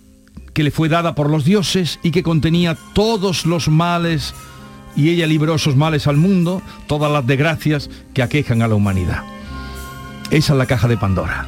que 0.55 0.63
le 0.63 0.71
fue 0.71 0.89
dada 0.89 1.15
por 1.15 1.31
los 1.31 1.45
dioses 1.45 1.99
y 2.03 2.11
que 2.11 2.23
contenía 2.23 2.77
todos 2.93 3.47
los 3.47 3.69
males, 3.69 4.35
y 4.95 5.09
ella 5.11 5.27
libró 5.27 5.55
esos 5.55 5.77
males 5.77 6.07
al 6.07 6.17
mundo, 6.17 6.63
todas 6.87 7.11
las 7.11 7.27
desgracias 7.27 7.89
que 8.13 8.23
aquejan 8.23 8.63
a 8.63 8.69
la 8.69 8.75
humanidad. 8.75 9.23
Esa 10.33 10.55
es 10.55 10.59
la 10.59 10.65
caja 10.65 10.89
de 10.89 10.97
Pandora. 10.97 11.47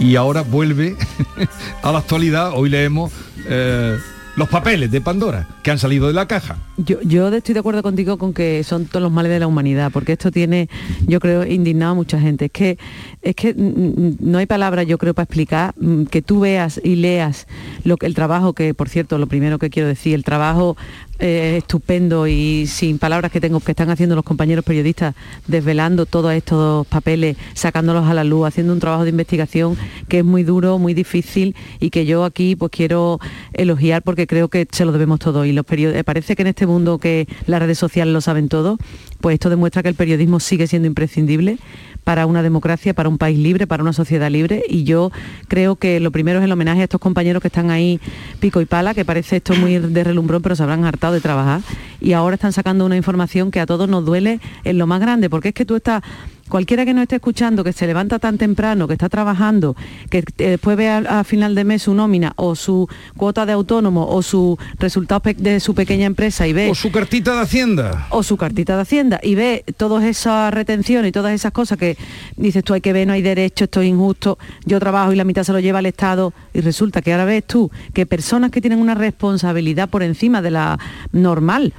Y 0.00 0.16
ahora 0.16 0.40
vuelve 0.40 0.96
a 1.82 1.92
la 1.92 1.98
actualidad, 1.98 2.52
hoy 2.54 2.70
leemos 2.70 3.12
eh, 3.46 3.98
los 4.36 4.48
papeles 4.48 4.90
de 4.90 5.02
Pandora 5.02 5.46
que 5.62 5.70
han 5.70 5.78
salido 5.78 6.06
de 6.06 6.14
la 6.14 6.26
caja. 6.26 6.56
Yo, 6.78 7.00
yo 7.02 7.28
estoy 7.28 7.52
de 7.52 7.60
acuerdo 7.60 7.82
contigo 7.82 8.16
con 8.16 8.32
que 8.32 8.64
son 8.64 8.86
todos 8.86 9.02
los 9.02 9.12
males 9.12 9.32
de 9.32 9.40
la 9.40 9.46
humanidad, 9.46 9.90
porque 9.92 10.12
esto 10.12 10.30
tiene, 10.30 10.70
yo 11.06 11.20
creo, 11.20 11.44
indignado 11.44 11.92
a 11.92 11.94
mucha 11.94 12.18
gente. 12.18 12.46
Es 12.46 12.52
que, 12.52 12.78
es 13.20 13.34
que 13.34 13.52
mm, 13.52 13.60
mm, 13.60 14.16
no 14.20 14.38
hay 14.38 14.46
palabra, 14.46 14.82
yo 14.82 14.96
creo, 14.96 15.12
para 15.12 15.24
explicar 15.24 15.74
mm, 15.78 16.04
que 16.04 16.22
tú 16.22 16.40
veas 16.40 16.80
y 16.82 16.96
leas 16.96 17.46
lo 17.84 17.98
que 17.98 18.06
el 18.06 18.14
trabajo 18.14 18.54
que, 18.54 18.72
por 18.72 18.88
cierto, 18.88 19.18
lo 19.18 19.26
primero 19.26 19.58
que 19.58 19.68
quiero 19.68 19.88
decir, 19.88 20.14
el 20.14 20.24
trabajo 20.24 20.76
eh, 21.18 21.56
estupendo 21.58 22.26
y 22.26 22.66
sin 22.66 22.98
palabras 22.98 23.32
que 23.32 23.40
tengo 23.40 23.60
que 23.60 23.72
están 23.72 23.90
haciendo 23.90 24.14
los 24.14 24.24
compañeros 24.24 24.64
periodistas 24.64 25.14
desvelando 25.46 26.04
todos 26.04 26.32
estos 26.32 26.86
papeles, 26.86 27.36
sacándolos 27.54 28.06
a 28.06 28.14
la 28.14 28.24
luz, 28.24 28.46
haciendo 28.46 28.72
un 28.72 28.80
trabajo 28.80 29.04
de 29.04 29.10
investigación 29.10 29.76
que 30.08 30.18
es 30.18 30.24
muy 30.24 30.42
duro, 30.42 30.78
muy 30.78 30.94
difícil 30.94 31.54
y 31.80 31.90
que 31.90 32.04
yo 32.04 32.24
aquí 32.24 32.54
pues 32.56 32.70
quiero 32.70 33.18
elogiar 33.54 34.02
porque 34.02 34.26
creo 34.26 34.48
que 34.48 34.66
se 34.70 34.84
lo 34.84 34.92
debemos 34.92 35.18
todo. 35.18 35.44
Y 35.44 35.52
los 35.52 35.64
periodistas 35.64 36.04
parece 36.04 36.36
que 36.36 36.42
en 36.42 36.48
este 36.48 36.66
mundo 36.66 36.98
que 36.98 37.26
las 37.46 37.60
redes 37.60 37.78
sociales 37.78 38.12
lo 38.12 38.20
saben 38.20 38.48
todo, 38.48 38.78
pues 39.20 39.34
esto 39.34 39.50
demuestra 39.50 39.82
que 39.82 39.88
el 39.88 39.94
periodismo 39.94 40.40
sigue 40.40 40.66
siendo 40.66 40.86
imprescindible 40.86 41.58
para 42.06 42.24
una 42.26 42.40
democracia, 42.40 42.94
para 42.94 43.08
un 43.08 43.18
país 43.18 43.36
libre, 43.36 43.66
para 43.66 43.82
una 43.82 43.92
sociedad 43.92 44.30
libre. 44.30 44.62
Y 44.68 44.84
yo 44.84 45.10
creo 45.48 45.74
que 45.74 45.98
lo 45.98 46.12
primero 46.12 46.38
es 46.38 46.44
el 46.44 46.52
homenaje 46.52 46.82
a 46.82 46.84
estos 46.84 47.00
compañeros 47.00 47.42
que 47.42 47.48
están 47.48 47.68
ahí 47.68 48.00
pico 48.38 48.60
y 48.60 48.64
pala, 48.64 48.94
que 48.94 49.04
parece 49.04 49.38
esto 49.38 49.56
muy 49.56 49.80
de 49.80 50.04
relumbrón, 50.04 50.40
pero 50.40 50.54
se 50.54 50.62
habrán 50.62 50.84
hartado 50.84 51.14
de 51.14 51.20
trabajar. 51.20 51.62
Y 52.00 52.12
ahora 52.12 52.36
están 52.36 52.52
sacando 52.52 52.86
una 52.86 52.96
información 52.96 53.50
que 53.50 53.58
a 53.58 53.66
todos 53.66 53.88
nos 53.88 54.04
duele 54.04 54.38
en 54.62 54.78
lo 54.78 54.86
más 54.86 55.00
grande, 55.00 55.28
porque 55.28 55.48
es 55.48 55.54
que 55.56 55.64
tú 55.64 55.74
estás 55.74 56.04
cualquiera 56.48 56.84
que 56.84 56.94
nos 56.94 57.02
esté 57.02 57.16
escuchando, 57.16 57.64
que 57.64 57.72
se 57.72 57.86
levanta 57.86 58.18
tan 58.18 58.38
temprano, 58.38 58.86
que 58.86 58.94
está 58.94 59.08
trabajando, 59.08 59.76
que 60.10 60.18
eh, 60.18 60.50
después 60.50 60.76
ve 60.76 60.88
a, 60.88 60.98
a 61.20 61.24
final 61.24 61.54
de 61.54 61.64
mes 61.64 61.82
su 61.82 61.94
nómina 61.94 62.32
o 62.36 62.54
su 62.54 62.88
cuota 63.16 63.46
de 63.46 63.52
autónomo 63.52 64.06
o 64.08 64.22
su 64.22 64.58
resultado 64.78 65.22
de 65.36 65.60
su 65.60 65.74
pequeña 65.74 66.06
empresa 66.06 66.46
y 66.46 66.52
ve... 66.52 66.70
O 66.70 66.74
su 66.74 66.90
cartita 66.90 67.34
de 67.34 67.42
Hacienda. 67.42 68.06
O 68.10 68.22
su 68.22 68.36
cartita 68.36 68.76
de 68.76 68.82
Hacienda 68.82 69.20
y 69.22 69.34
ve 69.34 69.64
todas 69.76 70.04
esas 70.04 70.52
retenciones 70.52 71.08
y 71.08 71.12
todas 71.12 71.32
esas 71.32 71.52
cosas 71.52 71.78
que 71.78 71.96
dices 72.36 72.64
tú 72.64 72.74
hay 72.74 72.80
que 72.80 72.92
ver, 72.92 73.06
no 73.06 73.12
hay 73.12 73.22
derecho, 73.22 73.64
esto 73.64 73.80
es 73.80 73.88
injusto, 73.88 74.38
yo 74.64 74.78
trabajo 74.78 75.12
y 75.12 75.16
la 75.16 75.24
mitad 75.24 75.44
se 75.44 75.52
lo 75.52 75.60
lleva 75.60 75.80
el 75.80 75.86
Estado 75.86 76.32
y 76.52 76.60
resulta 76.60 77.02
que 77.02 77.12
ahora 77.12 77.24
ves 77.24 77.44
tú 77.44 77.70
que 77.92 78.06
personas 78.06 78.50
que 78.50 78.60
tienen 78.60 78.80
una 78.80 78.94
responsabilidad 78.94 79.88
por 79.88 80.02
encima 80.02 80.42
de 80.42 80.50
la 80.50 80.78
normal 81.12 81.72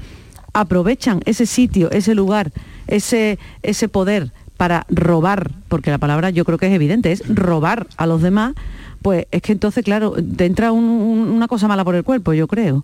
aprovechan 0.53 1.21
ese 1.25 1.45
sitio, 1.45 1.91
ese 1.91 2.15
lugar, 2.15 2.51
ese, 2.87 3.37
ese 3.61 3.87
poder 3.87 4.31
para 4.57 4.85
robar, 4.89 5.51
porque 5.69 5.91
la 5.91 5.97
palabra 5.99 6.29
yo 6.31 6.43
creo 6.45 6.57
que 6.57 6.67
es 6.67 6.73
evidente, 6.73 7.11
es 7.11 7.23
robar 7.27 7.87
a 7.97 8.05
los 8.07 8.21
demás, 8.21 8.53
pues 9.01 9.27
es 9.31 9.41
que 9.41 9.51
entonces, 9.51 9.83
claro, 9.85 10.15
te 10.35 10.45
entra 10.45 10.71
un- 10.71 10.83
un- 10.83 11.27
una 11.29 11.47
cosa 11.47 11.67
mala 11.67 11.85
por 11.85 11.95
el 11.95 12.03
cuerpo, 12.03 12.33
yo 12.33 12.47
creo. 12.47 12.83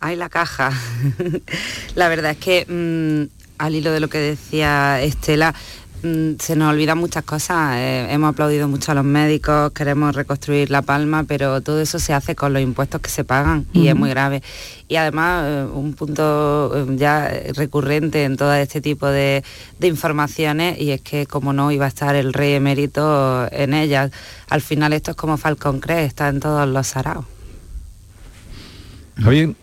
Ay, 0.00 0.16
la 0.16 0.28
caja. 0.30 0.72
la 1.94 2.08
verdad 2.08 2.30
es 2.32 2.38
que 2.38 2.64
mm, 2.66 3.30
al 3.58 3.74
hilo 3.74 3.92
de 3.92 4.00
lo 4.00 4.08
que 4.08 4.18
decía 4.18 5.02
Estela, 5.02 5.54
se 6.02 6.56
nos 6.56 6.72
olvidan 6.72 6.98
muchas 6.98 7.24
cosas. 7.24 7.76
Eh, 7.76 8.06
hemos 8.10 8.30
aplaudido 8.30 8.68
mucho 8.68 8.92
a 8.92 8.94
los 8.94 9.04
médicos, 9.04 9.72
queremos 9.72 10.14
reconstruir 10.14 10.70
La 10.70 10.82
Palma, 10.82 11.24
pero 11.24 11.60
todo 11.60 11.80
eso 11.80 11.98
se 11.98 12.14
hace 12.14 12.34
con 12.34 12.52
los 12.52 12.62
impuestos 12.62 13.00
que 13.00 13.10
se 13.10 13.24
pagan 13.24 13.66
y 13.72 13.88
es 13.88 13.94
muy 13.94 14.10
grave. 14.10 14.42
Y 14.88 14.96
además, 14.96 15.44
eh, 15.46 15.66
un 15.72 15.94
punto 15.94 16.72
eh, 16.74 16.96
ya 16.96 17.30
recurrente 17.54 18.24
en 18.24 18.36
todo 18.36 18.54
este 18.54 18.80
tipo 18.80 19.06
de, 19.06 19.44
de 19.78 19.86
informaciones, 19.86 20.80
y 20.80 20.90
es 20.90 21.00
que 21.00 21.26
como 21.26 21.52
no 21.52 21.70
iba 21.70 21.84
a 21.84 21.88
estar 21.88 22.14
el 22.14 22.32
rey 22.32 22.54
emérito 22.54 23.46
en 23.52 23.74
ellas, 23.74 24.10
al 24.48 24.60
final 24.60 24.92
esto 24.92 25.12
es 25.12 25.16
como 25.16 25.36
Falcon 25.36 25.80
Crest, 25.80 26.08
está 26.08 26.28
en 26.28 26.40
todos 26.40 26.68
los 26.68 26.86
saraos. 26.86 27.26
Javier. 29.16 29.54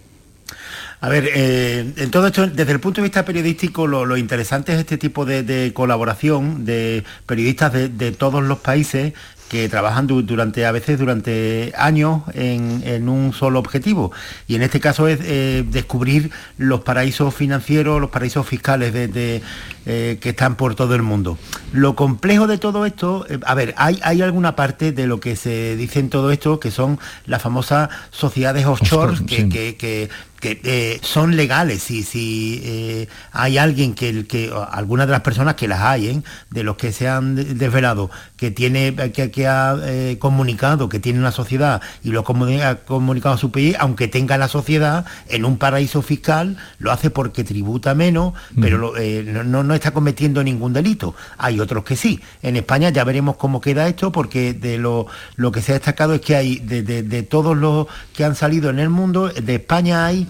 A 1.00 1.10
ver, 1.10 1.30
eh, 1.34 1.94
en 1.96 2.10
todo 2.12 2.28
esto, 2.28 2.48
desde 2.48 2.72
el 2.72 2.80
punto 2.80 3.02
de 3.02 3.08
vista 3.08 3.24
periodístico, 3.24 3.86
lo, 3.86 4.06
lo 4.06 4.18
interesante 4.18 4.74
es 4.74 4.80
este 4.80 4.98
tipo 4.98 5.26
de, 5.26 5.44
de 5.44 5.72
colaboración 5.74 6.66
de 6.66 7.04
periodistas 7.28 7.72
de, 7.74 7.90
de 7.90 8.12
todos 8.12 8.44
los 8.44 8.58
países 8.60 9.14
que 9.48 9.70
trabajan 9.70 10.08
du- 10.08 10.24
durante, 10.24 10.66
a 10.66 10.74
veces 10.74 11.00
durante 11.00 11.72
años 11.78 12.24
en, 12.34 12.82
en 12.84 13.08
un 13.08 13.32
solo 13.32 13.60
objetivo. 13.60 14.12
Y 14.46 14.56
en 14.56 14.62
este 14.62 14.82
caso 14.82 15.08
es 15.08 15.20
eh, 15.24 15.64
descubrir 15.70 16.32
los 16.58 16.82
paraísos 16.82 17.34
financieros, 17.34 18.02
los 18.02 18.10
paraísos 18.10 18.46
fiscales 18.46 18.92
de, 18.92 19.08
de, 19.08 19.42
eh, 19.86 20.18
que 20.20 20.30
están 20.30 20.56
por 20.58 20.76
todo 20.76 20.96
el 20.96 21.02
mundo. 21.02 21.38
Lo 21.72 21.96
complejo 21.96 22.46
de 22.48 22.58
todo 22.58 22.86
esto, 22.86 23.26
eh, 23.30 23.40
a 23.46 23.54
ver, 23.56 23.74
hay, 23.78 24.00
hay 24.04 24.22
alguna 24.22 24.58
parte 24.58 24.92
de 24.92 25.08
lo 25.08 25.22
que 25.22 25.38
se 25.38 25.78
dice 25.78 26.00
en 26.00 26.10
todo 26.10 26.32
esto 26.32 26.60
que 26.60 26.70
son 26.72 27.00
las 27.26 27.42
famosas 27.42 27.88
sociedades 28.12 28.66
offshore 28.66 29.12
Offshore, 29.12 29.26
que, 29.28 29.42
sí. 29.44 29.50
que- 29.50 29.76
que, 29.78 30.10
que, 30.40 30.60
eh, 30.64 31.00
son 31.02 31.36
legales. 31.36 31.84
Si, 31.84 32.04
si 32.04 32.62
eh, 32.64 33.08
hay 33.32 33.58
alguien 33.58 33.94
que, 33.94 34.26
que 34.28 34.52
alguna 34.72 35.06
de 35.06 35.12
las 35.12 35.22
personas 35.22 35.56
que 35.56 35.68
las 35.68 35.82
hay 35.82 36.08
¿eh? 36.08 36.22
de 36.52 36.64
los 36.64 36.76
que 36.78 36.92
se 36.92 37.08
han 37.08 37.36
de- 37.36 37.44
desvelado 37.56 38.10
que 38.36 38.52
tiene 38.52 38.96
que, 39.14 39.32
que 39.32 39.48
ha 39.48 39.76
comunicado 40.20 40.90
que 40.90 41.00
tiene 41.00 41.20
una 41.20 41.32
sociedad 41.32 41.82
y 42.04 42.10
lo 42.12 42.20
ha 42.22 42.24
comunicado 42.24 43.36
a 43.36 43.38
su 43.38 43.52
país 43.52 43.76
aunque 43.80 44.08
tenga 44.08 44.38
la 44.38 44.48
sociedad 44.48 45.06
en 45.28 45.46
un 45.46 45.58
paraíso 45.58 46.02
fiscal 46.02 46.58
lo 46.80 46.92
hace 46.92 47.10
porque 47.10 47.44
tributa 47.44 47.96
menos 47.96 48.34
pero 48.60 48.78
lo- 48.78 48.94
no, 48.98 49.44
no- 49.44 49.64
no 49.64 49.74
está 49.74 49.92
cometiendo 49.92 50.44
ningún 50.44 50.74
delito. 50.74 51.16
Hay 51.38 51.60
otros 51.60 51.84
que 51.84 51.96
sí. 51.96 52.20
En 52.42 52.56
España 52.58 52.90
ya 52.90 53.04
veremos 53.04 53.38
cómo 53.38 53.62
queda 53.62 53.88
esto 53.88 54.12
porque 54.12 54.54
de 54.54 54.78
lo, 54.78 55.08
lo 55.36 55.52
que 55.52 55.62
se 55.62 55.72
ha 55.72 55.76
destacado 55.76 56.14
es 56.14 56.22
que 56.22 56.36
hay 56.36 56.58
de, 56.60 56.84
de- 56.84 57.04
de 57.04 57.24
todos 57.24 57.56
los 57.58 57.88
que 58.14 58.24
han 58.24 58.36
salido 58.36 58.70
en 58.70 58.80
el 58.80 58.90
mundo 58.90 59.28
de 59.30 59.56
España 59.56 60.06
hay 60.06 60.28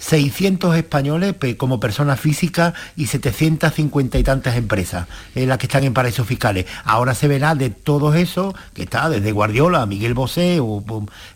600 0.00 0.76
españoles 0.76 1.34
como 1.56 1.80
personas 1.80 2.20
físicas 2.20 2.72
y 2.94 3.06
750 3.06 4.16
y 4.18 4.22
tantas 4.22 4.56
empresas 4.56 5.08
eh, 5.34 5.44
las 5.44 5.58
que 5.58 5.66
están 5.66 5.82
en 5.82 5.92
paraísos 5.92 6.24
fiscales. 6.26 6.66
Ahora 6.84 7.16
se 7.16 7.26
verá 7.26 7.56
de 7.56 7.70
todos 7.70 8.14
esos, 8.14 8.54
que 8.74 8.82
está 8.84 9.08
desde 9.08 9.32
Guardiola, 9.32 9.84
Miguel 9.86 10.14
Bosé, 10.14 10.60
o, 10.60 10.84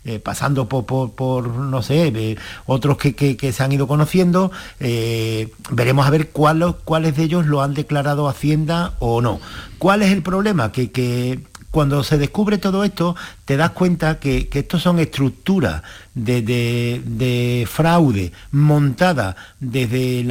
eh, 0.05 0.19
pasando 0.19 0.69
por, 0.69 0.85
por- 0.85 1.49
no 1.49 1.81
sé, 1.81 2.37
otros 2.65 2.97
que, 2.97 3.13
que- 3.15 3.51
se 3.51 3.63
han 3.63 3.73
ido 3.73 3.85
conociendo, 3.87 4.49
eh, 4.79 5.49
veremos 5.69 6.07
a 6.07 6.09
ver 6.09 6.29
cuáles 6.29 7.17
de 7.17 7.23
ellos 7.23 7.45
lo 7.45 7.61
han 7.61 7.73
declarado 7.73 8.29
Hacienda 8.29 8.93
o 8.99 9.21
no. 9.21 9.41
¿Cuál 9.77 10.01
es 10.03 10.11
el 10.13 10.23
problema? 10.23 10.71
Que, 10.71 10.89
que 10.91 11.39
cuando 11.73 12.03
se 12.03 12.19
descubre 12.19 12.59
todo 12.59 12.83
esto, 12.83 13.15
te 13.45 13.57
das 13.57 13.71
cuenta 13.71 14.19
que, 14.19 14.47
que 14.47 14.59
estos 14.59 14.83
son 14.83 14.99
estructuras 14.99 15.81
de, 16.13 17.67
fraude 17.67 18.31
montada 18.51 19.35
desde 19.59 20.23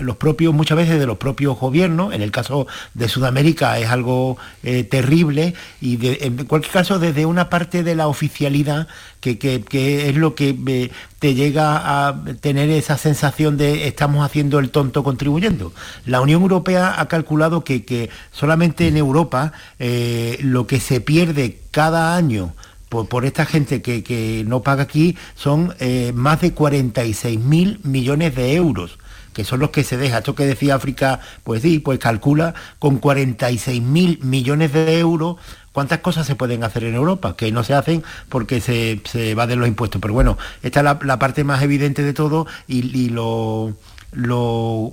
los 0.00 0.16
propios, 0.16 0.54
muchas 0.54 0.78
veces 0.78 0.98
de 0.98 1.06
los 1.06 1.18
propios 1.18 1.58
gobiernos, 1.58 2.14
en 2.14 2.22
el 2.22 2.30
caso 2.30 2.66
de 2.94 3.10
Sudamérica 3.10 3.78
es 3.78 3.90
algo 3.90 4.38
eh, 4.62 4.84
terrible, 4.84 5.52
y 5.82 5.98
en 6.02 6.46
cualquier 6.46 6.72
caso 6.72 6.98
desde 6.98 7.26
una 7.26 7.50
parte 7.50 7.82
de 7.82 7.94
la 7.94 8.08
oficialidad 8.08 8.88
que, 9.34 10.08
es 10.08 10.16
lo 10.16 10.36
que 10.36 10.56
eh, 10.66 10.90
te 11.18 11.34
llega 11.34 12.06
a 12.08 12.24
tener 12.40 12.70
esa 12.70 12.96
sensación 12.96 13.56
de 13.56 13.88
estamos 13.88 14.24
haciendo 14.24 14.60
el 14.60 14.70
tonto 14.70 15.02
contribuyendo. 15.02 15.72
La 16.04 16.20
Unión 16.20 16.42
Europea 16.42 17.00
ha 17.00 17.08
calculado 17.08 17.64
que, 17.64 18.10
solamente 18.30 18.86
en 18.86 18.96
Europa 18.96 19.52
eh, 19.80 20.38
lo 20.40 20.68
que 20.68 20.78
se 20.78 21.00
pierde 21.00 21.58
cada 21.72 22.16
año 22.16 22.54
por, 22.88 23.24
esta 23.24 23.44
gente 23.44 23.82
que, 23.82 24.44
no 24.46 24.62
paga 24.62 24.84
aquí 24.84 25.16
son 25.34 25.74
eh, 25.80 26.12
más 26.14 26.40
de 26.40 26.52
46 26.52 27.38
mil 27.40 27.80
millones 27.82 28.34
de 28.34 28.54
euros 28.54 28.98
que 29.36 29.44
son 29.44 29.60
los 29.60 29.68
que 29.68 29.84
se 29.84 29.98
deja. 29.98 30.18
Esto 30.18 30.34
que 30.34 30.46
decía 30.46 30.76
África, 30.76 31.20
pues 31.44 31.60
sí, 31.60 31.78
pues 31.78 31.98
calcula 31.98 32.54
con 32.78 32.96
46 32.96 33.82
mil 33.82 34.18
millones 34.22 34.72
de 34.72 34.98
euros 34.98 35.36
cuántas 35.76 35.98
cosas 35.98 36.26
se 36.26 36.36
pueden 36.36 36.64
hacer 36.64 36.84
en 36.84 36.94
Europa, 36.94 37.36
que 37.36 37.52
no 37.52 37.62
se 37.62 37.74
hacen 37.74 38.02
porque 38.30 38.62
se, 38.62 39.02
se 39.04 39.32
evaden 39.32 39.58
los 39.58 39.68
impuestos. 39.68 40.00
Pero 40.00 40.14
bueno, 40.14 40.38
esta 40.62 40.80
es 40.80 41.04
la, 41.04 41.18
parte 41.18 41.44
más 41.44 41.62
evidente 41.62 42.02
de 42.02 42.14
todo 42.14 42.46
y, 42.66 43.10
lo, 43.10 43.74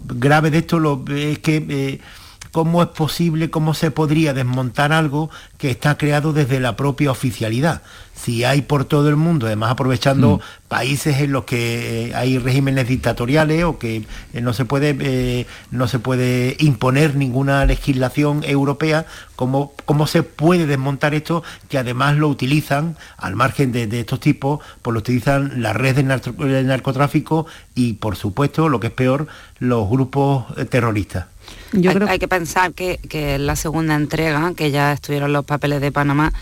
grave 0.04 0.52
de 0.52 0.58
esto 0.58 1.06
es 1.08 1.40
que... 1.40 1.66
Eh, 1.70 2.02
cómo 2.54 2.84
es 2.84 2.90
posible, 2.90 3.50
cómo 3.50 3.74
se 3.74 3.90
podría 3.90 4.32
desmontar 4.32 4.94
algo 4.94 5.32
que 5.58 5.72
está 5.72 5.98
creado 5.98 6.34
desde 6.34 6.60
la 6.60 6.76
propia 6.76 7.10
oficialidad. 7.10 7.82
Si 8.14 8.44
hay 8.44 8.62
por 8.62 8.86
todo 8.86 9.10
el 9.10 9.16
mundo, 9.16 9.48
además 9.48 9.72
aprovechando 9.72 10.38
mm. 10.38 10.68
países 10.68 11.18
en 11.18 11.32
los 11.32 11.46
que 11.46 12.10
eh, 12.10 12.16
hay 12.16 12.38
regímenes 12.38 12.88
dictatoriales 12.88 13.64
o 13.64 13.80
que 13.80 14.04
eh, 14.34 14.42
no 14.42 14.54
se 14.54 14.66
puede, 14.66 14.96
eh, 15.00 15.48
no 15.72 15.88
se 15.88 15.98
puede 15.98 16.56
imponer 16.60 17.16
ninguna 17.16 17.66
legislación 17.66 18.44
europea, 18.44 19.08
¿cómo, 19.36 19.74
¿cómo, 19.86 20.06
se 20.06 20.22
puede 20.22 20.68
desmontar 20.68 21.16
esto? 21.16 21.42
Que 21.70 21.80
además 21.80 22.18
lo 22.18 22.28
utilizan, 22.28 22.98
al 23.18 23.36
margen 23.36 23.72
de, 23.72 24.00
estos 24.00 24.20
tipos, 24.20 24.60
pues 24.84 24.94
lo 24.94 25.00
utilizan 25.00 25.64
las 25.64 25.76
redes 25.76 26.06
de 26.06 26.64
narcotráfico 26.64 27.48
y, 27.74 27.94
por 27.94 28.16
supuesto, 28.16 28.70
lo 28.70 28.80
que 28.80 28.88
es 28.88 28.94
peor, 28.94 29.26
los 29.58 29.90
grupos 29.90 30.46
terroristas 30.70 31.33
hay, 32.08 32.20
que 32.20 32.28
pensar 32.28 32.74
que, 32.74 33.00
que 33.10 33.40
la 33.40 33.56
segunda 33.56 33.96
entrega, 33.96 34.54
que 34.56 34.72
ya 34.72 34.94
estuvieron 34.94 35.34
los 35.34 35.46
papeles 35.46 35.82
de 35.82 35.92
Panamá 35.92 36.34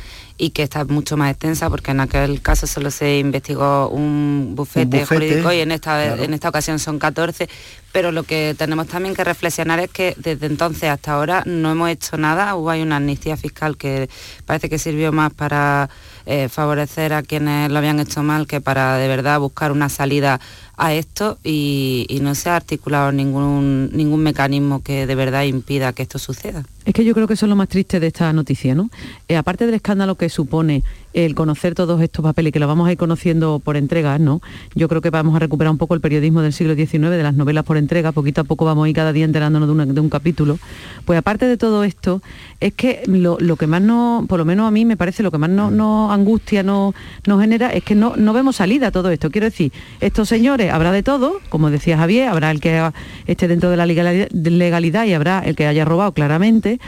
y 0.41 0.49
que 0.49 0.63
está 0.63 0.83
mucho 0.85 1.17
más 1.17 1.29
extensa 1.29 1.69
porque 1.69 1.91
en 1.91 1.99
aquel 1.99 2.41
caso 2.41 2.65
solo 2.65 2.89
se 2.89 3.19
investigó 3.19 3.89
un 3.89 4.53
bufete, 4.55 5.05
jurídico 5.05 5.53
y 5.53 5.59
en 5.59 5.71
esta, 5.71 6.15
en 6.15 6.33
esta 6.33 6.49
ocasión 6.49 6.79
son 6.79 6.97
14, 6.97 7.47
pero 7.91 8.11
lo 8.11 8.23
que 8.23 8.55
tenemos 8.57 8.87
también 8.87 9.13
que 9.13 9.23
reflexionar 9.23 9.79
es 9.79 9.91
que 9.91 10.15
desde 10.17 10.47
entonces 10.47 10.89
hasta 10.89 11.13
ahora 11.13 11.43
no 11.45 11.71
hemos 11.71 11.91
hecho 11.91 12.17
nada, 12.17 12.55
hubo 12.55 12.71
hay 12.71 12.81
una 12.81 12.95
amnistía 12.95 13.37
fiscal 13.37 13.77
que 13.77 14.09
parece 14.47 14.67
que 14.67 14.79
sirvió 14.79 15.11
más 15.11 15.31
para 15.31 15.91
eh, 16.25 16.49
favorecer 16.49 17.13
a 17.13 17.21
quienes 17.21 17.69
lo 17.69 17.77
habían 17.77 17.99
hecho 17.99 18.23
mal 18.23 18.47
que 18.47 18.61
para 18.61 18.97
de 18.97 19.07
verdad 19.07 19.39
buscar 19.39 19.71
una 19.71 19.89
salida 19.89 20.39
a 20.81 20.95
esto 20.95 21.37
y, 21.43 22.07
no 22.23 22.33
se 22.33 22.49
ha 22.49 22.55
articulado 22.55 23.11
ningún, 23.11 23.91
ningún 23.93 24.23
mecanismo 24.23 24.81
que 24.81 25.05
de 25.05 25.13
verdad 25.13 25.43
impida 25.43 25.93
que 25.93 26.01
esto 26.01 26.17
suceda. 26.17 26.65
Es 26.85 26.95
que 26.95 27.05
yo 27.05 27.13
creo 27.13 27.27
que 27.27 27.35
eso 27.35 27.45
es 27.45 27.49
lo 27.51 27.55
más 27.55 27.69
triste 27.69 27.99
de 27.99 28.07
esta 28.07 28.33
noticia, 28.33 28.73
¿no? 28.73 28.89
Eh, 29.27 29.35
aparte 29.35 29.67
del 29.67 29.75
escándalo 29.75 30.15
que 30.15 30.27
supone 30.29 30.83
el 31.13 31.35
conocer 31.35 31.75
todos 31.75 32.01
estos 32.01 32.23
papeles, 32.23 32.53
que 32.53 32.59
lo 32.59 32.67
vamos 32.67 32.87
a 32.87 32.91
ir 32.91 32.97
conociendo 32.97 33.59
por 33.59 33.77
entregas, 33.77 34.19
¿no? 34.19 34.41
Yo 34.75 34.87
creo 34.87 35.01
que 35.01 35.09
vamos 35.09 35.35
a 35.35 35.39
recuperar 35.39 35.71
un 35.71 35.77
poco 35.77 35.93
el 35.93 36.01
periodismo 36.01 36.41
del 36.41 36.53
siglo 36.53 36.75
XIX, 36.75 37.09
de 37.09 37.23
las 37.23 37.35
novelas 37.35 37.63
por 37.63 37.77
entrega, 37.77 38.11
poquito 38.11 38.41
a 38.41 38.43
poco 38.43 38.65
vamos 38.65 38.85
a 38.85 38.89
ir 38.89 38.95
cada 38.95 39.13
día 39.13 39.25
enterándonos 39.25 39.67
de, 39.93 40.01
un 40.01 40.09
capítulo. 40.09 40.57
Pues 41.05 41.17
aparte 41.19 41.45
de 41.45 41.57
todo 41.57 41.83
esto, 41.83 42.21
es 42.59 42.73
que 42.73 43.03
lo, 43.07 43.37
que 43.55 43.67
más 43.67 43.81
no, 43.81 44.25
por 44.27 44.39
lo 44.39 44.45
menos 44.45 44.67
a 44.67 44.71
mí 44.71 44.85
me 44.85 44.97
parece, 44.97 45.23
lo 45.23 45.31
que 45.31 45.37
más 45.37 45.49
nos 45.49 45.71
no 45.71 46.11
angustia, 46.11 46.63
no, 46.63 46.93
nos 47.25 47.41
genera, 47.41 47.71
es 47.71 47.83
que 47.83 47.95
no, 47.95 48.15
no 48.15 48.33
vemos 48.33 48.57
salida 48.57 48.87
a 48.87 48.91
todo 48.91 49.09
esto. 49.09 49.31
Quiero 49.31 49.45
decir, 49.45 49.71
estos 49.99 50.29
señores, 50.29 50.71
habrá 50.71 50.91
de 50.91 51.03
todo, 51.03 51.39
como 51.49 51.69
decía 51.69 51.97
Javier, 51.97 52.27
habrá 52.27 52.51
el 52.51 52.59
que 52.61 52.91
esté 53.27 53.47
dentro 53.47 53.69
de 53.69 53.77
la 53.77 53.85
legalidad 53.85 55.05
y 55.05 55.13
habrá 55.13 55.39
el 55.39 55.55
que 55.55 55.67
haya 55.67 55.85
robado 55.85 56.13
claramente 56.13 56.79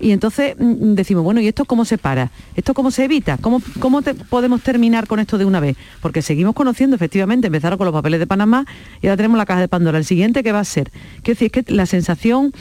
y 0.00 0.12
entonces 0.12 0.56
mm, 0.58 0.94
decimos, 0.94 1.22
bueno, 1.22 1.40
¿y 1.40 1.48
esto 1.48 1.64
cómo 1.64 1.84
se 1.84 1.98
para? 1.98 2.30
¿Esto 2.56 2.74
cómo 2.74 2.90
se 2.90 3.04
evita? 3.04 3.38
¿Cómo, 3.38 3.62
cómo 3.78 4.02
podemos 4.28 4.62
terminar 4.62 5.06
con 5.06 5.20
esto 5.20 5.38
de 5.38 5.44
una 5.44 5.60
vez? 5.60 5.76
Porque 6.00 6.22
seguimos 6.22 6.54
conociendo, 6.54 6.96
efectivamente, 6.96 7.48
empezaron 7.48 7.78
con 7.78 7.84
los 7.84 7.92
papeles 7.92 8.18
de 8.18 8.26
Panamá 8.26 8.64
y 9.02 9.06
ahora 9.06 9.16
tenemos 9.16 9.38
la 9.38 9.46
caja 9.46 9.60
de 9.60 9.68
Pandora. 9.68 9.98
El 9.98 10.04
siguiente, 10.04 10.42
¿qué 10.42 10.52
va 10.52 10.60
a 10.60 10.64
ser? 10.64 10.90
Quiero 11.22 11.38
decir, 11.38 11.50
es 11.54 11.64
que 11.64 11.72
la 11.72 11.86
sensación 11.86 12.52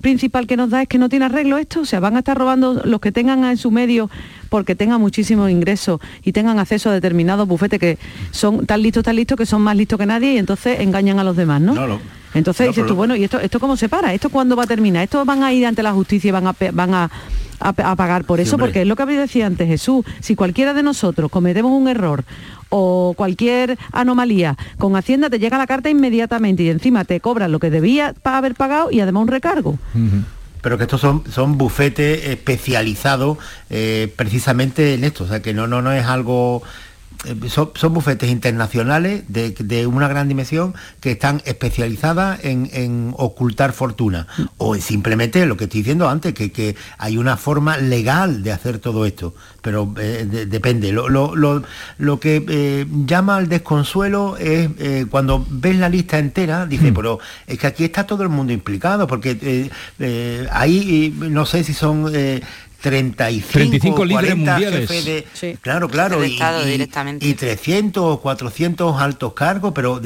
principal 0.00 0.46
que 0.46 0.56
nos 0.56 0.70
da 0.70 0.82
es 0.82 0.88
que 0.88 0.98
no 0.98 1.08
tiene 1.08 1.24
arreglo 1.24 1.58
esto, 1.58 1.80
o 1.80 1.84
sea, 1.84 2.00
van 2.00 2.16
a 2.16 2.20
estar 2.20 2.36
robando 2.36 2.82
los 2.84 3.00
que 3.00 3.12
tengan 3.12 3.44
en 3.44 3.56
su 3.56 3.70
medio 3.70 4.10
porque 4.48 4.74
tengan 4.74 5.00
muchísimos 5.00 5.50
ingresos 5.50 6.00
y 6.24 6.32
tengan 6.32 6.58
acceso 6.58 6.90
a 6.90 6.92
determinados 6.92 7.48
bufetes 7.48 7.80
que 7.80 7.98
son 8.30 8.66
tan 8.66 8.82
listos, 8.82 9.04
tan 9.04 9.16
listos, 9.16 9.36
que 9.36 9.46
son 9.46 9.62
más 9.62 9.76
listos 9.76 9.98
que 9.98 10.06
nadie 10.06 10.34
y 10.34 10.38
entonces 10.38 10.80
engañan 10.80 11.18
a 11.18 11.24
los 11.24 11.36
demás, 11.36 11.60
¿no? 11.60 11.98
Entonces 12.34 12.68
dices 12.68 12.86
tú, 12.86 12.94
bueno, 12.94 13.16
¿y 13.16 13.24
esto, 13.24 13.40
esto 13.40 13.60
cómo 13.60 13.76
se 13.76 13.88
para? 13.88 14.12
¿Esto 14.12 14.30
cuándo 14.30 14.56
va 14.56 14.64
a 14.64 14.66
terminar? 14.66 15.04
¿Esto 15.04 15.24
van 15.24 15.42
a 15.42 15.52
ir 15.52 15.66
ante 15.66 15.82
la 15.82 15.92
justicia 15.92 16.28
y 16.28 16.32
van 16.32 16.46
a, 16.46 16.54
van 16.72 16.94
a, 16.94 17.10
pagar 17.96 18.24
por 18.24 18.40
eso? 18.40 18.58
porque 18.58 18.82
es 18.82 18.86
lo 18.86 18.96
que 18.96 19.02
había 19.02 19.20
decía 19.20 19.46
antes 19.46 19.66
Jesús, 19.66 20.04
si 20.20 20.36
cualquiera 20.36 20.74
de 20.74 20.82
nosotros 20.82 21.30
cometemos 21.30 21.72
un 21.72 21.88
error 21.88 22.24
o 22.68 23.14
cualquier 23.16 23.78
anomalía, 23.92 24.56
con 24.78 24.94
Hacienda 24.94 25.30
te 25.30 25.38
llega 25.38 25.58
la 25.58 25.66
carta 25.66 25.88
inmediatamente 25.90 26.62
y 26.62 26.68
encima 26.68 27.04
te 27.04 27.20
cobran 27.20 27.50
lo 27.50 27.58
que 27.58 27.70
debía 27.70 28.14
para 28.22 28.38
haber 28.38 28.54
pagado 28.54 28.90
y 28.90 29.00
además 29.00 29.22
un 29.22 29.28
recargo. 29.28 29.78
pero 30.60 30.76
que 30.76 30.84
estos 30.84 31.00
son, 31.00 31.24
son 31.30 31.56
bufetes 31.56 32.26
especializados 32.26 33.38
eh, 33.70 34.12
precisamente 34.16 34.94
en 34.94 35.04
esto, 35.04 35.24
o 35.24 35.28
sea 35.28 35.40
que 35.40 35.54
no, 35.54 35.66
no, 35.66 35.82
no 35.82 35.92
es 35.92 36.04
algo 36.04 36.62
eh, 37.24 37.34
son, 37.48 37.72
bufetes 37.92 38.30
internacionales 38.30 39.24
de, 39.26 39.86
una 39.88 40.06
gran 40.06 40.28
dimensión 40.28 40.74
que 41.00 41.12
están 41.12 41.42
especializadas 41.44 42.38
en, 42.44 43.12
ocultar 43.16 43.72
fortuna 43.72 44.28
o 44.56 44.76
simplemente 44.76 45.44
lo 45.46 45.56
que 45.56 45.64
estoy 45.64 45.80
diciendo 45.80 46.08
antes, 46.08 46.32
que, 46.32 46.76
hay 46.98 47.16
una 47.16 47.36
forma 47.36 47.76
legal 47.76 48.42
de 48.42 48.52
hacer 48.52 48.78
todo 48.78 49.04
esto, 49.04 49.34
pero 49.62 49.92
eh, 49.98 50.46
depende. 50.48 50.92
Lo, 50.92 52.20
que 52.20 52.44
eh, 52.48 52.86
llama 53.04 53.36
al 53.36 53.48
desconsuelo 53.48 54.36
es 54.36 54.68
cuando 55.10 55.44
ves 55.48 55.76
la 55.76 55.88
lista 55.88 56.18
entera, 56.18 56.66
dice, 56.66 56.92
hmm. 56.92 56.94
pero 56.94 57.18
es 57.46 57.58
que 57.58 57.66
aquí 57.66 57.84
está 57.84 58.06
todo 58.06 58.22
el 58.22 58.28
mundo 58.28 58.52
implicado, 58.52 59.06
porque 59.08 59.70
ahí 60.52 61.14
no 61.18 61.46
sé 61.46 61.64
si 61.64 61.74
son 61.74 62.12
35, 62.80 63.52
35 63.52 64.04
libres 64.04 64.36
mundiales. 64.36 65.24
Claro, 65.60 65.88
claro. 65.88 66.24
Y, 66.24 66.38
y, 67.20 67.34
300 67.34 68.02
o 68.04 68.20
400 68.20 69.00
altos 69.00 69.32
cargos, 69.32 69.72
pero, 69.74 70.00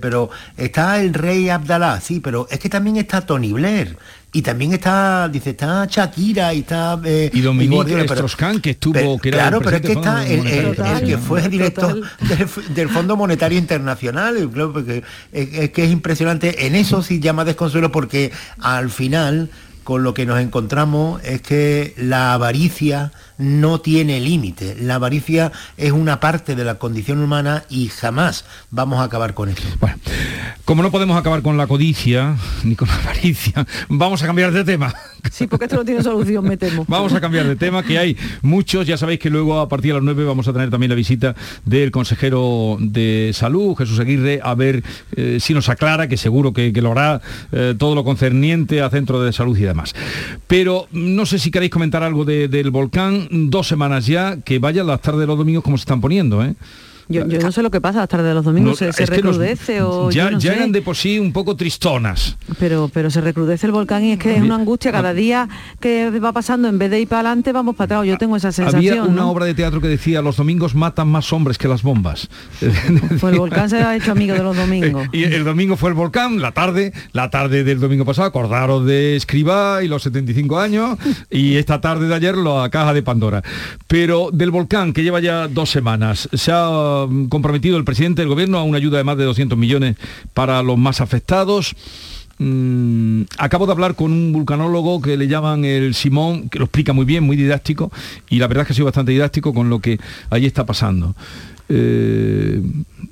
pero 0.00 0.30
está 0.56 1.00
el 1.00 1.14
rey 1.14 1.48
Abdalá, 1.48 2.00
sí, 2.00 2.20
pero 2.20 2.46
es 2.50 2.60
que 2.60 2.68
también 2.68 2.96
está 2.96 3.22
Tony 3.22 3.52
Blair. 3.52 3.96
Y 4.34 4.40
también 4.40 4.72
está, 4.72 5.28
dice, 5.28 5.50
está 5.50 5.84
Shakira 5.84 6.54
y 6.54 6.60
está... 6.60 6.98
Eh, 7.04 7.30
y 7.34 7.42
Dominique 7.42 8.00
strauss 8.04 8.36
que 8.62 8.70
estuvo... 8.70 9.18
que 9.18 9.30
claro, 9.30 9.60
pero 9.60 9.76
es 9.76 9.82
que 9.82 9.92
está 9.92 10.26
el, 10.26 11.04
que 11.04 11.18
fue 11.18 11.46
director 11.50 12.00
del, 12.74 12.88
Fondo 12.88 13.14
Monetario 13.14 13.58
Internacional. 13.58 14.36
es 15.32 15.70
que 15.70 15.84
es 15.84 15.90
impresionante. 15.90 16.66
En 16.66 16.76
eso 16.76 17.02
sí 17.02 17.20
llama 17.20 17.44
desconsuelo 17.44 17.92
porque 17.92 18.32
al 18.58 18.88
final 18.88 19.50
con 19.84 20.02
lo 20.02 20.14
que 20.14 20.26
nos 20.26 20.40
encontramos 20.40 21.22
es 21.24 21.42
que 21.42 21.94
la 21.96 22.34
avaricia 22.34 23.12
no 23.38 23.80
tiene 23.80 24.20
límite. 24.20 24.76
La 24.80 24.96
avaricia 24.96 25.52
es 25.76 25.92
una 25.92 26.20
parte 26.20 26.54
de 26.54 26.64
la 26.64 26.76
condición 26.76 27.22
humana 27.22 27.64
y 27.68 27.88
jamás 27.88 28.44
vamos 28.70 29.00
a 29.00 29.04
acabar 29.04 29.34
con 29.34 29.48
eso. 29.48 29.62
Bueno, 29.80 29.96
como 30.64 30.82
no 30.82 30.90
podemos 30.90 31.16
acabar 31.16 31.42
con 31.42 31.56
la 31.56 31.66
codicia 31.66 32.36
ni 32.64 32.76
con 32.76 32.88
la 32.88 32.96
avaricia, 32.96 33.66
vamos 33.88 34.22
a 34.22 34.26
cambiar 34.26 34.52
de 34.52 34.64
tema. 34.64 34.94
Sí, 35.30 35.46
porque 35.46 35.66
esto 35.66 35.76
no 35.76 35.84
tiene 35.84 36.02
solución, 36.02 36.44
me 36.44 36.56
temo. 36.56 36.84
Vamos 36.88 37.12
a 37.14 37.20
cambiar 37.20 37.46
de 37.46 37.54
tema, 37.54 37.84
que 37.84 37.96
hay 37.96 38.16
muchos. 38.42 38.86
Ya 38.88 38.96
sabéis 38.96 39.20
que 39.20 39.30
luego 39.30 39.60
a 39.60 39.68
partir 39.68 39.92
de 39.92 39.94
las 39.94 40.02
9 40.02 40.24
vamos 40.24 40.48
a 40.48 40.52
tener 40.52 40.68
también 40.68 40.90
la 40.90 40.96
visita 40.96 41.36
del 41.64 41.92
consejero 41.92 42.76
de 42.80 43.30
salud, 43.32 43.76
Jesús 43.76 44.00
Aguirre, 44.00 44.40
a 44.42 44.54
ver 44.56 44.82
eh, 45.14 45.38
si 45.40 45.54
nos 45.54 45.68
aclara, 45.68 46.08
que 46.08 46.16
seguro 46.16 46.52
que, 46.52 46.72
lo 46.72 46.90
hará 46.90 47.22
eh, 47.52 47.74
todo 47.78 47.94
lo 47.94 48.02
concerniente 48.02 48.82
a 48.82 48.90
centro 48.90 49.22
de 49.22 49.32
salud 49.32 49.56
y 49.56 49.62
demás. 49.62 49.94
Pero 50.48 50.88
no 50.90 51.24
sé 51.24 51.38
si 51.38 51.52
queréis 51.52 51.70
comentar 51.70 52.02
algo 52.02 52.24
del 52.24 52.70
volcán 52.70 53.21
dos 53.30 53.68
semanas 53.68 54.06
ya, 54.06 54.38
que 54.44 54.58
vayan 54.58 54.86
las 54.86 55.00
tardes 55.00 55.20
de 55.20 55.26
los 55.26 55.38
domingos 55.38 55.64
como 55.64 55.76
se 55.76 55.82
están 55.82 56.00
poniendo, 56.00 56.44
¿eh? 56.44 56.54
Yo, 57.08 57.26
yo, 57.26 57.38
no 57.40 57.52
sé 57.52 57.62
lo 57.62 57.70
que 57.70 57.80
pasa, 57.80 58.00
las 58.00 58.08
tardes 58.08 58.26
de 58.28 58.34
los 58.34 58.44
domingos 58.44 58.78
se, 58.78 58.92
se 58.92 59.06
recrudece 59.06 59.82
o 59.82 60.10
ya, 60.10 60.24
yo 60.24 60.30
no 60.32 60.38
ya 60.38 60.52
sé. 60.52 60.56
eran 60.56 60.72
de 60.72 60.82
por 60.82 60.96
sí 60.96 61.18
un 61.18 61.32
poco 61.32 61.56
tristonas. 61.56 62.36
Pero, 62.58 62.90
pero 62.92 63.10
se 63.10 63.20
recrudece 63.20 63.66
el 63.66 63.72
volcán 63.72 64.04
y 64.04 64.12
es 64.12 64.18
que 64.18 64.36
es 64.36 64.42
una 64.42 64.56
angustia. 64.56 64.92
Cada 64.92 65.14
día 65.14 65.48
que 65.80 66.10
va 66.18 66.32
pasando, 66.32 66.68
en 66.68 66.78
vez 66.78 66.90
de 66.90 67.00
ir 67.00 67.08
para 67.08 67.20
adelante, 67.20 67.52
vamos 67.52 67.76
para 67.76 67.96
atrás. 67.96 68.08
Yo 68.08 68.18
tengo 68.18 68.36
esa 68.36 68.52
sensación. 68.52 68.98
Había 68.98 69.02
una 69.04 69.22
¿no? 69.22 69.30
obra 69.30 69.46
de 69.46 69.54
teatro 69.54 69.80
que 69.80 69.88
decía 69.88 70.22
los 70.22 70.36
domingos 70.36 70.74
matan 70.74 71.08
más 71.08 71.32
hombres 71.32 71.58
que 71.58 71.68
las 71.68 71.82
bombas. 71.82 72.28
Pues 73.20 73.32
el 73.32 73.38
volcán 73.38 73.68
se 73.68 73.76
ha 73.76 73.94
hecho 73.96 74.12
amigo 74.12 74.34
de 74.34 74.42
los 74.42 74.56
domingos. 74.62 75.06
y 75.12 75.24
el 75.24 75.44
domingo 75.44 75.76
fue 75.76 75.90
el 75.90 75.94
volcán, 75.94 76.40
la 76.40 76.52
tarde, 76.52 76.92
la 77.12 77.30
tarde 77.30 77.64
del 77.64 77.80
domingo 77.80 78.04
pasado, 78.04 78.28
acordaros 78.28 78.84
de 78.86 79.16
Escribá 79.16 79.82
y 79.82 79.88
los 79.88 80.02
75 80.02 80.58
años, 80.58 80.98
y 81.30 81.56
esta 81.56 81.80
tarde 81.80 82.08
de 82.08 82.14
ayer 82.14 82.36
la 82.36 82.68
caja 82.70 82.92
de 82.92 83.02
Pandora. 83.02 83.42
Pero 83.86 84.30
del 84.32 84.50
volcán, 84.50 84.92
que 84.92 85.02
lleva 85.02 85.20
ya 85.20 85.48
dos 85.48 85.70
semanas, 85.70 86.28
se 86.32 86.52
ha 86.52 86.68
mm, 87.08 87.28
comprometido 87.28 87.76
el 87.76 87.84
presidente 87.84 88.22
del 88.22 88.28
gobierno 88.28 88.58
a 88.58 88.62
una 88.62 88.78
ayuda 88.78 88.98
de 88.98 89.04
más 89.04 89.16
de 89.16 89.24
200 89.24 89.58
millones 89.58 89.96
para 90.34 90.62
los 90.62 90.78
más 90.78 91.00
afectados. 91.00 91.74
Mm, 92.38 93.22
acabo 93.38 93.66
de 93.66 93.72
hablar 93.72 93.94
con 93.94 94.10
un 94.12 94.32
vulcanólogo 94.32 95.00
que 95.00 95.16
le 95.16 95.28
llaman 95.28 95.64
el 95.64 95.94
Simón, 95.94 96.48
que 96.48 96.58
lo 96.58 96.64
explica 96.64 96.92
muy 96.92 97.04
bien, 97.04 97.24
muy 97.24 97.36
didáctico, 97.36 97.92
y 98.28 98.38
la 98.38 98.46
verdad 98.46 98.62
es 98.62 98.66
que 98.68 98.72
ha 98.72 98.76
sido 98.76 98.86
bastante 98.86 99.12
didáctico 99.12 99.54
con 99.54 99.68
lo 99.68 99.80
que 99.80 100.00
allí 100.30 100.46
está 100.46 100.66
pasando. 100.66 101.14
Eh, 101.68 102.60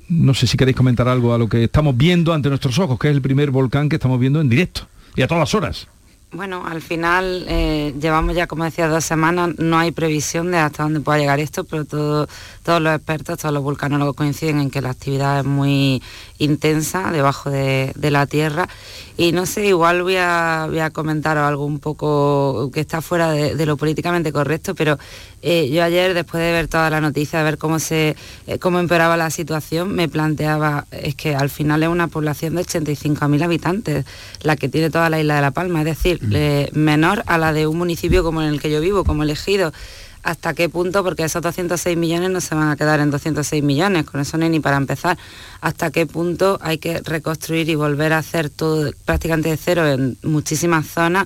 no 0.09 0.33
sé 0.33 0.47
si 0.47 0.57
queréis 0.57 0.75
comentar 0.75 1.07
algo 1.07 1.33
a 1.33 1.37
lo 1.37 1.47
que 1.47 1.63
estamos 1.63 1.95
viendo 1.95 2.33
ante 2.33 2.49
nuestros 2.49 2.77
ojos, 2.79 2.99
que 2.99 3.09
es 3.09 3.15
el 3.15 3.21
primer 3.21 3.51
volcán 3.51 3.89
que 3.89 3.95
estamos 3.95 4.19
viendo 4.19 4.41
en 4.41 4.49
directo 4.49 4.87
y 5.15 5.21
a 5.21 5.27
todas 5.27 5.41
las 5.41 5.55
horas. 5.55 5.87
Bueno, 6.33 6.65
al 6.65 6.81
final 6.81 7.43
eh, 7.49 7.93
llevamos 7.99 8.33
ya, 8.33 8.47
como 8.47 8.63
decía, 8.63 8.87
dos 8.87 9.03
semanas, 9.03 9.49
no 9.57 9.77
hay 9.77 9.91
previsión 9.91 10.49
de 10.49 10.59
hasta 10.59 10.83
dónde 10.83 11.01
pueda 11.01 11.17
llegar 11.19 11.41
esto, 11.41 11.65
pero 11.65 11.83
todo- 11.83 12.25
todos 12.63 12.81
los 12.81 12.95
expertos, 12.95 13.37
todos 13.39 13.53
los 13.53 13.61
vulcanólogos 13.61 14.15
coinciden 14.15 14.61
en 14.61 14.69
que 14.71 14.79
la 14.79 14.91
actividad 14.91 15.39
es 15.39 15.45
muy 15.45 16.01
intensa 16.37 17.11
debajo 17.11 17.49
de, 17.49 17.91
la 17.97 18.27
Tierra. 18.27 18.69
Y 19.17 19.33
no 19.33 19.45
sé, 19.45 19.65
igual 19.67 20.03
voy 20.03 20.15
a, 20.15 20.67
voy 20.69 20.79
a 20.79 20.89
comentaros 20.91 21.43
algo 21.43 21.65
un 21.65 21.79
poco 21.79 22.71
que 22.73 22.79
está 22.79 23.01
fuera 23.01 23.31
de 23.33 23.65
lo 23.65 23.75
políticamente 23.75 24.31
correcto, 24.31 24.73
pero 24.73 24.97
eh, 25.41 25.69
yo 25.69 25.83
ayer, 25.83 26.13
después 26.13 26.41
de 26.41 26.51
ver 26.51 26.67
toda 26.67 26.89
la 26.89 27.01
noticia, 27.01 27.39
de 27.39 27.45
ver 27.45 27.57
cómo, 27.57 27.79
se, 27.79 28.15
eh, 28.47 28.59
cómo 28.59 28.79
empeoraba 28.79 29.17
la 29.17 29.29
situación, 29.29 29.93
me 29.93 30.07
planteaba, 30.07 30.85
es 30.91 31.15
que 31.15 31.35
al 31.35 31.49
final 31.49 31.83
es 31.83 31.89
una 31.89 32.07
población 32.07 32.55
de 32.55 32.61
85.000 32.61 33.43
habitantes, 33.43 34.05
la 34.41 34.55
que 34.55 34.69
tiene 34.69 34.89
toda 34.89 35.09
la 35.09 35.19
isla 35.19 35.35
de 35.35 35.41
La 35.41 35.51
Palma, 35.51 35.79
es 35.79 35.85
decir, 35.85 36.19
eh, 36.33 36.69
menor 36.73 37.23
a 37.25 37.37
la 37.37 37.53
de 37.53 37.67
un 37.67 37.77
municipio 37.77 38.23
como 38.23 38.41
en 38.41 38.49
el 38.49 38.61
que 38.61 38.71
yo 38.71 38.81
vivo, 38.81 39.03
como 39.03 39.23
elegido. 39.23 39.71
¿Hasta 40.23 40.53
qué 40.53 40.69
punto? 40.69 41.03
Porque 41.03 41.23
esos 41.23 41.41
206 41.41 41.97
millones 41.97 42.29
no 42.29 42.41
se 42.41 42.53
van 42.53 42.69
a 42.69 42.75
quedar 42.75 42.99
en 42.99 43.09
206 43.09 43.63
millones, 43.63 44.05
con 44.05 44.21
eso 44.21 44.37
no 44.37 44.43
hay 44.43 44.51
ni 44.51 44.59
para 44.59 44.77
empezar. 44.77 45.17
¿Hasta 45.61 45.89
qué 45.89 46.05
punto 46.05 46.59
hay 46.61 46.77
que 46.77 46.99
reconstruir 46.99 47.69
y 47.69 47.75
volver 47.75 48.13
a 48.13 48.19
hacer 48.19 48.51
todo 48.51 48.91
prácticamente 49.05 49.49
de 49.49 49.57
cero 49.57 49.87
en 49.87 50.17
muchísimas 50.21 50.85
zonas? 50.85 51.25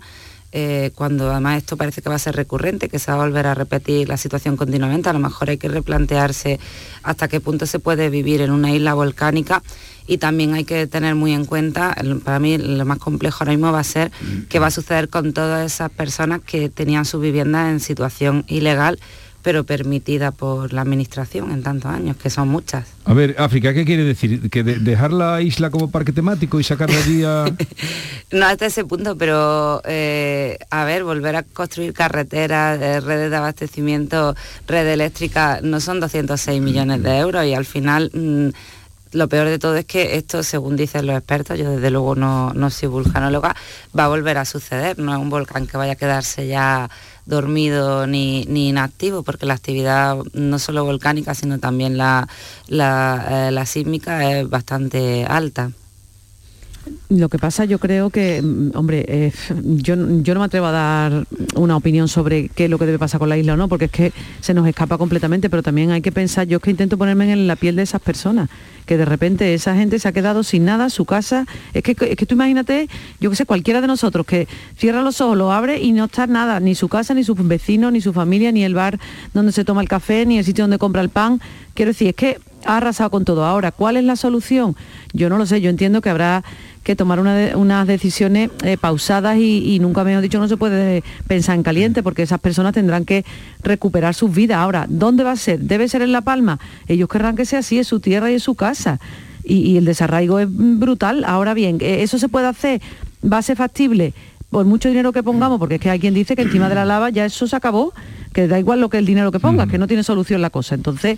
Eh, 0.58 0.92
cuando 0.96 1.30
además 1.30 1.58
esto 1.58 1.76
parece 1.76 2.02
que 2.02 2.08
va 2.08 2.16
a 2.16 2.20
ser 2.20 2.34
recurrente, 2.34 2.88
que 2.88 2.98
se 2.98 3.12
va 3.12 3.18
a 3.18 3.26
volver 3.26 3.46
a 3.46 3.56
repetir 3.56 4.08
la 4.08 4.16
situación 4.16 4.56
continuamente, 4.56 5.10
a 5.10 5.14
lo 5.14 5.20
mejor 5.20 5.50
hay 5.50 5.58
que 5.58 5.68
replantearse 5.68 6.62
hasta 7.04 7.28
qué 7.28 7.42
punto 7.42 7.66
se 7.66 7.80
puede 7.80 8.10
vivir 8.10 8.40
en 8.40 8.52
una 8.52 8.72
isla 8.72 8.94
volcánica 8.94 9.62
y 10.08 10.18
también 10.18 10.54
hay 10.54 10.64
que 10.64 10.88
tener 10.88 11.14
muy 11.14 11.34
en 11.34 11.44
cuenta, 11.44 11.94
para 12.24 12.40
mí 12.40 12.58
lo 12.58 12.86
más 12.86 13.00
complejo 13.00 13.40
ahora 13.42 13.52
mismo 13.52 13.74
va 13.74 13.80
a 13.80 13.84
ser 13.84 14.14
qué 14.48 14.60
va 14.60 14.68
a 14.68 14.72
suceder 14.72 15.10
con 15.10 15.34
todas 15.34 15.74
esas 15.74 15.92
personas 15.92 16.40
que 16.40 16.70
tenían 16.70 17.04
su 17.04 17.20
vivienda 17.20 17.70
en 17.70 17.82
situación 17.82 18.46
ilegal 18.48 18.98
pero 19.46 19.64
permitida 19.64 20.32
por 20.32 20.74
la 20.74 20.82
administración 20.82 21.52
en 21.52 21.62
tantos 21.62 21.92
años, 21.92 22.18
que 22.18 22.32
son 22.32 22.48
muchas. 22.48 22.88
A 23.06 23.14
ver, 23.14 23.36
África, 23.38 23.76
¿qué 23.76 23.86
quiere 23.86 24.04
decir? 24.04 24.50
¿Que 24.50 24.64
de- 24.64 24.80
dejar 24.80 25.14
la 25.14 25.40
isla 25.44 25.70
como 25.70 25.92
parque 25.92 26.12
temático 26.12 26.60
y 26.60 26.64
sacar 26.64 26.90
de 26.90 26.98
allí 26.98 27.24
a... 27.24 27.46
No 28.32 28.48
hasta 28.48 28.66
ese 28.66 28.84
punto, 28.86 29.16
pero 29.16 29.84
eh, 29.86 30.58
a 30.72 30.84
ver, 30.84 31.04
volver 31.04 31.36
a 31.36 31.44
construir 31.44 31.94
carreteras, 31.94 32.82
eh, 32.82 33.00
redes 33.02 33.30
de 33.30 33.36
abastecimiento, 33.38 34.36
red 34.68 34.88
eléctrica, 34.88 35.60
no 35.62 35.80
son 35.80 36.00
206 36.00 36.60
millones 36.60 37.04
de 37.04 37.16
euros 37.20 37.46
y 37.46 37.54
al 37.54 37.66
final 37.66 38.10
mm, 38.16 38.48
lo 39.16 39.30
peor 39.30 39.48
de 39.48 39.60
todo 39.60 39.76
es 39.78 39.86
que 39.86 40.18
esto, 40.18 40.42
según 40.42 40.76
dicen 40.76 41.06
los 41.06 41.16
expertos, 41.16 41.58
yo 41.60 41.70
desde 41.70 41.92
luego 41.92 42.16
no, 42.16 42.52
no 42.56 42.72
soy 42.72 42.90
vulcanóloga, 42.90 43.56
va 43.98 44.06
a 44.06 44.08
volver 44.08 44.40
a 44.40 44.46
suceder, 44.46 44.98
no 44.98 45.14
es 45.14 45.20
un 45.20 45.30
volcán 45.30 45.68
que 45.68 45.78
vaya 45.78 45.94
a 45.94 45.96
quedarse 45.96 46.48
ya 46.48 46.90
dormido 47.26 48.08
ni, 48.08 48.46
ni 48.46 48.70
inactivo, 48.70 49.24
porque 49.24 49.46
la 49.46 49.56
actividad 49.56 50.18
no 50.34 50.60
solo 50.60 50.86
volcánica, 50.86 51.34
sino 51.34 51.60
también 51.60 51.98
la, 51.98 52.28
la, 52.68 53.48
eh, 53.48 53.52
la 53.52 53.66
sísmica 53.66 54.32
es 54.32 54.50
bastante 54.50 55.26
alta. 55.26 55.72
Lo 57.10 57.30
que 57.30 57.38
pasa, 57.38 57.66
yo 57.66 57.80
creo 57.80 58.10
que, 58.10 58.42
mm, 58.42 58.72
hombre, 58.76 59.06
eh, 59.08 59.32
yo, 59.64 59.96
yo 60.22 60.34
no 60.34 60.40
me 60.40 60.46
atrevo 60.46 60.68
a 60.68 60.72
dar 60.72 61.28
una 61.56 61.78
opinión 61.78 62.08
sobre 62.08 62.50
qué 62.50 62.66
es 62.66 62.70
lo 62.70 62.80
que 62.80 62.86
debe 62.86 63.00
pasar 63.00 63.20
con 63.20 63.30
la 63.30 63.38
isla 63.38 63.54
o 63.54 63.58
no, 63.58 63.68
porque 63.68 63.86
es 63.86 63.92
que 63.92 64.14
se 64.42 64.54
nos 64.54 64.68
escapa 64.68 64.98
completamente, 64.98 65.50
pero 65.50 65.64
también 65.64 65.92
hay 65.92 66.02
que 66.02 66.12
pensar, 66.12 66.48
yo 66.48 66.58
es 66.58 66.64
que 66.64 66.72
intento 66.72 66.98
ponerme 66.98 67.32
en 67.32 67.48
la 67.48 67.56
piel 67.56 67.76
de 67.76 67.84
esas 67.84 68.02
personas, 68.02 68.50
que 68.86 68.98
de 68.98 69.06
repente 69.06 69.54
esa 69.54 69.76
gente 69.76 70.00
se 70.00 70.08
ha 70.08 70.12
quedado 70.12 70.44
sin 70.44 70.66
nada, 70.66 70.90
su 70.90 71.06
casa, 71.06 71.46
es 71.74 71.84
que, 71.84 71.92
es 71.92 72.16
que 72.16 72.26
tú 72.26 72.36
imagínate, 72.36 72.88
yo 73.20 73.30
que 73.30 73.36
sé, 73.36 73.46
cualquiera 73.46 73.82
de 73.82 73.88
nosotros 73.88 74.26
que 74.26 74.48
cierra 74.78 75.02
los 75.02 75.22
ojos, 75.22 75.38
lo 75.38 75.52
abre 75.52 75.82
y 75.82 75.92
no 75.92 76.06
está 76.06 76.28
nada, 76.28 76.60
ni 76.60 76.76
su 76.76 76.88
casa, 76.88 77.14
ni 77.14 77.24
sus 77.24 77.36
vecinos, 77.48 77.92
ni 77.92 78.02
su 78.02 78.14
familia, 78.14 78.52
ni 78.52 78.64
el 78.64 78.76
bar 78.76 79.00
donde 79.34 79.52
se 79.52 79.64
toma 79.64 79.82
el 79.82 79.88
café, 79.88 80.26
ni 80.26 80.38
el 80.38 80.46
sitio 80.46 80.64
donde 80.64 80.78
compra 80.78 81.02
el 81.02 81.10
pan. 81.10 81.42
Quiero 81.74 81.92
decir, 81.92 82.10
es 82.10 82.16
que 82.16 82.40
ha 82.66 82.78
arrasado 82.78 83.10
con 83.10 83.26
todo. 83.26 83.46
Ahora, 83.46 83.72
¿cuál 83.72 83.98
es 83.98 84.04
la 84.04 84.16
solución? 84.16 84.76
Yo 85.14 85.30
no 85.30 85.38
lo 85.38 85.46
sé, 85.46 85.62
yo 85.62 85.70
entiendo 85.70 86.02
que 86.02 86.10
habrá 86.10 86.44
que 86.86 86.96
tomar 86.96 87.20
unas 87.20 87.88
decisiones 87.88 88.52
eh, 88.64 88.78
pausadas 88.78 89.38
y, 89.38 89.74
y 89.74 89.80
nunca 89.80 90.04
mejor 90.04 90.22
dicho 90.22 90.38
no 90.38 90.48
se 90.48 90.56
puede 90.56 91.04
pensar 91.28 91.56
en 91.56 91.64
caliente 91.64 92.04
porque 92.04 92.22
esas 92.22 92.40
personas 92.40 92.76
tendrán 92.76 93.06
que 93.06 93.26
recuperar 93.64 94.14
sus 94.14 94.32
vidas. 94.32 94.60
Ahora, 94.60 94.86
¿dónde 94.88 95.24
va 95.24 95.32
a 95.32 95.36
ser? 95.36 95.60
¿Debe 95.62 95.90
ser 95.90 96.04
en 96.04 96.12
La 96.12 96.22
Palma? 96.22 96.60
Ellos 96.88 97.10
querrán 97.10 97.36
que 97.36 97.46
sea 97.46 97.60
así, 97.60 97.80
es 97.80 97.88
su 97.88 98.00
tierra 98.00 98.30
y 98.32 98.36
es 98.36 98.44
su 98.44 98.54
casa. 98.54 99.00
Y, 99.44 99.72
y 99.72 99.78
el 99.78 99.86
desarraigo 99.86 100.38
es 100.38 100.48
brutal. 100.48 101.24
Ahora 101.26 101.56
bien, 101.56 101.80
eh, 101.82 102.04
¿eso 102.04 102.20
se 102.20 102.30
puede 102.30 102.46
hacer? 102.46 102.82
¿Va 103.24 103.40
a 103.40 103.42
ser 103.42 103.58
factible? 103.58 104.14
Por 104.52 104.66
mucho 104.66 104.88
dinero 104.88 105.12
que 105.12 105.24
pongamos, 105.24 105.58
porque 105.58 105.76
es 105.76 105.82
que 105.82 105.90
hay 105.90 106.00
quien 106.00 106.14
dice 106.14 106.36
que 106.36 106.44
encima 106.44 106.70
de 106.70 106.76
la 106.76 106.86
lava 106.86 107.10
ya 107.10 107.26
eso 107.26 107.48
se 107.48 107.56
acabó, 107.56 107.94
que 108.32 108.48
da 108.48 108.60
igual 108.60 108.80
lo 108.80 108.90
que 108.90 109.00
el 109.00 109.08
dinero 109.08 109.32
que 109.32 109.40
pongas, 109.40 109.68
que 109.68 109.80
no 109.80 109.88
tiene 109.88 110.04
solución 110.04 110.40
la 110.40 110.52
cosa. 110.52 110.76
Entonces, 110.76 111.18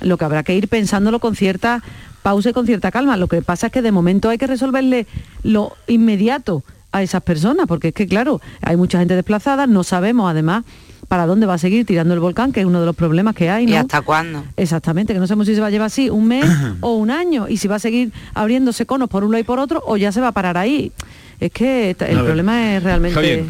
lo 0.00 0.16
que 0.16 0.24
habrá 0.24 0.42
que 0.42 0.56
ir 0.56 0.68
pensándolo 0.68 1.18
con 1.18 1.36
cierta 1.36 1.82
pausa 2.22 2.50
y 2.50 2.52
con 2.52 2.66
cierta 2.66 2.90
calma. 2.90 3.16
Lo 3.16 3.28
que 3.28 3.42
pasa 3.42 3.66
es 3.66 3.72
que 3.72 3.82
de 3.82 3.92
momento 3.92 4.28
hay 4.28 4.38
que 4.38 4.46
resolverle 4.46 5.06
lo 5.42 5.76
inmediato 5.86 6.62
a 6.92 7.02
esas 7.02 7.22
personas, 7.22 7.66
porque 7.66 7.88
es 7.88 7.94
que, 7.94 8.06
claro, 8.06 8.40
hay 8.60 8.76
mucha 8.76 8.98
gente 8.98 9.14
desplazada, 9.14 9.66
no 9.66 9.82
sabemos 9.82 10.30
además 10.30 10.64
para 11.08 11.26
dónde 11.26 11.46
va 11.46 11.54
a 11.54 11.58
seguir 11.58 11.84
tirando 11.84 12.14
el 12.14 12.20
volcán, 12.20 12.52
que 12.52 12.60
es 12.60 12.66
uno 12.66 12.80
de 12.80 12.86
los 12.86 12.96
problemas 12.96 13.34
que 13.34 13.50
hay. 13.50 13.68
¿Y 13.68 13.74
hasta 13.74 14.00
cuándo? 14.00 14.44
Exactamente, 14.56 15.12
que 15.12 15.18
no 15.18 15.26
sabemos 15.26 15.46
si 15.46 15.54
se 15.54 15.60
va 15.60 15.66
a 15.66 15.70
llevar 15.70 15.86
así 15.86 16.08
un 16.08 16.26
mes 16.26 16.46
o 16.80 16.94
un 16.94 17.10
año 17.10 17.48
y 17.48 17.58
si 17.58 17.68
va 17.68 17.76
a 17.76 17.80
seguir 17.80 18.12
abriéndose 18.34 18.86
conos 18.86 19.08
por 19.08 19.24
un 19.24 19.32
lado 19.32 19.40
y 19.40 19.44
por 19.44 19.58
otro 19.58 19.82
o 19.86 19.96
ya 19.96 20.12
se 20.12 20.20
va 20.20 20.28
a 20.28 20.32
parar 20.32 20.56
ahí. 20.56 20.92
Es 21.40 21.50
que 21.50 21.90
el 21.90 22.18
problema 22.18 22.76
es 22.76 22.82
realmente... 22.82 23.44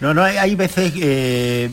No, 0.00 0.14
no, 0.14 0.22
hay, 0.22 0.36
hay 0.36 0.54
veces 0.54 0.92
eh, 0.96 1.70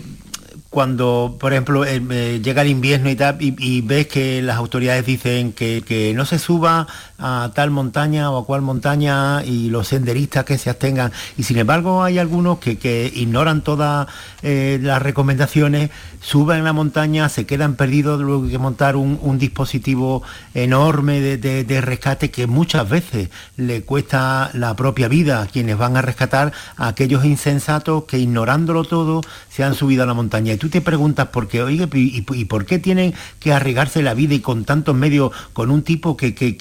cuando, 0.70 1.38
por 1.40 1.54
ejemplo, 1.54 1.86
eh, 1.86 2.02
eh, 2.10 2.42
llega 2.44 2.62
el 2.62 2.70
invierno 2.70 3.10
y 3.10 3.16
tal, 3.16 3.38
y, 3.40 3.82
ves 3.82 4.08
que 4.08 4.42
las 4.42 4.58
autoridades 4.58 5.06
dicen 5.06 5.54
que 5.54 6.12
no 6.16 6.26
se 6.26 6.40
suba 6.40 6.88
a 7.20 7.52
tal 7.56 7.72
montaña 7.72 8.30
o 8.32 8.38
a 8.38 8.46
cual 8.46 8.62
montaña 8.62 9.44
y 9.44 9.70
los 9.70 9.88
senderistas 9.88 10.46
que 10.46 10.58
se 10.58 10.70
abstengan. 10.70 11.12
Y 11.38 11.44
sin 11.44 11.58
embargo 11.58 12.04
hay 12.04 12.20
algunos 12.20 12.60
que, 12.60 12.78
que 12.78 13.12
ignoran 13.16 13.62
todas 13.64 14.08
eh, 14.44 14.80
las 14.82 15.02
recomendaciones, 15.02 15.90
suben 16.22 16.64
la 16.64 16.74
montaña, 16.74 17.30
se 17.30 17.46
quedan 17.46 17.76
perdidos, 17.76 18.22
luego 18.22 18.46
hay 18.46 18.52
que 18.52 18.58
montar 18.58 18.96
un, 18.96 19.20
un 19.22 19.38
dispositivo 19.40 20.24
enorme 20.54 21.20
de, 21.20 21.38
de- 21.38 21.82
rescate 21.82 22.32
que 22.32 22.48
muchas 22.48 22.90
veces 22.90 23.30
le 23.56 23.84
cuesta 23.84 24.50
la 24.54 24.76
propia 24.76 25.08
vida 25.08 25.42
a 25.42 25.48
quienes 25.48 25.78
van 25.78 25.96
a 25.96 26.02
rescatar 26.02 26.52
a 26.76 26.88
aquellos 26.88 27.24
insensatos 27.24 28.06
que 28.06 28.18
ignorándolo 28.18 28.84
todo 28.84 29.22
se 29.50 29.64
han 29.64 29.76
subido 29.76 30.04
a 30.04 30.06
la 30.06 30.14
montaña. 30.14 30.54
Y 30.54 30.58
tú 30.58 30.70
te 30.70 30.82
preguntas 30.82 31.28
por 31.28 31.48
qué, 31.48 31.62
oye, 31.62 31.88
¿y, 31.94 32.22
por 32.46 32.66
qué 32.66 32.80
tienen 32.80 33.14
que 33.40 33.54
arriesgarse 33.54 34.02
la 34.02 34.14
vida 34.16 34.34
y 34.34 34.40
con 34.40 34.66
tantos 34.66 34.96
medios 34.96 35.32
con 35.54 35.72
un 35.72 35.84
tipo 35.84 36.18
que- 36.18 36.34
que 36.36 36.58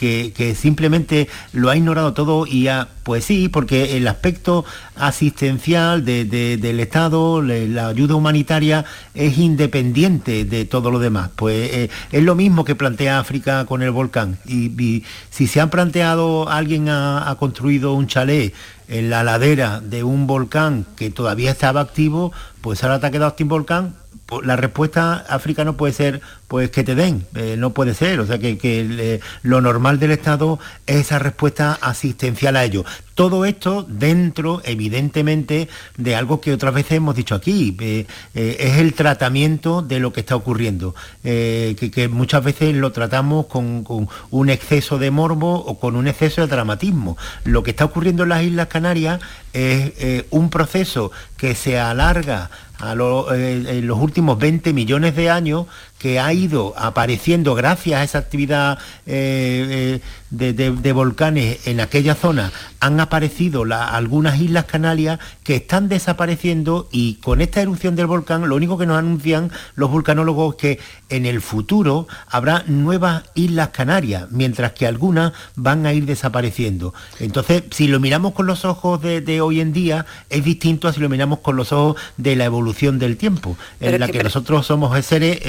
simplemente 0.54 1.28
lo 1.52 1.70
ha 1.70 1.76
ignorado 1.76 2.12
todo 2.12 2.46
y 2.46 2.68
ha, 2.68 2.88
pues 3.02 3.24
sí, 3.24 3.48
porque 3.48 3.96
el 3.96 4.06
aspecto 4.08 4.64
asistencial 4.96 6.04
de- 6.04 6.24
de- 6.24 6.56
del 6.56 6.80
Estado, 6.80 7.40
la 7.42 7.88
ayuda 7.88 8.14
humanitaria 8.14 8.84
es 9.14 9.38
independiente 9.38 10.44
de 10.44 10.64
todo 10.64 10.90
lo 10.90 10.98
demás. 10.98 11.30
Pues 11.36 11.70
eh, 11.72 11.90
es 12.12 12.22
lo 12.22 12.34
mismo 12.34 12.64
que 12.64 12.74
plantea 12.74 13.18
África 13.18 13.64
con 13.66 13.82
el 13.82 13.90
volcán. 13.90 14.38
Y, 14.46 14.66
y 14.82 15.04
si 15.30 15.46
se 15.46 15.60
han 15.60 15.70
planteado, 15.70 16.48
alguien 16.48 16.88
ha, 16.88 17.30
ha 17.30 17.34
construido 17.36 17.94
un 17.94 18.06
chalet 18.06 18.52
en 18.88 19.10
la 19.10 19.24
ladera 19.24 19.80
de 19.80 20.04
un 20.04 20.26
volcán 20.26 20.84
que 20.96 21.10
todavía 21.10 21.50
estaba 21.50 21.80
activo, 21.80 22.32
pues 22.60 22.82
ahora 22.84 23.00
te 23.00 23.06
ha 23.06 23.10
quedado 23.10 23.34
sin 23.36 23.48
volcán, 23.48 23.94
la 24.42 24.56
respuesta 24.56 25.24
africana 25.28 25.72
puede 25.74 25.92
ser 25.92 26.20
pues 26.48 26.70
que 26.70 26.84
te 26.84 26.94
den, 26.94 27.26
eh, 27.34 27.56
no 27.58 27.70
puede 27.70 27.94
ser, 27.94 28.20
o 28.20 28.26
sea 28.26 28.38
que, 28.38 28.56
que 28.56 29.20
lo 29.42 29.60
normal 29.60 29.98
del 29.98 30.12
Estado 30.12 30.60
es 30.86 30.96
esa 31.06 31.18
respuesta 31.18 31.76
asistencial 31.80 32.56
a 32.56 32.64
ello. 32.64 32.84
Todo 33.14 33.46
esto 33.46 33.84
dentro, 33.88 34.60
evidentemente, 34.64 35.68
de 35.96 36.14
algo 36.14 36.40
que 36.40 36.52
otras 36.52 36.74
veces 36.74 36.92
hemos 36.92 37.16
dicho 37.16 37.34
aquí, 37.34 37.76
eh, 37.80 38.06
eh, 38.34 38.56
es 38.60 38.78
el 38.78 38.94
tratamiento 38.94 39.82
de 39.82 39.98
lo 40.00 40.12
que 40.12 40.20
está 40.20 40.36
ocurriendo, 40.36 40.94
que, 41.22 42.08
muchas 42.12 42.44
veces 42.44 42.74
lo 42.74 42.92
tratamos 42.92 43.46
con, 43.46 43.84
un 44.30 44.50
exceso 44.50 44.98
de 44.98 45.10
morbo 45.10 45.54
o 45.54 45.80
con 45.80 45.96
un 45.96 46.06
exceso 46.06 46.42
de 46.42 46.48
dramatismo. 46.48 47.16
Lo 47.44 47.62
que 47.62 47.70
está 47.70 47.86
ocurriendo 47.86 48.24
en 48.24 48.28
las 48.28 48.42
Islas 48.42 48.68
Canarias 48.68 49.20
es 49.52 50.26
un 50.30 50.50
proceso 50.50 51.10
que 51.36 51.54
se 51.54 51.78
alarga 51.78 52.50
eh, 52.80 53.64
en 53.78 53.86
los 53.86 53.98
últimos 53.98 54.38
20 54.38 54.72
millones 54.72 55.16
de 55.16 55.30
años 55.30 55.66
que 55.98 56.20
ha 56.20 56.32
ido 56.32 56.74
apareciendo 56.76 57.54
gracias 57.54 58.00
a 58.00 58.04
esa 58.04 58.18
actividad 58.18 58.78
eh, 59.06 60.00
eh, 60.38 60.52
de, 60.52 60.92
volcanes 60.92 61.68
en 61.68 61.80
aquella 61.80 62.16
zona, 62.16 62.50
han 62.80 62.98
aparecido 62.98 63.64
algunas 63.64 64.40
islas 64.40 64.64
canarias 64.64 65.20
que 65.44 65.56
están 65.56 65.88
desapareciendo 65.88 66.88
y 66.90 67.14
con 67.16 67.40
esta 67.40 67.62
erupción 67.62 67.94
del 67.94 68.06
volcán 68.06 68.48
lo 68.48 68.56
único 68.56 68.76
que 68.76 68.86
nos 68.86 68.98
anuncian 68.98 69.52
los 69.76 69.88
vulcanólogos 69.88 70.56
es 70.56 70.60
que 70.60 70.80
en 71.10 71.26
el 71.26 71.40
futuro 71.40 72.08
habrá 72.28 72.64
nuevas 72.66 73.22
islas 73.34 73.68
canarias, 73.68 74.26
mientras 74.30 74.72
que 74.72 74.86
algunas 74.86 75.32
van 75.54 75.86
a 75.86 75.92
ir 75.92 76.06
desapareciendo. 76.06 76.92
Entonces, 77.20 77.62
si 77.70 77.86
lo 77.86 78.00
miramos 78.00 78.32
con 78.32 78.46
los 78.46 78.64
ojos 78.64 79.00
de, 79.00 79.40
hoy 79.40 79.60
en 79.60 79.72
día, 79.72 80.06
es 80.28 80.44
distinto 80.44 80.88
a 80.88 80.92
si 80.92 81.00
lo 81.00 81.08
miramos 81.08 81.38
con 81.38 81.54
los 81.54 81.72
ojos 81.72 82.00
de 82.16 82.34
la 82.34 82.44
evolución 82.44 82.98
del 82.98 83.16
tiempo, 83.16 83.56
en 83.80 84.00
la 84.00 84.08
que, 84.08 84.24
nosotros 84.24 84.66
somos 84.66 85.04
seres 85.04 85.40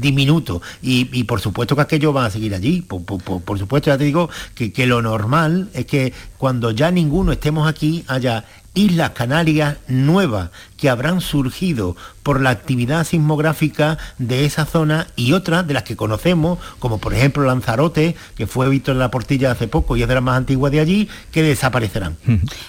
diminuto. 0.00 0.60
Y, 0.82 1.24
por 1.24 1.40
supuesto 1.40 1.76
que 1.76 1.82
aquello 1.82 2.12
va 2.12 2.26
a 2.26 2.30
seguir 2.30 2.54
allí. 2.54 2.82
Por, 2.82 3.58
supuesto, 3.58 3.90
ya 3.90 3.98
te 3.98 4.04
digo 4.04 4.23
que, 4.54 4.72
que 4.72 4.86
lo 4.86 5.02
normal 5.02 5.68
es 5.74 5.86
que 5.86 6.12
cuando 6.38 6.70
ya 6.70 6.90
ninguno 6.90 7.32
estemos 7.32 7.68
aquí 7.68 8.04
haya 8.08 8.44
islas 8.74 9.10
Canarias 9.10 9.78
nuevas 9.88 10.50
que 10.76 10.90
habrán 10.90 11.20
surgido 11.20 11.96
por 12.22 12.40
la 12.40 12.50
actividad 12.50 13.04
sismográfica 13.04 13.98
de 14.18 14.44
esa 14.44 14.64
zona 14.64 15.06
y 15.14 15.32
otras 15.32 15.66
de 15.66 15.74
las 15.74 15.82
que 15.82 15.94
conocemos, 15.94 16.58
como 16.78 16.98
por 16.98 17.14
ejemplo 17.14 17.44
Lanzarote, 17.44 18.16
que 18.36 18.46
fue 18.46 18.68
visto 18.68 18.92
en 18.92 18.98
la 18.98 19.10
portilla 19.10 19.50
hace 19.50 19.68
poco 19.68 19.96
y 19.96 20.02
es 20.02 20.08
de 20.08 20.14
las 20.14 20.22
más 20.22 20.36
antiguas 20.36 20.72
de 20.72 20.80
allí, 20.80 21.08
que 21.30 21.42
desaparecerán. 21.42 22.16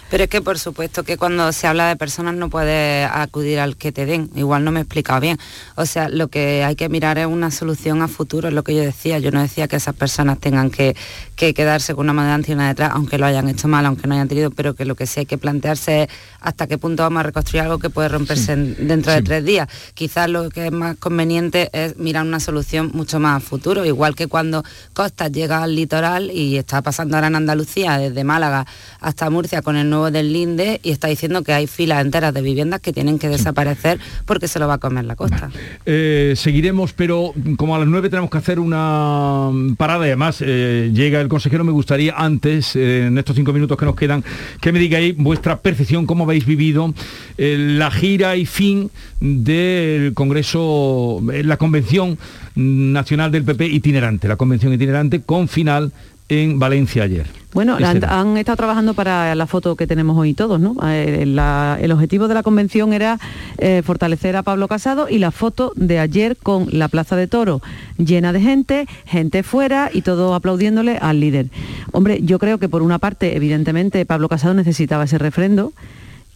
Pero 0.10 0.24
es 0.24 0.30
que 0.30 0.42
por 0.42 0.60
supuesto 0.60 1.04
que 1.04 1.18
cuando 1.18 1.52
se 1.52 1.68
habla 1.68 1.88
de 1.88 1.96
personas 1.96 2.36
no 2.36 2.50
puede 2.50 3.06
acudir 3.06 3.60
al 3.60 3.78
que 3.78 3.92
te 3.92 4.06
den, 4.06 4.30
igual 4.36 4.64
no 4.64 4.72
me 4.72 4.82
he 4.82 4.84
explicado 4.84 5.22
bien. 5.22 5.38
O 5.76 5.86
sea, 5.86 6.10
lo 6.10 6.28
que 6.28 6.64
hay 6.64 6.76
que 6.76 6.90
mirar 6.90 7.18
es 7.18 7.26
una 7.26 7.50
solución 7.50 8.02
a 8.02 8.08
futuro, 8.08 8.50
es 8.50 8.54
lo 8.54 8.64
que 8.64 8.76
yo 8.76 8.82
decía. 8.82 9.20
Yo 9.20 9.32
no 9.32 9.42
decía 9.42 9.68
que 9.68 9.78
esas 9.78 9.96
personas 9.96 10.40
tengan 10.40 10.70
que, 10.70 10.96
quedarse 11.36 11.96
con 11.96 12.06
una 12.06 12.14
mano 12.14 12.28
delante 12.28 12.52
y 12.52 12.56
una 12.56 12.68
detrás, 12.68 12.92
aunque 12.94 13.18
lo 13.18 13.26
hayan 13.26 13.48
hecho 13.48 13.68
mal, 13.68 13.86
aunque 13.86 14.08
no 14.08 14.16
hayan 14.16 14.28
tenido, 14.28 14.52
pero 14.52 14.74
que 14.76 14.86
lo 14.86 14.96
que 14.96 15.08
sí 15.08 15.22
hay 15.22 15.26
que 15.26 15.38
plantearse 15.38 15.95
hasta 16.40 16.68
qué 16.68 16.78
punto 16.78 17.04
vamos 17.04 17.22
a 17.22 17.24
reconstruir 17.24 17.64
algo 17.64 17.80
que 17.80 17.90
puede 17.90 18.10
romperse 18.10 18.56
dentro 18.56 19.12
de 19.12 19.22
tres 19.22 19.44
días. 19.44 19.68
Quizás 19.94 20.30
lo 20.30 20.50
que 20.50 20.68
es 20.68 20.72
más 20.72 20.96
conveniente 20.98 21.70
es 21.74 21.98
mirar 21.98 22.26
una 22.26 22.40
solución 22.40 22.92
mucho 22.94 23.20
más 23.20 23.38
a 23.38 23.40
futuro, 23.40 23.86
igual 23.86 24.16
que 24.16 24.28
cuando 24.28 24.64
Costas 24.94 25.32
llega 25.32 25.64
al 25.64 25.76
litoral 25.76 26.32
y 26.32 26.58
está 26.58 26.82
pasando 26.82 27.16
ahora 27.16 27.28
en 27.28 27.36
Andalucía, 27.36 27.98
desde 27.98 28.24
Málaga 28.24 28.66
hasta 29.00 29.30
Murcia 29.30 29.62
con 29.62 29.76
el 29.76 29.90
nuevo 29.90 30.12
del 30.12 30.32
Linde, 30.32 30.80
y 30.84 30.92
está 30.92 31.08
diciendo 31.08 31.44
que 31.44 31.54
hay 31.54 31.68
filas 31.68 32.04
enteras 32.04 32.34
de 32.34 32.42
viviendas 32.42 32.80
que 32.82 32.94
tienen 32.94 33.20
que 33.20 33.30
desaparecer 33.30 34.00
porque 34.26 34.48
se 34.48 34.60
lo 34.60 34.68
va 34.68 34.76
a 34.76 34.78
comer 34.78 35.06
la 35.06 35.16
costa. 35.16 35.50
Eh, 35.86 36.34
seguiremos, 36.36 36.94
pero 36.94 37.34
como 37.58 37.76
a 37.76 37.80
las 37.80 37.88
nueve 37.88 38.10
tenemos 38.10 38.30
que 38.30 38.38
hacer 38.38 38.60
una 38.60 39.50
parada 39.78 40.06
y 40.06 40.10
además 40.10 40.38
eh, 40.42 40.92
llega 40.94 41.22
el 41.22 41.28
consejero, 41.28 41.64
me 41.64 41.72
gustaría 41.72 42.14
antes, 42.16 42.76
eh, 42.76 43.08
en 43.08 43.18
estos 43.18 43.36
cinco 43.36 43.54
minutos 43.54 43.78
que 43.78 43.86
nos 43.86 43.96
quedan, 43.96 44.24
que 44.62 44.72
me 44.72 44.80
digáis 44.80 45.16
vuestra 45.18 45.58
percepción, 45.58 45.85
cómo 46.06 46.24
habéis 46.24 46.46
vivido 46.46 46.94
la 47.38 47.92
gira 47.92 48.36
y 48.36 48.46
fin 48.46 48.90
del 49.20 50.14
Congreso, 50.14 51.22
la 51.26 51.58
Convención 51.58 52.18
Nacional 52.56 53.32
del 53.32 53.44
PP 53.44 53.68
itinerante, 53.68 54.28
la 54.28 54.36
Convención 54.36 54.74
itinerante 54.74 55.22
con 55.22 55.48
final 55.48 55.92
en 56.30 56.60
Valencia 56.60 57.04
ayer. 57.04 57.28
Bueno, 57.54 57.78
han, 57.78 58.36
estado 58.36 58.58
trabajando 58.58 58.94
para 58.94 59.34
la 59.34 59.48
foto 59.48 59.78
que 59.78 59.88
tenemos 59.88 60.18
hoy 60.18 60.34
todos, 60.34 60.60
¿no? 60.60 60.76
Eh, 60.84 61.22
el 61.24 61.92
objetivo 61.92 62.28
de 62.28 62.34
la 62.34 62.44
convención 62.44 62.92
era 62.92 63.18
eh, 63.60 63.82
fortalecer 63.86 64.36
a 64.36 64.44
Pablo 64.44 64.68
Casado 64.68 65.08
y 65.08 65.20
la 65.20 65.32
foto 65.32 65.72
de 65.78 66.00
ayer 66.00 66.36
con 66.36 66.68
la 66.72 66.90
Plaza 66.90 67.16
de 67.16 67.28
Toro 67.28 67.62
llena 67.98 68.34
de 68.34 68.42
gente, 68.42 68.88
gente 69.06 69.42
fuera 69.42 69.90
y 69.94 70.02
todo 70.02 70.36
aplaudiéndole 70.36 70.98
al 70.98 71.22
líder. 71.22 71.48
Hombre, 71.94 72.20
yo 72.24 72.40
creo 72.40 72.58
que 72.58 72.68
por 72.68 72.82
una 72.82 73.00
parte, 73.00 73.38
evidentemente, 73.38 74.06
Pablo 74.06 74.28
Casado 74.28 74.54
necesitaba 74.54 75.06
ese 75.06 75.18
refrendo 75.18 75.72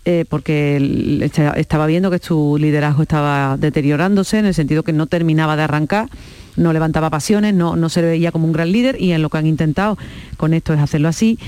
eh, 0.06 0.24
porque 0.30 1.30
estaba 1.58 1.86
viendo 1.86 2.10
que 2.10 2.20
su 2.20 2.58
liderazgo 2.58 3.02
estaba 3.02 3.58
deteriorándose 3.58 4.40
en 4.40 4.46
el 4.46 4.54
sentido 4.54 4.84
que 4.84 4.94
no 4.94 5.08
terminaba 5.08 5.58
de 5.58 5.64
arrancar, 5.64 6.08
no 6.60 6.74
levantaba 6.74 7.10
pasiones, 7.10 7.53
no, 7.53 7.76
no 7.76 7.89
se 7.89 8.01
veía 8.01 8.32
como 8.32 8.45
un 8.45 8.53
gran 8.53 8.72
líder 8.72 9.01
y 9.01 9.12
en 9.14 9.22
lo 9.22 9.30
que 9.30 9.38
han 9.38 9.47
intentado 9.47 9.97
con 10.38 10.53
esto 10.53 10.74
es 10.74 10.80
hacerlo 10.80 11.07
así. 11.07 11.39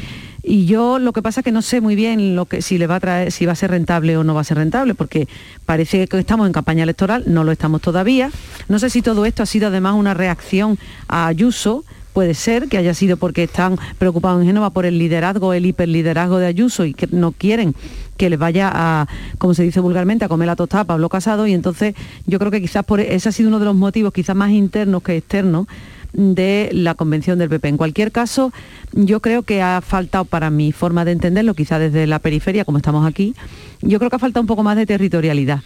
Y 0.43 0.65
yo 0.65 0.97
lo 0.97 1.13
que 1.13 1.21
pasa 1.21 1.41
es 1.41 1.43
que 1.43 1.51
no 1.51 1.61
sé 1.61 1.81
muy 1.81 1.95
bien 1.95 2.35
lo 2.35 2.45
que, 2.45 2.63
si 2.63 2.79
le 2.79 2.87
va 2.87 2.95
a 2.95 2.99
traer, 2.99 3.31
si 3.31 3.45
va 3.45 3.51
a 3.51 3.55
ser 3.55 3.71
rentable 3.71 4.17
o 4.17 4.23
no 4.23 4.33
va 4.33 4.41
a 4.41 4.43
ser 4.43 4.57
rentable, 4.57 4.95
porque 4.95 5.27
parece 5.65 6.07
que 6.07 6.17
estamos 6.17 6.47
en 6.47 6.53
campaña 6.53 6.83
electoral, 6.83 7.23
no 7.27 7.43
lo 7.43 7.51
estamos 7.51 7.81
todavía. 7.81 8.31
No 8.67 8.79
sé 8.79 8.89
si 8.89 9.03
todo 9.03 9.25
esto 9.25 9.43
ha 9.43 9.45
sido 9.45 9.67
además 9.67 9.93
una 9.93 10.15
reacción 10.15 10.79
a 11.07 11.27
Ayuso, 11.27 11.83
Puede 12.13 12.33
ser 12.33 12.67
que 12.67 12.77
haya 12.77 12.93
sido 12.93 13.17
porque 13.17 13.43
están 13.43 13.77
preocupados 13.97 14.41
en 14.41 14.47
Génova 14.47 14.71
por 14.71 14.85
el 14.85 14.97
liderazgo, 14.97 15.53
el 15.53 15.65
hiperliderazgo 15.65 16.39
de 16.39 16.47
Ayuso 16.47 16.85
y 16.85 16.93
que 16.93 17.07
no 17.11 17.31
quieren 17.31 17.73
que 18.17 18.29
les 18.29 18.37
vaya 18.37 18.69
a, 18.71 19.07
como 19.37 19.53
se 19.53 19.63
dice 19.63 19.79
vulgarmente, 19.79 20.25
a 20.25 20.27
comer 20.27 20.47
la 20.47 20.55
tostada 20.55 20.81
a 20.81 20.85
Pablo 20.85 21.09
Casado 21.09 21.47
y 21.47 21.53
entonces 21.53 21.95
yo 22.27 22.37
creo 22.37 22.51
que 22.51 22.61
quizás 22.61 22.83
por 22.85 22.99
ese 22.99 23.29
ha 23.29 23.31
sido 23.31 23.49
uno 23.49 23.59
de 23.59 23.65
los 23.65 23.75
motivos 23.75 24.13
quizás 24.13 24.35
más 24.35 24.51
internos 24.51 25.01
que 25.01 25.17
externos 25.17 25.67
de 26.13 26.69
la 26.73 26.95
convención 26.95 27.39
del 27.39 27.49
PP. 27.49 27.69
En 27.69 27.77
cualquier 27.77 28.11
caso, 28.11 28.51
yo 28.91 29.21
creo 29.21 29.43
que 29.43 29.61
ha 29.61 29.81
faltado 29.81 30.25
para 30.25 30.49
mi 30.49 30.71
forma 30.71 31.05
de 31.05 31.13
entenderlo, 31.13 31.53
quizás 31.53 31.79
desde 31.79 32.07
la 32.07 32.19
periferia, 32.19 32.65
como 32.65 32.77
estamos 32.77 33.07
aquí, 33.07 33.33
yo 33.81 33.97
creo 33.97 34.09
que 34.09 34.17
ha 34.17 34.19
faltado 34.19 34.41
un 34.41 34.47
poco 34.47 34.63
más 34.63 34.75
de 34.75 34.85
territorialidad. 34.85 35.61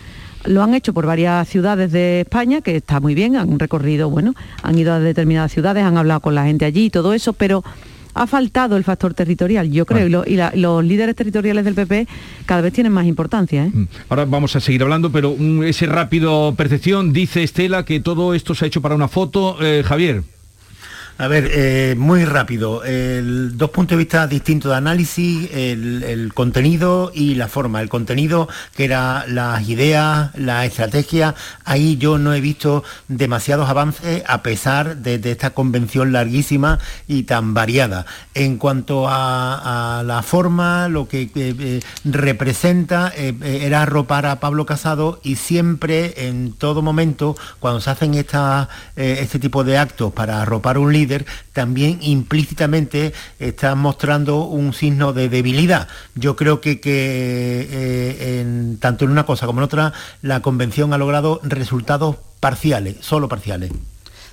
Lo 0.48 0.64
han 0.64 0.74
hecho 0.74 0.94
por 0.94 1.06
varias 1.06 1.48
ciudades 1.48 1.92
de 1.92 2.22
España, 2.22 2.62
que 2.62 2.76
está 2.78 3.00
muy 3.00 3.16
bien, 3.16 3.36
han 3.36 3.60
recorrido, 3.60 4.10
bueno, 4.10 4.34
han 4.62 4.78
ido 4.78 4.94
a 4.94 5.00
determinadas 5.00 5.52
ciudades, 5.52 5.84
han 5.84 5.98
hablado 5.98 6.20
con 6.20 6.36
la 6.36 6.46
gente 6.46 6.66
allí 6.66 6.86
y 6.86 6.90
todo 6.90 7.14
eso, 7.14 7.34
pero 7.34 7.64
ha 8.16 8.28
faltado 8.28 8.78
el 8.78 8.84
factor 8.84 9.14
territorial, 9.14 9.70
yo 9.70 9.86
creo, 9.86 10.26
y, 10.26 10.40
los 10.58 10.84
líderes 10.84 11.16
territoriales 11.16 11.66
del 11.66 11.76
PP 11.76 12.08
cada 12.46 12.62
vez 12.62 12.74
tienen 12.74 12.94
más 12.94 13.06
importancia. 13.06 13.66
¿eh? 13.66 13.72
Mm. 13.72 13.88
Ahora 14.10 14.26
vamos 14.26 14.56
a 14.56 14.62
seguir 14.62 14.82
hablando, 14.84 15.12
pero 15.12 15.36
ese 15.64 15.86
rápido 15.86 16.56
percepción 16.56 17.12
dice 17.12 17.44
Estela 17.44 17.84
que 17.84 18.00
todo 18.00 18.34
esto 18.34 18.56
se 18.56 18.66
ha 18.66 18.68
hecho 18.68 18.82
para 18.82 18.96
una 18.96 19.10
foto. 19.10 19.58
Eh, 19.62 19.84
Javier. 19.86 20.24
A 21.18 21.30
ver, 21.30 21.50
eh, 21.54 21.96
muy 21.98 22.26
rápido. 22.26 22.82
dos 23.54 23.70
puntos 23.70 23.96
de 23.96 24.04
vista 24.04 24.28
distintos 24.28 24.72
de 24.72 24.78
análisis, 24.78 25.50
el, 25.54 26.32
contenido 26.34 27.10
y 27.16 27.36
la 27.36 27.48
forma. 27.48 27.80
El 27.82 27.88
contenido, 27.88 28.50
que 28.76 28.84
era 28.84 29.24
las 29.28 29.68
ideas, 29.70 30.32
la 30.36 30.66
estrategia, 30.66 31.34
ahí 31.64 31.96
yo 31.96 32.18
no 32.18 32.34
he 32.34 32.42
visto 32.42 32.84
demasiados 33.08 33.70
avances 33.70 34.24
a 34.28 34.44
pesar 34.44 34.98
de, 34.98 35.16
esta 35.32 35.52
convención 35.52 36.12
larguísima 36.12 36.80
y 37.08 37.24
tan 37.24 37.54
variada. 37.54 38.06
En 38.34 38.58
cuanto 38.58 39.06
a, 39.08 40.04
la 40.06 40.22
forma, 40.22 40.90
lo 40.90 41.08
que 41.08 41.30
eh, 41.34 41.80
representa 42.04 43.12
eh, 43.16 43.34
era 43.64 43.84
arropar 43.84 44.26
a 44.26 44.42
Pablo 44.42 44.66
Casado 44.66 45.22
y 45.24 45.38
siempre, 45.38 46.28
en 46.28 46.52
todo 46.52 46.82
momento, 46.82 47.38
cuando 47.60 47.80
se 47.80 47.90
hacen 47.90 48.16
este 48.16 49.40
tipo 49.40 49.64
de 49.64 49.78
actos 49.78 50.12
para 50.12 50.42
arropar 50.42 50.78
un 50.78 50.92
líder, 50.92 51.05
también 51.54 52.00
implícitamente 52.02 53.14
está 53.40 53.76
mostrando 53.76 54.44
un 54.46 54.74
signo 54.74 55.14
de 55.14 55.30
debilidad. 55.30 55.88
Yo 56.16 56.36
creo 56.36 56.62
que, 56.62 56.80
eh, 56.84 58.76
tanto 58.80 59.06
en 59.06 59.12
una 59.12 59.26
cosa 59.26 59.46
como 59.46 59.60
en 59.60 59.66
otra, 59.66 59.94
la 60.22 60.42
convención 60.42 60.94
ha 60.94 60.98
logrado 60.98 61.40
resultados 61.44 62.18
parciales, 62.40 62.98
solo 63.02 63.28
parciales. 63.28 63.72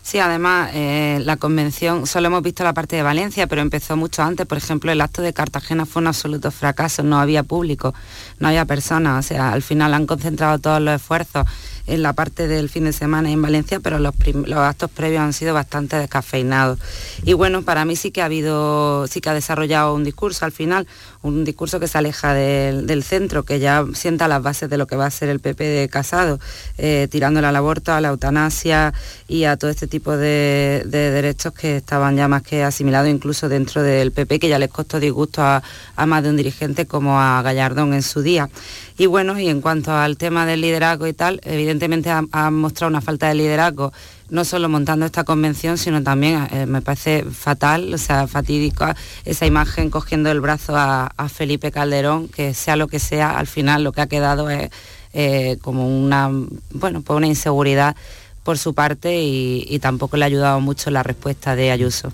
Sí, 0.03 0.19
además 0.19 0.71
eh, 0.75 1.21
la 1.25 1.37
convención, 1.37 2.09
solo 2.09 2.27
hemos 2.27 2.43
visto 2.43 2.65
la 2.65 2.75
parte 2.75 2.97
de 2.97 3.03
Valencia, 3.03 3.47
pero 3.47 3.63
empezó 3.63 3.97
mucho 3.97 4.23
antes. 4.23 4.47
Por 4.47 4.59
ejemplo, 4.59 4.91
el 4.91 5.01
acto 5.01 5.23
de 5.23 5.33
Cartagena 5.33 5.87
fue 5.87 6.03
un 6.03 6.09
absoluto 6.09 6.51
fracaso, 6.51 7.05
no 7.05 7.21
había 7.21 7.45
público, 7.45 7.95
no 8.41 8.49
había 8.49 8.65
personas, 8.65 9.25
o 9.25 9.29
sea, 9.29 9.53
al 9.53 9.63
final 9.63 9.95
han 9.95 10.07
concentrado 10.07 10.59
todos 10.59 10.81
los 10.81 10.97
esfuerzos 10.97 11.47
en 11.87 12.03
la 12.03 12.13
parte 12.13 12.49
del 12.49 12.69
fin 12.69 12.85
de 12.85 12.93
semana 12.93 13.31
en 13.31 13.43
Valencia, 13.43 13.81
pero 13.81 13.99
los, 13.99 14.15
los 14.35 14.59
actos 14.59 14.91
previos 14.91 15.23
han 15.23 15.33
sido 15.33 15.55
bastante 15.55 15.97
descafeinados. 15.97 16.79
Y 17.25 17.33
bueno, 17.33 17.63
para 17.63 17.85
mí 17.85 17.97
sí 17.97 18.11
que 18.11 18.23
ha 18.23 18.27
habido, 18.27 19.07
sí 19.07 19.21
que 19.21 19.31
ha 19.31 19.35
desarrollado 19.35 19.95
un 19.95 20.05
discurso 20.05 20.45
al 20.45 20.53
final, 20.53 20.87
un 21.23 21.45
discurso 21.45 21.81
que 21.81 21.89
se 21.89 21.99
aleja 21.99 22.35
del, 22.35 23.03
centro, 23.03 23.45
que 23.45 23.59
ya 23.59 23.85
sienta 23.95 24.29
las 24.29 24.43
bases 24.43 24.69
de 24.69 24.77
lo 24.77 24.87
que 24.87 24.97
va 24.97 25.07
a 25.07 25.11
ser 25.11 25.29
el 25.29 25.41
PP 25.41 25.65
de 25.65 25.89
Casado, 25.89 26.39
eh, 26.79 27.09
tirándole 27.11 27.47
al 27.47 27.57
aborto, 27.57 27.93
a 27.93 28.01
la 28.01 28.09
eutanasia 28.09 28.93
y 29.29 29.45
a 29.45 29.57
todo 29.57 29.71
este 29.71 29.87
tipo 29.87 30.17
de, 30.17 30.83
derechos 30.85 31.53
que 31.53 31.77
estaban 31.77 32.17
ya 32.17 32.29
más 32.29 32.43
que 32.43 32.63
asimilados 32.65 33.09
incluso 33.09 33.49
dentro 33.49 33.83
del 33.83 34.13
PP, 34.13 34.39
que 34.39 34.49
ya 34.49 34.59
les 34.59 34.71
costó 34.71 35.01
disgusto 35.01 35.43
a, 35.43 35.63
más 36.07 36.23
de 36.23 36.31
un 36.31 36.37
dirigente 36.37 36.87
como 36.87 37.21
a 37.21 37.41
Gallardón 37.43 37.95
en 37.95 38.03
su 38.03 38.23
día. 38.23 38.49
Y 38.99 39.07
bueno, 39.07 39.39
y 39.39 39.49
en 39.49 39.61
cuanto 39.61 39.93
al 39.93 40.17
tema 40.17 40.47
del 40.47 40.61
liderazgo 40.61 41.07
y 41.07 41.13
tal, 41.13 41.41
evidentemente 41.45 42.11
ha 42.11 42.51
mostrado 42.51 42.91
una 42.91 43.01
falta 43.01 43.29
de 43.29 43.35
liderazgo 43.35 43.93
no 44.33 44.47
solo 44.47 44.71
montando 44.71 45.05
esta 45.05 45.25
convención, 45.25 45.77
sino 45.77 46.03
también 46.03 46.49
eh, 46.53 46.65
me 46.65 46.81
parece 46.81 47.23
fatal, 47.23 47.93
o 47.93 47.99
sea, 47.99 48.27
fatídico 48.27 48.87
esa 49.27 49.45
imagen 49.45 49.91
cogiendo 49.91 50.31
el 50.31 50.41
brazo 50.41 50.73
a, 50.75 51.11
Felipe 51.29 51.71
Calderón, 51.71 52.29
que 52.29 52.55
sea 52.55 52.77
lo 52.77 52.89
que 52.89 52.99
sea, 52.99 53.39
al 53.39 53.47
final 53.47 53.85
lo 53.85 53.93
que 53.93 54.01
ha 54.01 54.07
quedado 54.07 54.49
es 54.49 54.71
eh, 55.13 55.59
como 55.61 55.87
una, 55.87 56.31
bueno, 56.71 57.03
pues 57.03 57.15
una 57.15 57.27
inseguridad 57.27 57.95
por 58.43 58.57
su 58.57 58.73
parte 58.73 59.21
y, 59.23 59.79
tampoco 59.81 60.17
le 60.17 60.25
ha 60.25 60.27
ayudado 60.27 60.61
mucho 60.61 60.91
la 60.91 61.03
respuesta 61.03 61.55
de 61.55 61.71
Ayuso. 61.71 62.11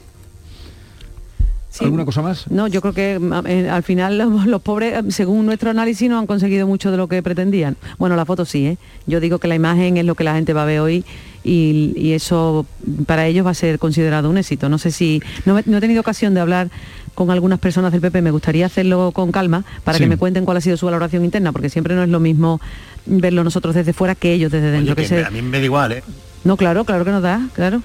¿Alguna 1.80 2.04
cosa 2.04 2.22
más? 2.22 2.50
No, 2.50 2.66
yo 2.66 2.80
creo 2.80 2.92
que 2.92 3.20
eh, 3.46 3.68
al 3.68 3.82
final 3.82 4.18
los, 4.46 4.62
pobres, 4.62 5.14
según 5.14 5.46
nuestro 5.46 5.70
análisis, 5.70 6.08
no 6.08 6.18
han 6.18 6.26
conseguido 6.26 6.66
mucho 6.66 6.90
de 6.90 6.96
lo 6.96 7.08
que 7.08 7.22
pretendían. 7.22 7.76
Bueno, 7.98 8.16
la 8.16 8.24
foto 8.24 8.44
sí, 8.44 8.66
¿eh? 8.66 8.78
Yo 9.06 9.20
digo 9.20 9.38
que 9.38 9.48
la 9.48 9.54
imagen 9.54 9.96
es 9.96 10.04
lo 10.04 10.14
que 10.14 10.24
la 10.24 10.34
gente 10.34 10.52
va 10.52 10.62
a 10.62 10.66
ver 10.66 10.80
hoy 10.80 11.04
y, 11.44 12.12
eso 12.12 12.66
para 13.06 13.26
ellos 13.26 13.46
va 13.46 13.50
a 13.50 13.54
ser 13.54 13.78
considerado 13.78 14.30
un 14.30 14.38
éxito. 14.38 14.68
No 14.68 14.78
sé 14.78 14.90
si, 14.90 15.22
no, 15.44 15.58
he 15.58 15.62
tenido 15.62 16.00
ocasión 16.00 16.34
de 16.34 16.40
hablar 16.40 16.68
con 17.14 17.30
algunas 17.30 17.58
personas 17.58 17.90
del 17.90 18.00
PP, 18.00 18.22
me 18.22 18.30
gustaría 18.30 18.66
hacerlo 18.66 19.10
con 19.12 19.32
calma 19.32 19.64
para 19.82 19.98
que 19.98 20.06
me 20.06 20.16
cuenten 20.16 20.44
cuál 20.44 20.56
ha 20.56 20.60
sido 20.60 20.76
su 20.76 20.86
valoración 20.86 21.24
interna, 21.24 21.50
porque 21.50 21.68
siempre 21.68 21.96
no 21.96 22.04
es 22.04 22.08
lo 22.08 22.20
mismo 22.20 22.60
verlo 23.06 23.42
nosotros 23.42 23.74
desde 23.74 23.92
fuera 23.92 24.14
que 24.14 24.32
ellos 24.32 24.52
desde 24.52 24.70
dentro. 24.70 24.94
que 24.94 25.24
A 25.24 25.30
mí 25.30 25.42
me 25.42 25.58
da 25.58 25.64
igual, 25.64 25.92
¿eh? 25.92 26.02
No, 26.44 26.56
claro, 26.56 26.84
claro 26.84 27.04
que 27.04 27.10
nos 27.10 27.22
da, 27.22 27.48
claro. 27.54 27.82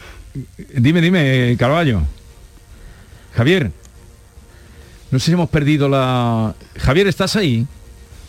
Dime, 0.76 1.02
dime, 1.02 1.56
Carballo. 1.58 2.02
Javier. 3.36 3.72
No 5.14 5.20
sé 5.20 5.28
si 5.28 5.32
hemos 5.34 5.50
perdido 5.50 5.88
la... 5.88 6.56
Javier, 6.80 7.06
¿estás 7.06 7.36
ahí? 7.36 7.68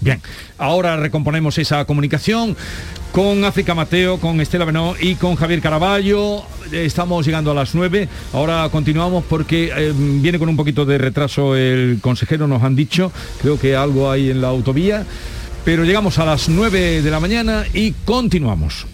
Bien, 0.00 0.20
ahora 0.58 0.98
recomponemos 0.98 1.56
esa 1.56 1.86
comunicación 1.86 2.54
con 3.10 3.42
África 3.42 3.74
Mateo, 3.74 4.20
con 4.20 4.38
Estela 4.42 4.66
Benó 4.66 4.94
y 5.00 5.14
con 5.14 5.34
Javier 5.34 5.62
Caraballo. 5.62 6.42
Estamos 6.72 7.24
llegando 7.24 7.52
a 7.52 7.54
las 7.54 7.74
9. 7.74 8.06
Ahora 8.34 8.68
continuamos 8.70 9.24
porque 9.24 9.72
eh, 9.74 9.94
viene 9.96 10.38
con 10.38 10.50
un 10.50 10.56
poquito 10.56 10.84
de 10.84 10.98
retraso 10.98 11.56
el 11.56 12.00
consejero, 12.02 12.46
nos 12.46 12.62
han 12.62 12.76
dicho. 12.76 13.10
Creo 13.40 13.58
que 13.58 13.74
algo 13.74 14.10
hay 14.10 14.28
en 14.28 14.42
la 14.42 14.48
autovía. 14.48 15.06
Pero 15.64 15.84
llegamos 15.84 16.18
a 16.18 16.26
las 16.26 16.50
9 16.50 17.00
de 17.00 17.10
la 17.10 17.18
mañana 17.18 17.64
y 17.72 17.92
continuamos. 18.04 18.84